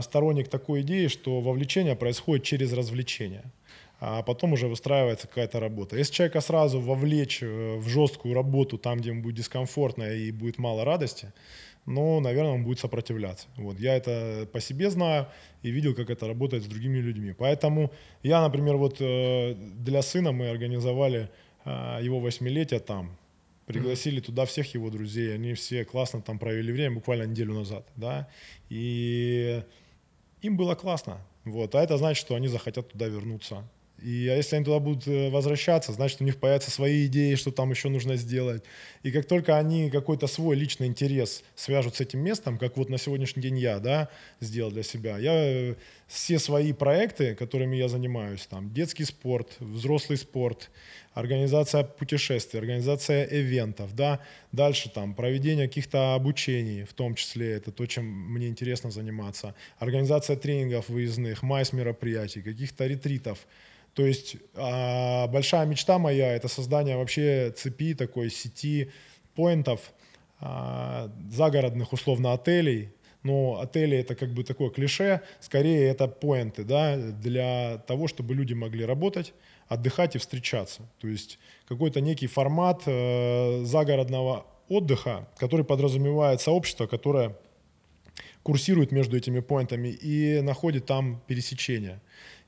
Сторонник 0.00 0.48
такой 0.48 0.80
идеи, 0.80 1.08
что 1.08 1.40
вовлечение 1.40 1.96
происходит 1.96 2.44
через 2.44 2.72
развлечение, 2.72 3.44
а 4.00 4.22
потом 4.22 4.52
уже 4.52 4.68
выстраивается 4.68 5.26
какая-то 5.26 5.60
работа. 5.60 5.96
Если 5.96 6.12
человека 6.12 6.40
сразу 6.40 6.80
вовлечь 6.80 7.42
э, 7.42 7.76
в 7.76 7.88
жесткую 7.88 8.34
работу, 8.34 8.78
там, 8.78 8.98
где 8.98 9.10
ему 9.10 9.22
будет 9.22 9.36
дискомфортно 9.36 10.04
и 10.04 10.30
будет 10.30 10.58
мало 10.58 10.84
радости, 10.84 11.32
ну, 11.86 12.20
наверное, 12.20 12.52
он 12.52 12.64
будет 12.64 12.80
сопротивляться. 12.80 13.46
Вот. 13.56 13.78
Я 13.78 13.96
это 13.96 14.48
по 14.52 14.60
себе 14.60 14.90
знаю 14.90 15.28
и 15.62 15.70
видел, 15.70 15.94
как 15.94 16.10
это 16.10 16.26
работает 16.26 16.64
с 16.64 16.66
другими 16.66 16.98
людьми. 16.98 17.32
Поэтому 17.32 17.92
я, 18.22 18.42
например, 18.42 18.76
вот 18.76 18.98
для 18.98 20.02
сына 20.02 20.32
мы 20.32 20.50
организовали 20.50 21.30
его 21.64 22.18
восьмилетия 22.18 22.80
там. 22.80 23.16
Пригласили 23.66 24.20
туда 24.20 24.46
всех 24.46 24.72
его 24.74 24.90
друзей, 24.90 25.34
они 25.34 25.54
все 25.54 25.84
классно 25.84 26.22
там 26.22 26.38
провели 26.38 26.72
время, 26.72 26.94
буквально 26.94 27.24
неделю 27.24 27.54
назад, 27.54 27.84
да, 27.96 28.28
и 28.68 29.62
им 30.40 30.56
было 30.56 30.76
классно, 30.76 31.18
вот, 31.44 31.74
а 31.74 31.82
это 31.82 31.98
значит, 31.98 32.20
что 32.20 32.36
они 32.36 32.46
захотят 32.46 32.92
туда 32.92 33.08
вернуться, 33.08 33.68
и 34.02 34.28
а 34.28 34.36
если 34.36 34.56
они 34.56 34.64
туда 34.64 34.78
будут 34.78 35.06
э, 35.08 35.30
возвращаться, 35.30 35.92
значит, 35.92 36.20
у 36.20 36.24
них 36.24 36.38
появятся 36.38 36.70
свои 36.70 37.06
идеи, 37.06 37.34
что 37.34 37.50
там 37.50 37.70
еще 37.70 37.88
нужно 37.88 38.16
сделать. 38.16 38.62
И 39.02 39.10
как 39.10 39.26
только 39.26 39.56
они 39.56 39.90
какой-то 39.90 40.26
свой 40.26 40.54
личный 40.54 40.86
интерес 40.86 41.42
свяжут 41.54 41.96
с 41.96 42.00
этим 42.00 42.20
местом, 42.20 42.58
как 42.58 42.76
вот 42.76 42.90
на 42.90 42.98
сегодняшний 42.98 43.42
день 43.42 43.58
я, 43.58 43.78
да, 43.78 44.10
сделал 44.40 44.70
для 44.70 44.82
себя, 44.82 45.16
я 45.18 45.32
э, 45.32 45.74
все 46.06 46.38
свои 46.38 46.72
проекты, 46.72 47.34
которыми 47.34 47.76
я 47.76 47.88
занимаюсь, 47.88 48.46
там, 48.46 48.72
детский 48.72 49.04
спорт, 49.04 49.56
взрослый 49.60 50.18
спорт, 50.18 50.70
организация 51.14 51.82
путешествий, 51.82 52.60
организация 52.60 53.24
ивентов, 53.24 53.94
да, 53.94 54.20
дальше 54.52 54.90
там 54.90 55.14
проведение 55.14 55.68
каких-то 55.68 56.14
обучений, 56.14 56.84
в 56.84 56.92
том 56.92 57.14
числе 57.14 57.52
это 57.52 57.72
то, 57.72 57.86
чем 57.86 58.04
мне 58.04 58.48
интересно 58.48 58.90
заниматься, 58.90 59.54
организация 59.78 60.36
тренингов 60.36 60.90
выездных, 60.90 61.42
майс 61.42 61.72
мероприятий, 61.72 62.42
каких-то 62.42 62.86
ретритов. 62.86 63.46
То 63.96 64.04
есть 64.04 64.36
а, 64.54 65.26
большая 65.28 65.64
мечта 65.64 65.98
моя 65.98 66.36
это 66.36 66.48
создание 66.48 66.98
вообще 66.98 67.50
цепи 67.56 67.94
такой 67.94 68.30
сети 68.30 68.90
поинтов, 69.34 69.80
а, 70.38 71.10
загородных 71.32 71.94
условно 71.94 72.34
отелей, 72.34 72.90
но 73.22 73.58
отели 73.58 73.96
это 73.96 74.14
как 74.14 74.34
бы 74.34 74.44
такое 74.44 74.68
клише, 74.68 75.22
скорее 75.40 75.88
это 75.88 76.08
поинты, 76.08 76.62
да, 76.62 76.98
для 76.98 77.78
того, 77.86 78.06
чтобы 78.06 78.34
люди 78.34 78.52
могли 78.52 78.84
работать, 78.84 79.32
отдыхать 79.66 80.14
и 80.14 80.18
встречаться. 80.18 80.82
То 81.00 81.08
есть 81.08 81.38
какой-то 81.66 82.02
некий 82.02 82.26
формат 82.26 82.82
э, 82.84 83.62
загородного 83.64 84.44
отдыха, 84.68 85.26
который 85.38 85.64
подразумевает 85.64 86.42
сообщество, 86.42 86.86
которое 86.86 87.34
курсирует 88.42 88.92
между 88.92 89.16
этими 89.16 89.40
поинтами 89.40 89.88
и 89.88 90.40
находит 90.42 90.84
там 90.84 91.22
пересечения. 91.26 92.00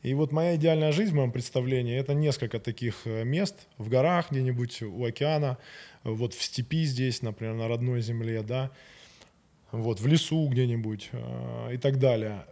И 0.03 0.15
вот 0.15 0.31
моя 0.31 0.57
идеальная 0.57 0.93
жизнь 0.93 1.13
в 1.13 1.17
моем 1.17 1.33
представлении 1.33 1.97
это 1.97 2.15
несколько 2.15 2.61
таких 2.61 3.07
э, 3.07 3.25
мест 3.25 3.67
в 3.79 3.89
горах 3.89 4.31
где-нибудь 4.31 4.83
у 4.83 5.05
океана, 5.05 5.59
вот 6.05 6.35
в 6.35 6.43
степи 6.43 6.85
здесь, 6.85 7.23
например, 7.23 7.55
на 7.55 7.67
родной 7.67 8.01
земле, 8.01 8.43
да, 8.43 8.71
вот 9.73 10.01
в 10.01 10.07
лесу 10.07 10.47
где-нибудь 10.49 11.11
э, 11.13 11.75
и 11.75 11.77
так 11.79 11.99
далее 11.99 12.45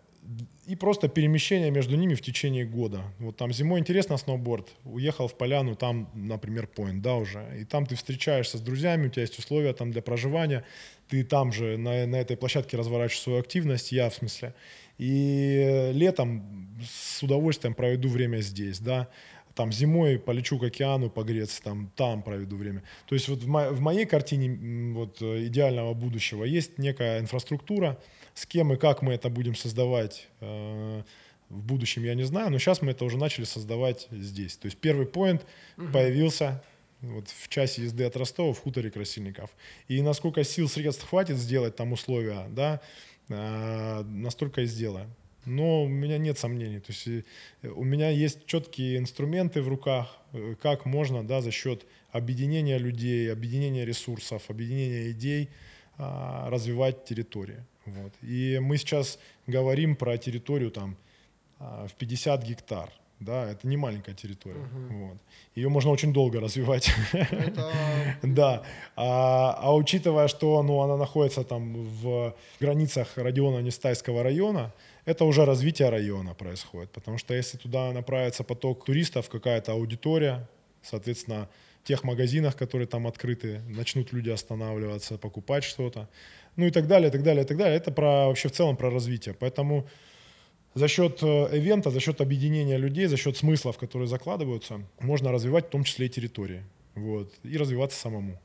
и 0.67 0.75
просто 0.75 1.09
перемещение 1.09 1.71
между 1.71 1.97
ними 1.97 2.15
в 2.15 2.21
течение 2.21 2.65
года. 2.65 3.03
Вот 3.19 3.37
там 3.37 3.53
зимой 3.53 3.81
интересно 3.81 4.17
сноуборд, 4.17 4.69
уехал 4.85 5.29
в 5.29 5.37
поляну, 5.37 5.77
там, 5.77 6.11
например, 6.15 6.67
поинт, 6.67 7.03
да, 7.03 7.15
уже, 7.15 7.47
и 7.61 7.65
там 7.65 7.87
ты 7.87 7.95
встречаешься 7.95 8.59
с 8.59 8.61
друзьями, 8.61 9.07
у 9.07 9.11
тебя 9.11 9.23
есть 9.23 9.39
условия 9.39 9.73
там 9.73 9.93
для 9.93 10.03
проживания, 10.03 10.65
ты 11.09 11.23
там 11.23 11.53
же 11.53 11.77
на, 11.77 12.07
на 12.07 12.17
этой 12.17 12.37
площадке 12.37 12.77
разворачиваешь 12.77 13.21
свою 13.23 13.39
активность, 13.39 13.93
я 13.93 14.11
в 14.11 14.15
смысле, 14.15 14.55
и 14.99 15.91
летом 15.93 16.79
с 16.91 17.23
удовольствием 17.23 17.75
проведу 17.75 18.09
время 18.09 18.39
здесь, 18.39 18.81
да, 18.81 19.09
там 19.55 19.73
зимой 19.73 20.19
полечу 20.19 20.59
к 20.59 20.65
океану 20.65 21.09
погреться, 21.09 21.63
там, 21.63 21.91
там 21.97 22.23
проведу 22.23 22.57
время. 22.57 22.83
То 23.07 23.15
есть 23.15 23.29
вот 23.29 23.43
в, 23.43 23.49
мо- 23.49 23.71
в 23.71 23.81
моей 23.81 24.05
картине 24.05 24.93
вот, 24.93 25.23
идеального 25.23 25.95
будущего 25.95 26.45
есть 26.45 26.79
некая 26.79 27.21
инфраструктура, 27.21 27.99
с 28.37 28.45
кем 28.45 28.73
и 28.73 28.77
как 28.77 29.01
мы 29.01 29.15
это 29.15 29.31
будем 29.31 29.55
создавать 29.55 30.29
э, 30.41 31.03
в 31.49 31.63
будущем, 31.63 32.05
я 32.05 32.15
не 32.15 32.25
знаю, 32.25 32.51
но 32.51 32.59
сейчас 32.59 32.83
мы 32.83 32.91
это 32.93 33.07
уже 33.07 33.17
начали 33.17 33.45
создавать 33.45 34.09
здесь. 34.11 34.59
То 34.59 34.67
есть 34.67 34.77
первый 34.77 35.07
поинт 35.07 35.47
угу. 35.79 35.89
появился 35.89 36.63
вот 37.01 37.29
в 37.31 37.49
часе 37.49 37.85
езды 37.85 38.05
от 38.05 38.15
Ростова 38.15 38.53
в 38.53 38.59
хуторе 38.59 38.91
Красильников. 38.91 39.51
И 39.89 40.03
насколько 40.03 40.45
сил, 40.45 40.69
средств 40.69 41.09
хватит 41.09 41.39
сделать 41.39 41.77
там 41.77 41.93
условия, 41.93 42.47
да, 42.51 42.83
э, 43.31 44.03
настолько 44.03 44.61
и 44.61 44.67
сделаем. 44.67 45.11
Но 45.47 45.85
у 45.85 45.89
меня 45.89 46.19
нет 46.19 46.39
сомнений. 46.39 46.81
То 46.81 46.93
есть 46.93 47.09
э, 47.63 47.69
у 47.69 47.85
меня 47.85 48.11
есть 48.11 48.45
четкие 48.45 48.99
инструменты 48.99 49.63
в 49.63 49.69
руках, 49.69 50.15
как 50.61 50.85
можно 50.85 51.27
да, 51.27 51.41
за 51.41 51.53
счет 51.53 51.87
объединения 52.11 52.77
людей, 52.77 53.33
объединения 53.33 53.87
ресурсов, 53.87 54.51
объединения 54.51 55.11
идей 55.11 55.49
а, 55.97 56.51
развивать 56.51 57.07
территорию. 57.07 57.65
Вот. 57.87 58.13
И 58.23 58.59
мы 58.61 58.77
сейчас 58.77 59.19
говорим 59.47 59.97
про 59.97 60.19
территорию 60.19 60.71
там, 60.71 60.97
а, 61.59 61.87
в 61.87 61.95
50 61.95 62.43
гектар. 62.45 62.91
да, 63.21 63.51
это 63.51 63.67
не 63.67 63.77
маленькая 63.77 64.15
территория. 64.15 64.69
Вот. 64.91 65.17
Ее 65.55 65.69
можно 65.69 65.91
очень 65.91 66.13
долго 66.13 66.41
развивать. 66.41 66.91
Это 67.13 67.73
Да. 68.23 68.63
А, 68.95 69.57
а 69.59 69.75
учитывая, 69.75 70.29
что 70.29 70.63
ну, 70.63 70.81
она 70.81 70.97
находится 70.97 71.45
там 71.45 71.75
в 71.75 72.35
границах 72.61 73.17
Родиона 73.17 73.63
Нестайского 73.63 74.23
района, 74.23 74.73
это 75.07 75.25
уже 75.25 75.45
развитие 75.45 75.89
района 75.89 76.35
происходит. 76.35 76.91
Потому 76.91 77.19
что 77.19 77.35
если 77.35 77.57
туда 77.57 77.93
направится 77.93 78.45
поток 78.45 78.85
туристов, 78.85 79.29
какая-то 79.31 79.73
аудитория, 79.73 80.47
соответственно, 80.83 81.49
в 81.83 81.87
тех 81.87 82.05
магазинах, 82.05 82.57
которые 82.57 82.89
там 82.89 83.07
открыты, 83.07 83.61
начнут 83.69 84.13
люди 84.13 84.31
останавливаться, 84.31 85.19
покупать 85.19 85.65
что-то. 85.65 86.09
Ну 86.57 86.67
и 86.67 86.71
так 86.71 86.87
далее, 86.87 87.09
и 87.09 87.13
так 87.13 87.23
далее, 87.23 87.45
и 87.45 87.47
так 87.47 87.57
далее. 87.57 87.77
Это 87.77 87.93
про, 87.93 88.27
вообще 88.27 88.49
в 88.49 88.53
целом 88.53 88.77
про 88.77 88.91
развитие. 88.91 89.35
Поэтому 89.35 89.87
за 90.75 90.89
счет 90.89 91.23
э, 91.23 91.57
ивента, 91.57 91.91
за 91.91 92.01
счет 92.01 92.21
объединения 92.21 92.79
людей, 92.79 93.07
за 93.07 93.17
счет 93.17 93.37
смыслов, 93.37 93.79
которые 93.79 94.09
закладываются, 94.09 94.81
можно 95.01 95.33
развивать 95.33 95.67
в 95.67 95.71
том 95.71 95.85
числе 95.85 96.07
и 96.07 96.09
территории. 96.09 96.65
Вот, 96.95 97.33
и 97.43 97.57
развиваться 97.59 97.99
самому. 97.99 98.41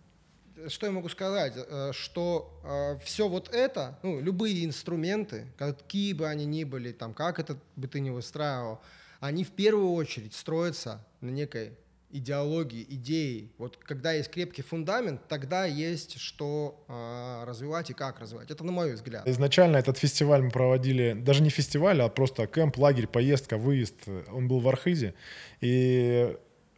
что 0.68 0.86
я 0.86 0.92
могу 0.92 1.10
сказать, 1.10 1.54
Э, 1.56 1.92
что 1.94 3.00
все 3.04 3.28
вот 3.28 3.50
это, 3.54 3.98
ну, 4.04 4.20
любые 4.22 4.66
инструменты, 4.66 5.48
какие 5.58 6.14
бы 6.14 6.28
они 6.28 6.46
ни 6.46 6.64
были, 6.66 6.92
там, 6.92 7.14
как 7.14 7.40
это 7.40 7.58
бы 7.76 7.88
ты 7.88 8.00
ни 8.00 8.10
выстраивал, 8.10 8.80
они 9.22 9.44
в 9.44 9.52
первую 9.52 9.94
очередь 9.94 10.34
строятся 10.34 11.06
на 11.22 11.30
некой 11.30 11.72
идеологии, 12.12 12.86
идеи. 12.90 13.50
Вот 13.58 13.78
когда 13.78 14.14
есть 14.14 14.30
крепкий 14.30 14.62
фундамент, 14.62 15.28
тогда 15.28 15.66
есть 15.66 16.20
что 16.20 16.84
э, 16.88 17.44
развивать 17.46 17.90
и 17.90 17.94
как 17.94 18.20
развивать. 18.20 18.52
Это 18.52 18.64
на 18.64 18.72
мой 18.72 18.94
взгляд. 18.94 19.28
Изначально 19.28 19.78
этот 19.78 19.98
фестиваль 19.98 20.42
мы 20.42 20.50
проводили, 20.50 21.14
даже 21.14 21.44
не 21.44 21.50
фестиваль, 21.50 22.02
а 22.02 22.10
просто 22.10 22.48
кемп, 22.48 22.78
лагерь, 22.78 23.08
поездка, 23.08 23.58
выезд. 23.58 23.96
Он 24.32 24.48
был 24.48 24.60
в 24.60 24.68
Архизе. 24.68 25.14
И 25.62 26.36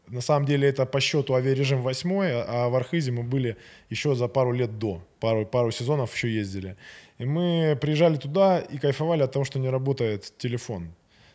на 0.08 0.22
самом 0.22 0.46
деле 0.46 0.68
это 0.68 0.86
по 0.86 1.00
счету 1.00 1.34
авиарежим 1.34 1.82
восьмой, 1.82 2.32
а 2.34 2.70
в 2.70 2.76
Архизе 2.76 3.12
мы 3.12 3.24
были 3.24 3.58
еще 3.90 4.16
за 4.16 4.28
пару 4.28 4.52
лет 4.52 4.78
до. 4.78 5.02
Пару, 5.20 5.46
пару 5.46 5.72
сезонов 5.72 6.14
еще 6.14 6.34
ездили. 6.34 6.76
И 7.18 7.26
мы 7.26 7.78
приезжали 7.80 8.18
туда 8.18 8.60
и 8.60 8.78
кайфовали 8.78 9.24
от 9.24 9.32
того, 9.32 9.46
что 9.46 9.60
не 9.60 9.70
работает 9.70 10.34
телефон. 10.38 10.94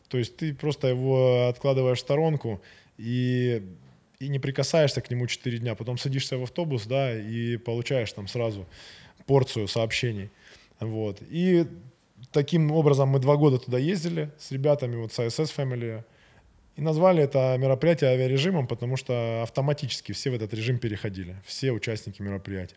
То 0.09 0.19
есть 0.19 0.37
ты 0.37 0.55
просто 0.55 0.89
его 0.89 1.49
откладываешь 1.49 1.99
в 1.99 2.01
сторонку 2.03 2.63
и, 2.99 3.63
и 4.21 4.29
не 4.29 4.39
прикасаешься 4.39 5.01
к 5.01 5.11
нему 5.11 5.27
4 5.27 5.59
дня. 5.59 5.75
Потом 5.75 5.99
садишься 5.99 6.39
в 6.39 6.43
автобус, 6.43 6.87
да, 6.87 7.17
и 7.17 7.57
получаешь 7.57 8.13
там 8.13 8.27
сразу 8.27 8.67
порцию 9.27 9.69
сообщений. 9.69 10.31
Вот. 10.81 11.23
И 11.31 11.67
таким 12.33 12.73
образом 12.73 13.11
мы 13.11 13.21
два 13.21 13.37
года 13.37 13.59
туда 13.59 13.79
ездили 13.79 14.31
с 14.39 14.51
ребятами, 14.51 14.97
вот 14.97 15.13
с 15.13 15.19
ISS 15.19 15.55
Family, 15.57 16.05
и 16.77 16.81
назвали 16.81 17.23
это 17.23 17.57
мероприятие 17.59 18.11
авиарежимом, 18.11 18.67
потому 18.67 18.97
что 18.97 19.43
автоматически 19.43 20.13
все 20.13 20.31
в 20.31 20.35
этот 20.35 20.55
режим 20.55 20.79
переходили, 20.79 21.37
все 21.45 21.73
участники 21.73 22.23
мероприятия. 22.23 22.77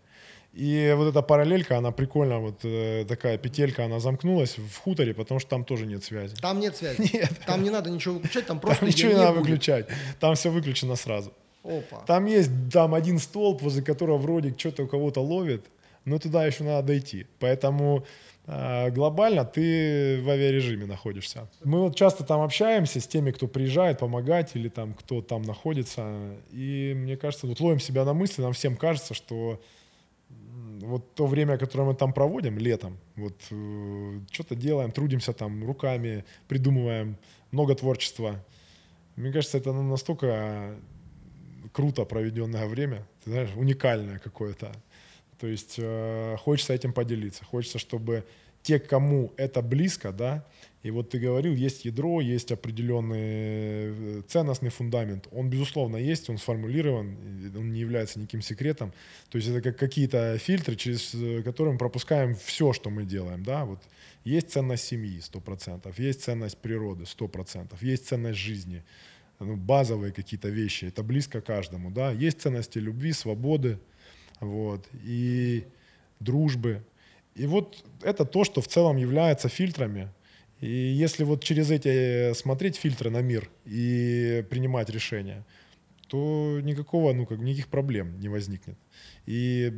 И 0.54 0.94
вот 0.98 1.08
эта 1.08 1.22
параллелька, 1.22 1.78
она 1.78 1.92
прикольно, 1.92 2.40
вот 2.40 2.60
э, 2.64 3.06
такая 3.08 3.38
петелька, 3.38 3.86
она 3.86 4.02
замкнулась 4.02 4.58
в 4.58 4.78
хуторе, 4.80 5.14
потому 5.14 5.40
что 5.40 5.50
там 5.50 5.64
тоже 5.64 5.86
нет 5.86 6.04
связи. 6.04 6.36
Там 6.42 6.60
нет 6.60 6.76
связи. 6.76 7.02
Нет. 7.14 7.32
Там 7.46 7.64
не 7.64 7.70
надо 7.70 7.90
ничего 7.90 8.16
выключать, 8.16 8.48
там 8.48 8.60
просто 8.60 8.82
Там 8.82 8.90
ничего 8.90 9.12
не 9.12 9.18
надо 9.18 9.32
будет. 9.32 9.44
выключать, 9.44 9.88
там 10.20 10.36
все 10.36 10.50
выключено 10.50 10.96
сразу. 10.98 11.32
Опа. 11.64 12.04
Там 12.06 12.26
есть 12.26 12.50
там 12.72 12.94
один 12.94 13.20
столб, 13.20 13.62
возле 13.62 13.82
которого 13.82 14.18
вроде 14.18 14.54
что-то 14.58 14.84
у 14.84 14.88
кого-то 14.88 15.22
ловит, 15.22 15.66
но 16.04 16.20
туда 16.20 16.46
еще 16.46 16.64
надо 16.66 16.88
дойти. 16.88 17.28
Поэтому 17.40 18.04
э, 18.46 18.90
глобально 18.90 19.46
ты 19.46 20.20
в 20.22 20.30
авиарежиме 20.30 20.86
находишься. 20.86 21.48
Мы 21.64 21.80
вот 21.80 21.96
часто 21.96 22.26
там 22.26 22.42
общаемся 22.42 23.00
с 23.00 23.08
теми, 23.08 23.32
кто 23.32 23.48
приезжает 23.48 24.00
помогать 24.00 24.52
или 24.56 24.68
там 24.68 24.96
кто 24.96 25.22
там 25.22 25.44
находится. 25.44 26.36
И 26.52 26.94
мне 26.94 27.16
кажется, 27.16 27.48
вот 27.48 27.60
ловим 27.62 27.80
себя 27.80 28.04
на 28.04 28.14
мысли, 28.14 28.42
нам 28.42 28.52
всем 28.52 28.76
кажется, 28.76 29.14
что 29.14 29.62
вот 30.82 31.16
то 31.16 31.28
время, 31.28 31.58
которое 31.58 31.86
мы 31.86 31.96
там 31.96 32.14
проводим 32.14 32.58
летом, 32.58 32.98
вот 33.16 33.42
что-то 34.32 34.56
делаем, 34.56 34.92
трудимся 34.92 35.34
там 35.34 35.66
руками, 35.66 36.26
придумываем, 36.48 37.18
много 37.52 37.76
творчества. 37.76 38.44
Мне 39.16 39.32
кажется, 39.32 39.58
это 39.58 39.74
ну, 39.74 39.84
настолько 39.84 40.76
круто 41.74 42.06
проведенное 42.06 42.68
время, 42.68 43.06
ты 43.24 43.32
знаешь, 43.32 43.50
уникальное 43.56 44.20
какое-то. 44.20 44.72
То 45.40 45.48
есть 45.48 45.76
э, 45.78 46.36
хочется 46.38 46.74
этим 46.74 46.94
поделиться, 46.94 47.44
хочется, 47.46 47.80
чтобы 47.80 48.26
те, 48.64 48.80
кому 48.80 49.34
это 49.38 49.62
близко, 49.62 50.12
да, 50.12 50.46
и 50.84 50.90
вот 50.90 51.10
ты 51.12 51.20
говорил, 51.20 51.54
есть 51.54 51.86
ядро, 51.86 52.22
есть 52.22 52.52
определенный 52.52 53.20
э, 53.20 54.22
ценностный 54.28 54.72
фундамент. 54.72 55.28
Он, 55.32 55.48
безусловно, 55.48 55.98
есть, 55.98 56.28
он 56.30 56.40
сформулирован, 56.40 57.18
он 57.56 57.72
не 57.72 57.80
является 57.80 58.20
никаким 58.20 58.42
секретом. 58.42 58.92
То 59.30 59.38
есть 59.38 59.48
это 59.48 59.62
как 59.62 59.78
какие-то 59.78 60.40
фильтры, 60.40 60.76
через 60.76 61.14
э, 61.14 61.44
которые 61.44 61.74
мы 61.74 61.78
пропускаем 61.78 62.36
все, 62.36 62.74
что 62.74 62.90
мы 62.90 63.06
делаем, 63.06 63.44
да, 63.44 63.66
вот 63.66 63.80
есть 64.24 64.52
ценность 64.52 64.86
семьи, 64.86 65.20
100%, 65.20 65.94
есть 65.98 66.24
ценность 66.24 66.58
природы, 66.58 67.04
100%, 67.04 67.76
есть 67.82 68.08
ценность 68.08 68.40
жизни, 68.40 68.84
ну, 69.40 69.56
базовые 69.56 70.12
какие-то 70.12 70.50
вещи, 70.50 70.86
это 70.86 71.04
близко 71.04 71.42
каждому, 71.42 71.92
да, 71.92 72.12
есть 72.12 72.42
ценности 72.42 72.80
любви, 72.80 73.14
свободы, 73.14 73.78
вот, 74.40 74.88
и 75.04 75.66
дружбы. 76.20 76.84
И 77.36 77.46
вот 77.48 77.84
это 78.02 78.26
то, 78.26 78.44
что 78.44 78.62
в 78.62 78.68
целом 78.68 78.98
является 78.98 79.50
фильтрами. 79.50 80.10
И 80.60 80.70
если 80.70 81.24
вот 81.24 81.44
через 81.44 81.72
эти 81.72 82.34
смотреть 82.34 82.76
фильтры 82.76 83.10
на 83.10 83.22
мир 83.22 83.50
и 83.66 84.46
принимать 84.50 84.90
решения, 84.90 85.44
то 86.08 86.60
никакого, 86.62 87.14
ну, 87.14 87.26
как, 87.26 87.40
никаких 87.40 87.68
проблем 87.68 88.20
не 88.20 88.30
возникнет. 88.30 88.78
И 89.26 89.74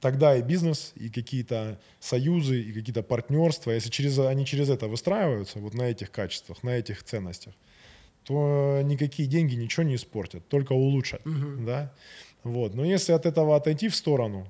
тогда 0.00 0.36
и 0.36 0.42
бизнес, 0.42 0.92
и 0.94 1.10
какие-то 1.10 1.78
союзы, 1.98 2.60
и 2.60 2.72
какие-то 2.72 3.02
партнерства, 3.02 3.72
если 3.72 3.90
через, 3.90 4.18
они 4.18 4.46
через 4.46 4.70
это 4.70 4.88
выстраиваются, 4.88 5.58
вот 5.58 5.74
на 5.74 5.82
этих 5.82 6.10
качествах, 6.10 6.62
на 6.62 6.70
этих 6.70 7.02
ценностях, 7.02 7.54
то 8.24 8.80
никакие 8.84 9.28
деньги 9.28 9.56
ничего 9.56 9.82
не 9.82 9.96
испортят, 9.96 10.46
только 10.48 10.72
улучшат. 10.72 11.22
Да? 11.66 11.92
Вот. 12.44 12.74
Но 12.74 12.84
если 12.84 13.12
от 13.12 13.26
этого 13.26 13.56
отойти 13.56 13.88
в 13.88 13.96
сторону, 13.96 14.46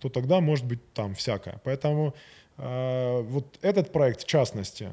то 0.00 0.08
тогда 0.08 0.40
может 0.40 0.66
быть 0.66 0.80
там 0.94 1.14
всякое. 1.14 1.60
Поэтому 1.64 2.14
э, 2.56 3.22
вот 3.22 3.58
этот 3.62 3.92
проект 3.92 4.22
в 4.22 4.26
частности, 4.26 4.88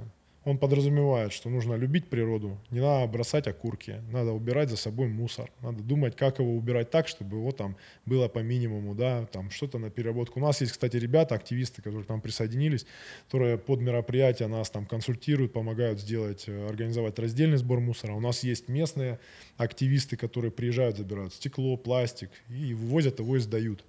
он 0.45 0.59
подразумевает, 0.59 1.33
что 1.33 1.49
нужно 1.49 1.73
любить 1.73 2.07
природу, 2.07 2.59
не 2.69 2.79
надо 2.79 3.11
бросать 3.11 3.47
окурки, 3.47 4.01
надо 4.11 4.31
убирать 4.31 4.69
за 4.69 4.77
собой 4.77 5.07
мусор, 5.07 5.51
надо 5.61 5.81
думать, 5.81 6.15
как 6.15 6.37
его 6.37 6.55
убирать 6.55 6.91
так, 6.91 7.07
чтобы 7.07 7.37
его 7.37 7.51
там 7.51 7.75
было 8.05 8.27
по 8.27 8.39
минимуму, 8.39 8.93
да, 8.93 9.25
там 9.25 9.49
что-то 9.49 9.79
на 9.79 9.89
переработку. 9.89 10.39
У 10.39 10.43
нас 10.43 10.61
есть, 10.61 10.73
кстати, 10.73 10.97
ребята, 10.97 11.33
активисты, 11.33 11.81
которые 11.81 12.05
к 12.05 12.09
нам 12.09 12.21
присоединились, 12.21 12.85
которые 13.25 13.57
под 13.57 13.81
мероприятия 13.81 14.45
нас 14.45 14.69
там 14.69 14.85
консультируют, 14.85 15.51
помогают 15.51 15.99
сделать, 15.99 16.43
э, 16.45 16.67
организовать 16.67 17.17
раздельный 17.17 17.57
сбор 17.57 17.79
мусора. 17.79 18.13
У 18.13 18.19
нас 18.19 18.43
есть 18.43 18.69
местные 18.69 19.19
активисты, 19.57 20.15
которые 20.15 20.51
приезжают, 20.51 20.97
забирают 20.97 21.33
стекло, 21.33 21.75
пластик 21.75 22.29
и 22.49 22.75
вывозят 22.75 23.19
его 23.19 23.35
и 23.35 23.39
сдают. 23.39 23.83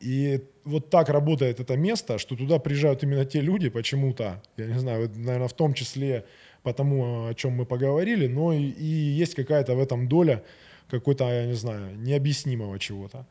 И 0.00 0.40
вот 0.64 0.88
так 0.88 1.10
работает 1.10 1.60
это 1.60 1.76
место, 1.76 2.18
что 2.18 2.34
туда 2.34 2.58
приезжают 2.58 3.02
именно 3.02 3.26
те 3.26 3.40
люди 3.40 3.68
почему-то, 3.68 4.42
я 4.56 4.66
не 4.66 4.78
знаю, 4.78 5.10
наверное, 5.14 5.48
в 5.48 5.52
том 5.52 5.74
числе 5.74 6.24
потому, 6.62 7.28
о 7.28 7.34
чем 7.34 7.52
мы 7.52 7.66
поговорили, 7.66 8.26
но 8.26 8.52
и, 8.52 8.62
и 8.62 8.84
есть 8.84 9.34
какая-то 9.34 9.74
в 9.74 9.80
этом 9.80 10.08
доля 10.08 10.42
какой-то, 10.88 11.24
я 11.24 11.46
не 11.46 11.54
знаю, 11.54 11.96
необъяснимого 11.96 12.78
чего-то, 12.78 13.26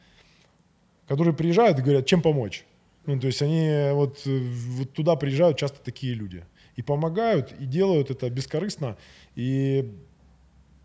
которые 1.08 1.34
приезжают 1.34 1.80
и 1.80 1.82
говорят, 1.82 2.06
чем 2.06 2.22
помочь. 2.22 2.66
Ну, 3.06 3.20
то 3.20 3.28
есть 3.28 3.42
они 3.42 3.92
вот, 3.94 4.22
вот 4.26 4.94
туда 4.94 5.16
приезжают 5.16 5.58
часто 5.58 5.80
такие 5.84 6.14
люди. 6.14 6.46
И 6.76 6.84
помогают, 6.84 7.52
и 7.60 7.66
делают 7.66 8.12
это 8.12 8.30
бескорыстно. 8.30 8.96
И 9.36 9.92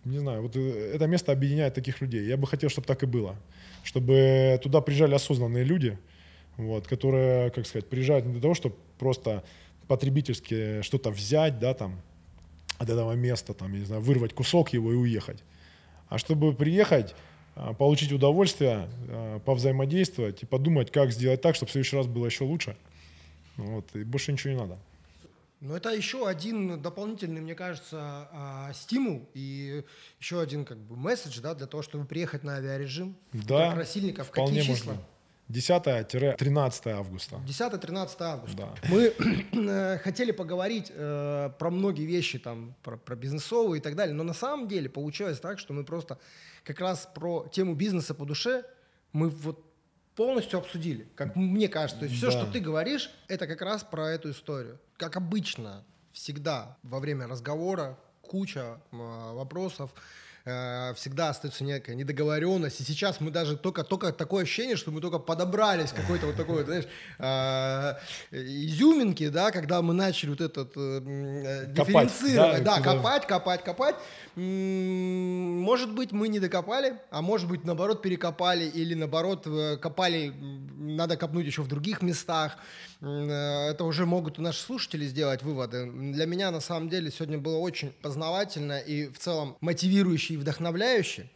не 0.05 0.19
знаю, 0.19 0.43
вот 0.43 0.57
э, 0.57 0.93
это 0.95 1.07
место 1.07 1.33
объединяет 1.33 1.75
таких 1.75 2.01
людей. 2.01 2.25
Я 2.27 2.37
бы 2.37 2.47
хотел, 2.47 2.71
чтобы 2.71 2.87
так 2.87 3.03
и 3.03 3.07
было. 3.07 3.37
Чтобы 3.85 4.59
туда 4.63 4.81
приезжали 4.81 5.15
осознанные 5.15 5.63
люди, 5.63 5.99
вот, 6.57 6.87
которые, 6.87 7.51
как 7.51 7.67
сказать, 7.67 7.89
приезжают 7.89 8.25
не 8.27 8.33
для 8.33 8.41
того, 8.41 8.55
чтобы 8.55 8.75
просто 8.99 9.45
потребительски 9.87 10.83
что-то 10.83 11.11
взять, 11.11 11.59
да, 11.59 11.75
там, 11.75 12.01
от 12.79 12.89
этого 12.89 13.13
места, 13.13 13.55
там, 13.55 13.73
я 13.75 13.81
не 13.81 13.85
знаю, 13.85 14.03
вырвать 14.03 14.33
кусок 14.33 14.73
его 14.73 14.93
и 14.93 14.97
уехать. 14.97 15.45
А 16.09 16.19
чтобы 16.19 16.55
приехать, 16.55 17.15
а, 17.55 17.75
получить 17.75 18.11
удовольствие, 18.13 18.89
а, 19.09 19.39
повзаимодействовать 19.41 20.43
и 20.43 20.47
подумать, 20.47 20.91
как 20.91 21.13
сделать 21.13 21.43
так, 21.43 21.55
чтобы 21.55 21.69
в 21.69 21.73
следующий 21.73 21.97
раз 21.97 22.07
было 22.07 22.27
еще 22.27 22.45
лучше. 22.45 22.77
Вот, 23.57 23.85
и 23.95 24.03
больше 24.03 24.33
ничего 24.33 24.55
не 24.55 24.59
надо. 24.59 24.79
Ну, 25.65 25.75
это 25.75 25.89
еще 25.95 26.29
один 26.29 26.83
дополнительный, 26.83 27.41
мне 27.41 27.55
кажется, 27.55 28.29
а, 28.33 28.71
стимул 28.75 29.31
и 29.33 29.83
еще 30.21 30.43
один 30.43 30.67
как 30.67 30.77
бы 30.77 30.95
месседж, 30.95 31.41
да, 31.41 31.55
для 31.55 31.67
того, 31.67 31.83
чтобы 31.83 32.05
приехать 32.05 32.45
на 32.45 32.57
авиарежим. 32.57 33.17
Да, 33.33 33.69
Как 33.69 33.77
Красильников, 33.77 34.27
вполне 34.27 34.61
какие 34.61 34.75
числа? 34.75 34.93
можно. 34.93 35.07
10-13 35.49 36.89
августа. 36.91 37.41
10-13 37.47 38.17
августа. 38.21 38.57
Да. 38.57 38.75
Мы 38.91 39.15
э, 39.53 39.99
хотели 39.99 40.33
поговорить 40.33 40.93
э, 40.95 41.51
про 41.59 41.71
многие 41.71 42.05
вещи, 42.05 42.39
там, 42.39 42.75
про, 42.83 42.99
про 42.99 43.17
бизнесовые 43.17 43.81
и 43.81 43.83
так 43.83 43.97
далее, 43.97 44.15
но 44.15 44.23
на 44.23 44.35
самом 44.35 44.69
деле 44.69 44.91
получилось 44.91 45.41
так, 45.41 45.59
что 45.59 45.73
мы 45.73 45.85
просто 45.85 46.19
как 46.63 46.79
раз 46.81 47.09
про 47.15 47.49
тему 47.51 47.75
бизнеса 47.75 48.15
по 48.15 48.27
душе 48.27 48.65
мы 49.13 49.31
вот 49.31 49.65
полностью 50.15 50.59
обсудили, 50.59 51.09
как 51.15 51.37
мне 51.37 51.69
кажется. 51.69 52.01
То 52.01 52.05
есть 52.07 52.17
все, 52.17 52.31
Да. 52.31 52.33
что 52.33 52.51
ты 52.53 52.61
говоришь, 52.61 53.11
это 53.29 53.47
как 53.47 53.63
раз 53.63 53.83
про 53.85 54.11
эту 54.11 54.31
историю. 54.31 54.79
Как 54.97 55.17
обычно, 55.17 55.85
всегда 56.13 56.77
во 56.83 57.01
время 57.01 57.27
разговора 57.27 57.99
куча 58.23 58.81
э, 58.93 58.97
вопросов, 58.97 59.91
всегда 60.45 61.31
остается 61.31 61.65
некая 61.65 61.95
недоговоренность. 61.95 62.81
И 62.81 62.85
сейчас 62.85 63.19
мы 63.21 63.31
даже 63.31 63.57
только, 63.57 63.83
только 63.83 64.13
такое 64.13 64.45
ощущение, 64.45 64.77
что 64.77 64.91
мы 64.91 65.01
только 65.01 65.19
подобрались 65.19 65.91
к 65.91 65.97
какой-то 65.97 66.27
вот 66.27 66.37
такой, 66.37 66.65
знаешь, 66.65 66.85
э, 67.19 67.95
изюминки, 68.31 69.29
да, 69.29 69.51
когда 69.51 69.81
мы 69.81 69.95
начали 69.95 70.31
вот 70.31 70.43
этот 70.43 70.73
э, 70.77 71.01
э, 71.05 71.73
дифференцировать, 71.73 72.63
да, 72.63 72.81
копать, 72.81 73.27
копать, 73.27 73.65
копать. 73.65 73.97
Может 74.37 75.95
быть, 75.95 76.13
мы 76.13 76.29
не 76.29 76.41
докопали, 76.41 76.99
а 77.11 77.23
может 77.23 77.49
быть, 77.49 77.65
наоборот, 77.65 78.03
перекопали, 78.03 78.65
или 78.65 78.95
наоборот, 78.95 79.47
э, 79.47 79.79
копали, 79.79 80.33
надо 80.77 81.17
копнуть 81.17 81.47
еще 81.47 81.63
в 81.63 81.69
других 81.69 82.03
местах. 82.03 82.59
Э, 83.05 83.71
Это 83.71 83.85
уже 83.85 84.07
могут 84.07 84.39
и 84.39 84.43
наши 84.43 84.61
слушатели 84.61 85.05
сделать 85.07 85.43
выводы. 85.43 85.91
Для 85.91 86.27
меня, 86.27 86.51
на 86.51 86.61
самом 86.61 86.89
деле, 86.89 87.11
сегодня 87.11 87.39
было 87.39 87.59
очень 87.59 87.91
познавательно 88.03 88.79
и 88.79 89.09
в 89.09 89.19
целом 89.19 89.57
мотивирующе 89.61 90.35
и 90.35 90.37
вдохновляюще. 90.37 91.29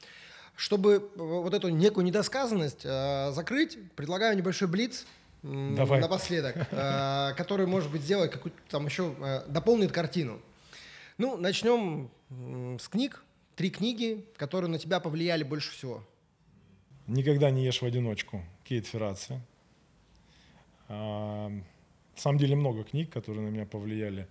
Чтобы 0.57 0.95
э, 0.95 1.21
вот 1.21 1.55
эту 1.55 1.69
некую 1.69 2.05
недосказанность 2.05 2.83
э, 2.85 3.31
закрыть, 3.33 3.79
предлагаю 3.95 4.37
небольшой 4.37 4.69
блиц 4.69 5.07
Давай. 5.43 6.01
напоследок, 6.01 6.57
э, 6.71 7.35
который, 7.37 7.67
может 7.67 7.91
быть, 7.91 8.03
сделает 8.03 8.33
какую-то 8.33 8.59
там 8.69 8.87
еще, 8.87 9.15
э, 9.21 9.45
дополнит 9.49 9.93
картину. 9.93 10.41
Ну, 11.19 11.37
начнем 11.37 12.11
с 12.79 12.89
книг. 12.89 13.25
Три 13.57 13.71
книги, 13.71 14.25
которые 14.37 14.71
на 14.71 14.79
тебя 14.79 15.01
повлияли 15.01 15.43
больше 15.43 15.73
всего. 15.73 16.05
Никогда 17.09 17.51
не 17.51 17.65
ешь 17.65 17.83
в 17.83 17.85
одиночку. 17.85 18.45
Кейт 18.63 18.87
Ферраци. 18.87 19.41
На 20.89 21.53
самом 22.17 22.39
деле 22.39 22.57
много 22.57 22.83
книг, 22.83 23.11
которые 23.11 23.45
на 23.45 23.51
меня 23.51 23.67
повлияли. 23.67 24.27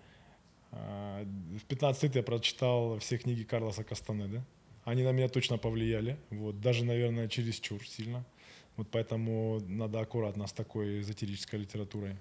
А, 0.72 1.24
В 1.24 1.64
15 1.66 2.04
лет 2.04 2.16
я 2.16 2.24
прочитал 2.24 2.98
все 3.00 3.18
книги 3.18 3.44
Карлоса 3.44 3.84
Кастанеды. 3.84 4.44
Они 4.84 5.04
на 5.04 5.12
меня 5.12 5.30
точно 5.30 5.58
повлияли. 5.58 6.18
Вот. 6.30 6.60
Даже, 6.62 6.84
наверное, 6.86 7.28
чересчур 7.28 7.86
сильно. 7.86 8.26
Вот 8.76 8.88
поэтому 8.92 9.60
надо 9.68 10.00
аккуратно 10.00 10.48
с 10.48 10.54
такой 10.54 11.02
эзотерической 11.02 11.60
литературой. 11.60 12.16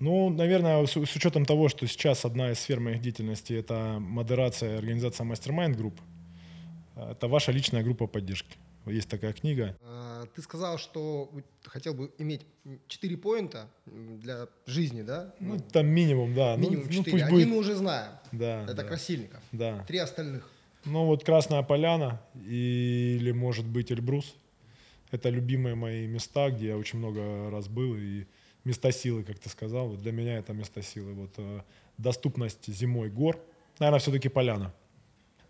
Ну, 0.00 0.30
наверное, 0.30 0.84
с, 0.86 0.92
с 0.92 1.16
учетом 1.16 1.44
того, 1.44 1.68
что 1.68 1.86
сейчас 1.86 2.24
одна 2.24 2.50
из 2.50 2.58
сфер 2.58 2.80
моих 2.80 3.00
деятельности– 3.00 3.52
это 3.54 3.98
модерация 4.00 4.74
и 4.74 4.78
организация 4.78 5.24
мастер-майнд 5.24 5.76
групп, 5.76 6.00
это 6.96 7.28
ваша 7.28 7.52
личная 7.52 7.82
группа 7.82 8.06
поддержки. 8.06 8.56
Есть 8.90 9.08
такая 9.08 9.32
книга. 9.32 9.76
Э, 9.82 10.24
Ты 10.34 10.42
сказал, 10.42 10.78
что 10.78 11.30
хотел 11.64 11.94
бы 11.94 12.10
иметь 12.18 12.42
четыре 12.88 13.16
поинта 13.16 13.68
м, 13.86 14.18
для 14.20 14.48
жизни, 14.66 15.02
да? 15.02 15.34
Ну, 15.40 15.58
там 15.58 15.86
минимум, 15.86 16.34
да. 16.34 16.56
Ну, 16.56 16.62
минимум 16.64 16.86
ну, 16.86 16.92
четыре. 16.92 17.12
пусть 17.12 17.24
Один 17.24 17.34
будет. 17.36 17.48
мы 17.48 17.56
уже 17.58 17.74
знаем. 17.74 18.12
Да, 18.32 18.64
Это 18.64 18.74
да, 18.74 18.84
Красильников. 18.84 19.40
да. 19.52 19.84
Три 19.88 19.98
остальных. 19.98 20.48
Ну, 20.84 21.06
вот 21.06 21.24
Красная 21.24 21.62
Поляна 21.62 22.20
или, 22.46 23.32
может 23.32 23.66
быть, 23.66 23.90
Эльбрус. 23.92 24.34
Это 25.10 25.28
любимые 25.28 25.74
мои 25.74 26.06
места, 26.06 26.50
где 26.50 26.68
я 26.68 26.76
очень 26.78 26.98
много 26.98 27.50
раз 27.50 27.68
был. 27.68 27.96
И 27.96 28.26
места 28.64 28.92
силы, 28.92 29.24
как 29.24 29.38
ты 29.38 29.48
сказал. 29.48 29.88
Вот 29.88 30.00
для 30.00 30.12
меня 30.12 30.38
это 30.38 30.52
место 30.52 30.82
силы. 30.82 31.12
Вот 31.14 31.30
э, 31.38 31.60
доступность 31.98 32.66
зимой 32.72 33.10
гор. 33.10 33.38
Наверное, 33.78 33.98
все-таки 34.00 34.28
Поляна. 34.28 34.72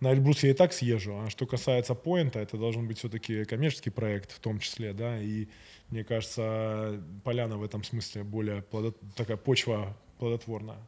На 0.01 0.13
Эльбрус 0.13 0.43
я 0.43 0.51
и 0.51 0.55
так 0.55 0.73
съезжу. 0.73 1.19
А 1.19 1.31
что 1.31 1.47
касается 1.47 1.95
поинта, 1.95 2.39
это 2.39 2.57
должен 2.57 2.87
быть 2.89 2.99
все-таки 2.99 3.45
коммерческий 3.45 3.91
проект 3.91 4.33
в 4.33 4.41
том 4.41 4.59
числе, 4.59 4.93
да. 4.95 5.21
И 5.21 5.49
мне 5.91 6.05
кажется, 6.05 7.03
Поляна 7.23 7.59
в 7.59 7.63
этом 7.63 7.85
смысле 7.85 8.25
более 8.25 8.63
плодо- 8.63 8.95
такая 9.15 9.37
почва 9.37 9.97
плодотворная. 10.19 10.81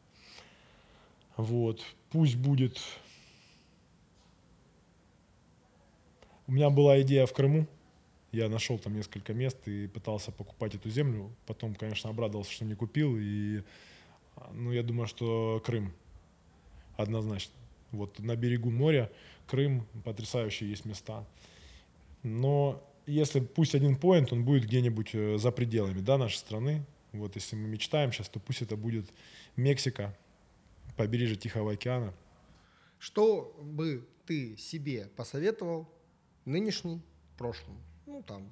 Вот. 1.37 1.83
Пусть 2.11 2.37
будет 2.37 2.79
У 6.53 6.53
меня 6.53 6.71
была 6.71 7.01
идея 7.01 7.25
в 7.25 7.33
Крыму. 7.33 7.67
Я 8.31 8.49
нашел 8.49 8.79
там 8.79 8.95
несколько 8.95 9.33
мест 9.33 9.57
и 9.67 9.87
пытался 9.87 10.33
покупать 10.33 10.75
эту 10.75 10.91
землю. 10.91 11.31
Потом, 11.47 11.75
конечно, 11.75 12.11
обрадовался, 12.11 12.53
что 12.53 12.67
не 12.67 12.75
купил. 12.75 13.17
И, 13.19 13.63
ну, 14.53 14.73
я 14.73 14.83
думаю, 14.83 15.07
что 15.07 15.63
Крым 15.65 15.95
однозначно. 16.97 17.55
Вот 17.93 18.18
на 18.18 18.36
берегу 18.36 18.70
моря 18.70 19.11
Крым, 19.47 19.86
потрясающие 20.05 20.70
есть 20.70 20.84
места. 20.84 21.26
Но 22.22 22.82
если 23.07 23.40
пусть 23.40 23.74
один 23.74 23.97
поинт, 23.97 24.32
он 24.32 24.45
будет 24.45 24.64
где-нибудь 24.64 25.14
э, 25.14 25.38
за 25.38 25.51
пределами 25.53 26.01
да, 26.01 26.18
нашей 26.18 26.36
страны. 26.36 26.84
Вот 27.12 27.34
если 27.34 27.57
мы 27.57 27.68
мечтаем 27.68 28.12
сейчас, 28.12 28.28
то 28.28 28.40
пусть 28.40 28.62
это 28.62 28.76
будет 28.76 29.07
Мексика, 29.57 30.16
побережье 30.97 31.36
Тихого 31.36 31.72
океана. 31.72 32.14
Что 32.99 33.55
бы 33.61 34.07
ты 34.26 34.57
себе 34.57 35.11
посоветовал 35.16 35.88
нынешний, 36.45 37.03
прошлому? 37.36 37.78
Ну, 38.07 38.22
там, 38.22 38.51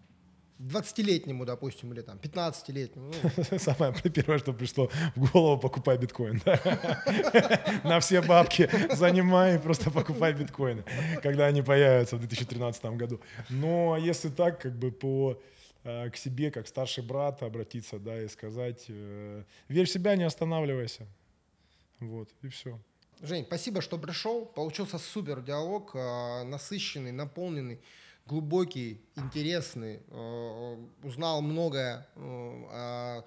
20-летнему, 0.60 1.44
допустим, 1.44 1.92
или 1.92 2.02
там 2.02 2.18
15-летнему. 2.18 3.12
ну, 3.50 3.58
Самое 3.58 3.94
первое, 4.14 4.38
что 4.38 4.52
пришло 4.52 4.90
в 5.16 5.32
голову, 5.32 5.60
покупай 5.60 5.96
биткоин. 5.96 6.42
На 7.84 7.98
все 8.00 8.20
бабки 8.20 8.68
занимай 8.94 9.56
и 9.56 9.58
просто 9.58 9.90
покупай 9.90 10.34
биткоины, 10.34 10.84
когда 11.22 11.46
они 11.46 11.62
появятся 11.62 12.16
в 12.16 12.20
2013 12.20 12.84
году. 12.96 13.20
Но 13.48 13.96
если 13.96 14.28
так, 14.28 14.60
как 14.60 14.78
бы 14.78 14.92
по 14.92 15.40
э, 15.84 16.10
к 16.10 16.16
себе, 16.16 16.50
как 16.50 16.66
старший 16.66 17.04
брат, 17.04 17.42
обратиться, 17.42 17.98
да, 17.98 18.22
и 18.22 18.28
сказать, 18.28 18.84
э, 18.88 19.44
верь 19.68 19.86
в 19.86 19.90
себя, 19.90 20.16
не 20.16 20.24
останавливайся. 20.24 21.06
Вот, 22.00 22.28
и 22.42 22.48
все. 22.48 22.78
Жень, 23.22 23.44
спасибо, 23.44 23.82
что 23.82 23.98
пришел. 23.98 24.46
Получился 24.46 24.98
супер 24.98 25.40
диалог, 25.40 25.92
э, 25.94 26.44
насыщенный, 26.44 27.12
наполненный, 27.12 27.80
глубокий, 28.30 29.00
интересный. 29.16 30.00
Э, 30.08 30.76
Узнал 31.02 31.42
многое 31.42 32.06
э, 32.14 32.20
о 32.70 33.24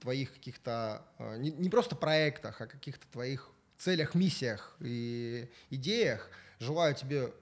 твоих 0.00 0.32
каких-то, 0.34 1.06
э, 1.18 1.36
не, 1.38 1.70
просто 1.70 1.94
проектах, 1.94 2.60
а 2.60 2.66
каких-то 2.66 3.06
твоих 3.12 3.50
целях, 3.78 4.14
миссиях 4.14 4.76
и 4.80 5.48
идеях. 5.70 6.28
Желаю 6.58 6.94
тебе 6.94 7.32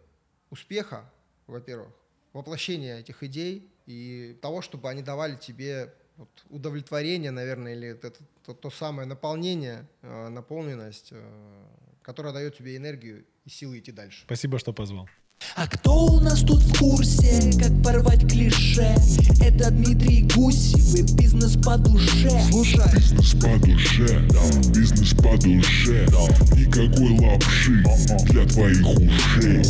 успеха, 0.50 1.10
во-первых, 1.46 1.90
воплощения 2.34 2.98
этих 2.98 3.22
идей 3.22 3.70
и 3.86 4.38
того, 4.42 4.60
чтобы 4.60 4.90
они 4.90 5.02
давали 5.02 5.36
тебе 5.36 5.94
вот 6.16 6.28
удовлетворение, 6.50 7.30
наверное, 7.30 7.74
или 7.74 7.88
это, 7.88 8.12
то, 8.44 8.52
то 8.52 8.70
самое 8.70 9.08
наполнение, 9.08 9.88
э, 10.02 10.28
наполненность, 10.28 11.08
э, 11.12 11.66
которая 12.02 12.34
дает 12.34 12.58
тебе 12.58 12.76
энергию 12.76 13.24
и 13.46 13.50
силы 13.50 13.78
идти 13.78 13.90
дальше. 13.90 14.24
Спасибо, 14.24 14.58
что 14.58 14.74
позвал. 14.74 15.08
А 15.56 15.68
кто 15.68 16.06
у 16.06 16.20
нас 16.20 16.40
тут 16.40 16.62
в 16.62 16.78
курсе, 16.80 17.52
как 17.60 17.82
порвать 17.82 18.28
клише? 18.28 18.96
Это 19.40 19.70
Дмитрий 19.70 20.28
Гусев 20.34 20.94
и 20.96 21.02
бизнес 21.14 21.56
по 21.64 21.78
душе 21.78 22.42
Слушай, 22.50 22.80
Бизнес 22.92 23.34
по 23.34 23.64
душе, 23.64 24.28
да, 24.30 24.70
бизнес 24.70 25.14
по 25.14 25.38
душе, 25.38 26.08
да. 26.10 26.56
Никакой 26.56 27.18
лапши 27.20 27.84
для 28.30 28.44
твоих 28.46 28.84
ушей. 28.98 29.62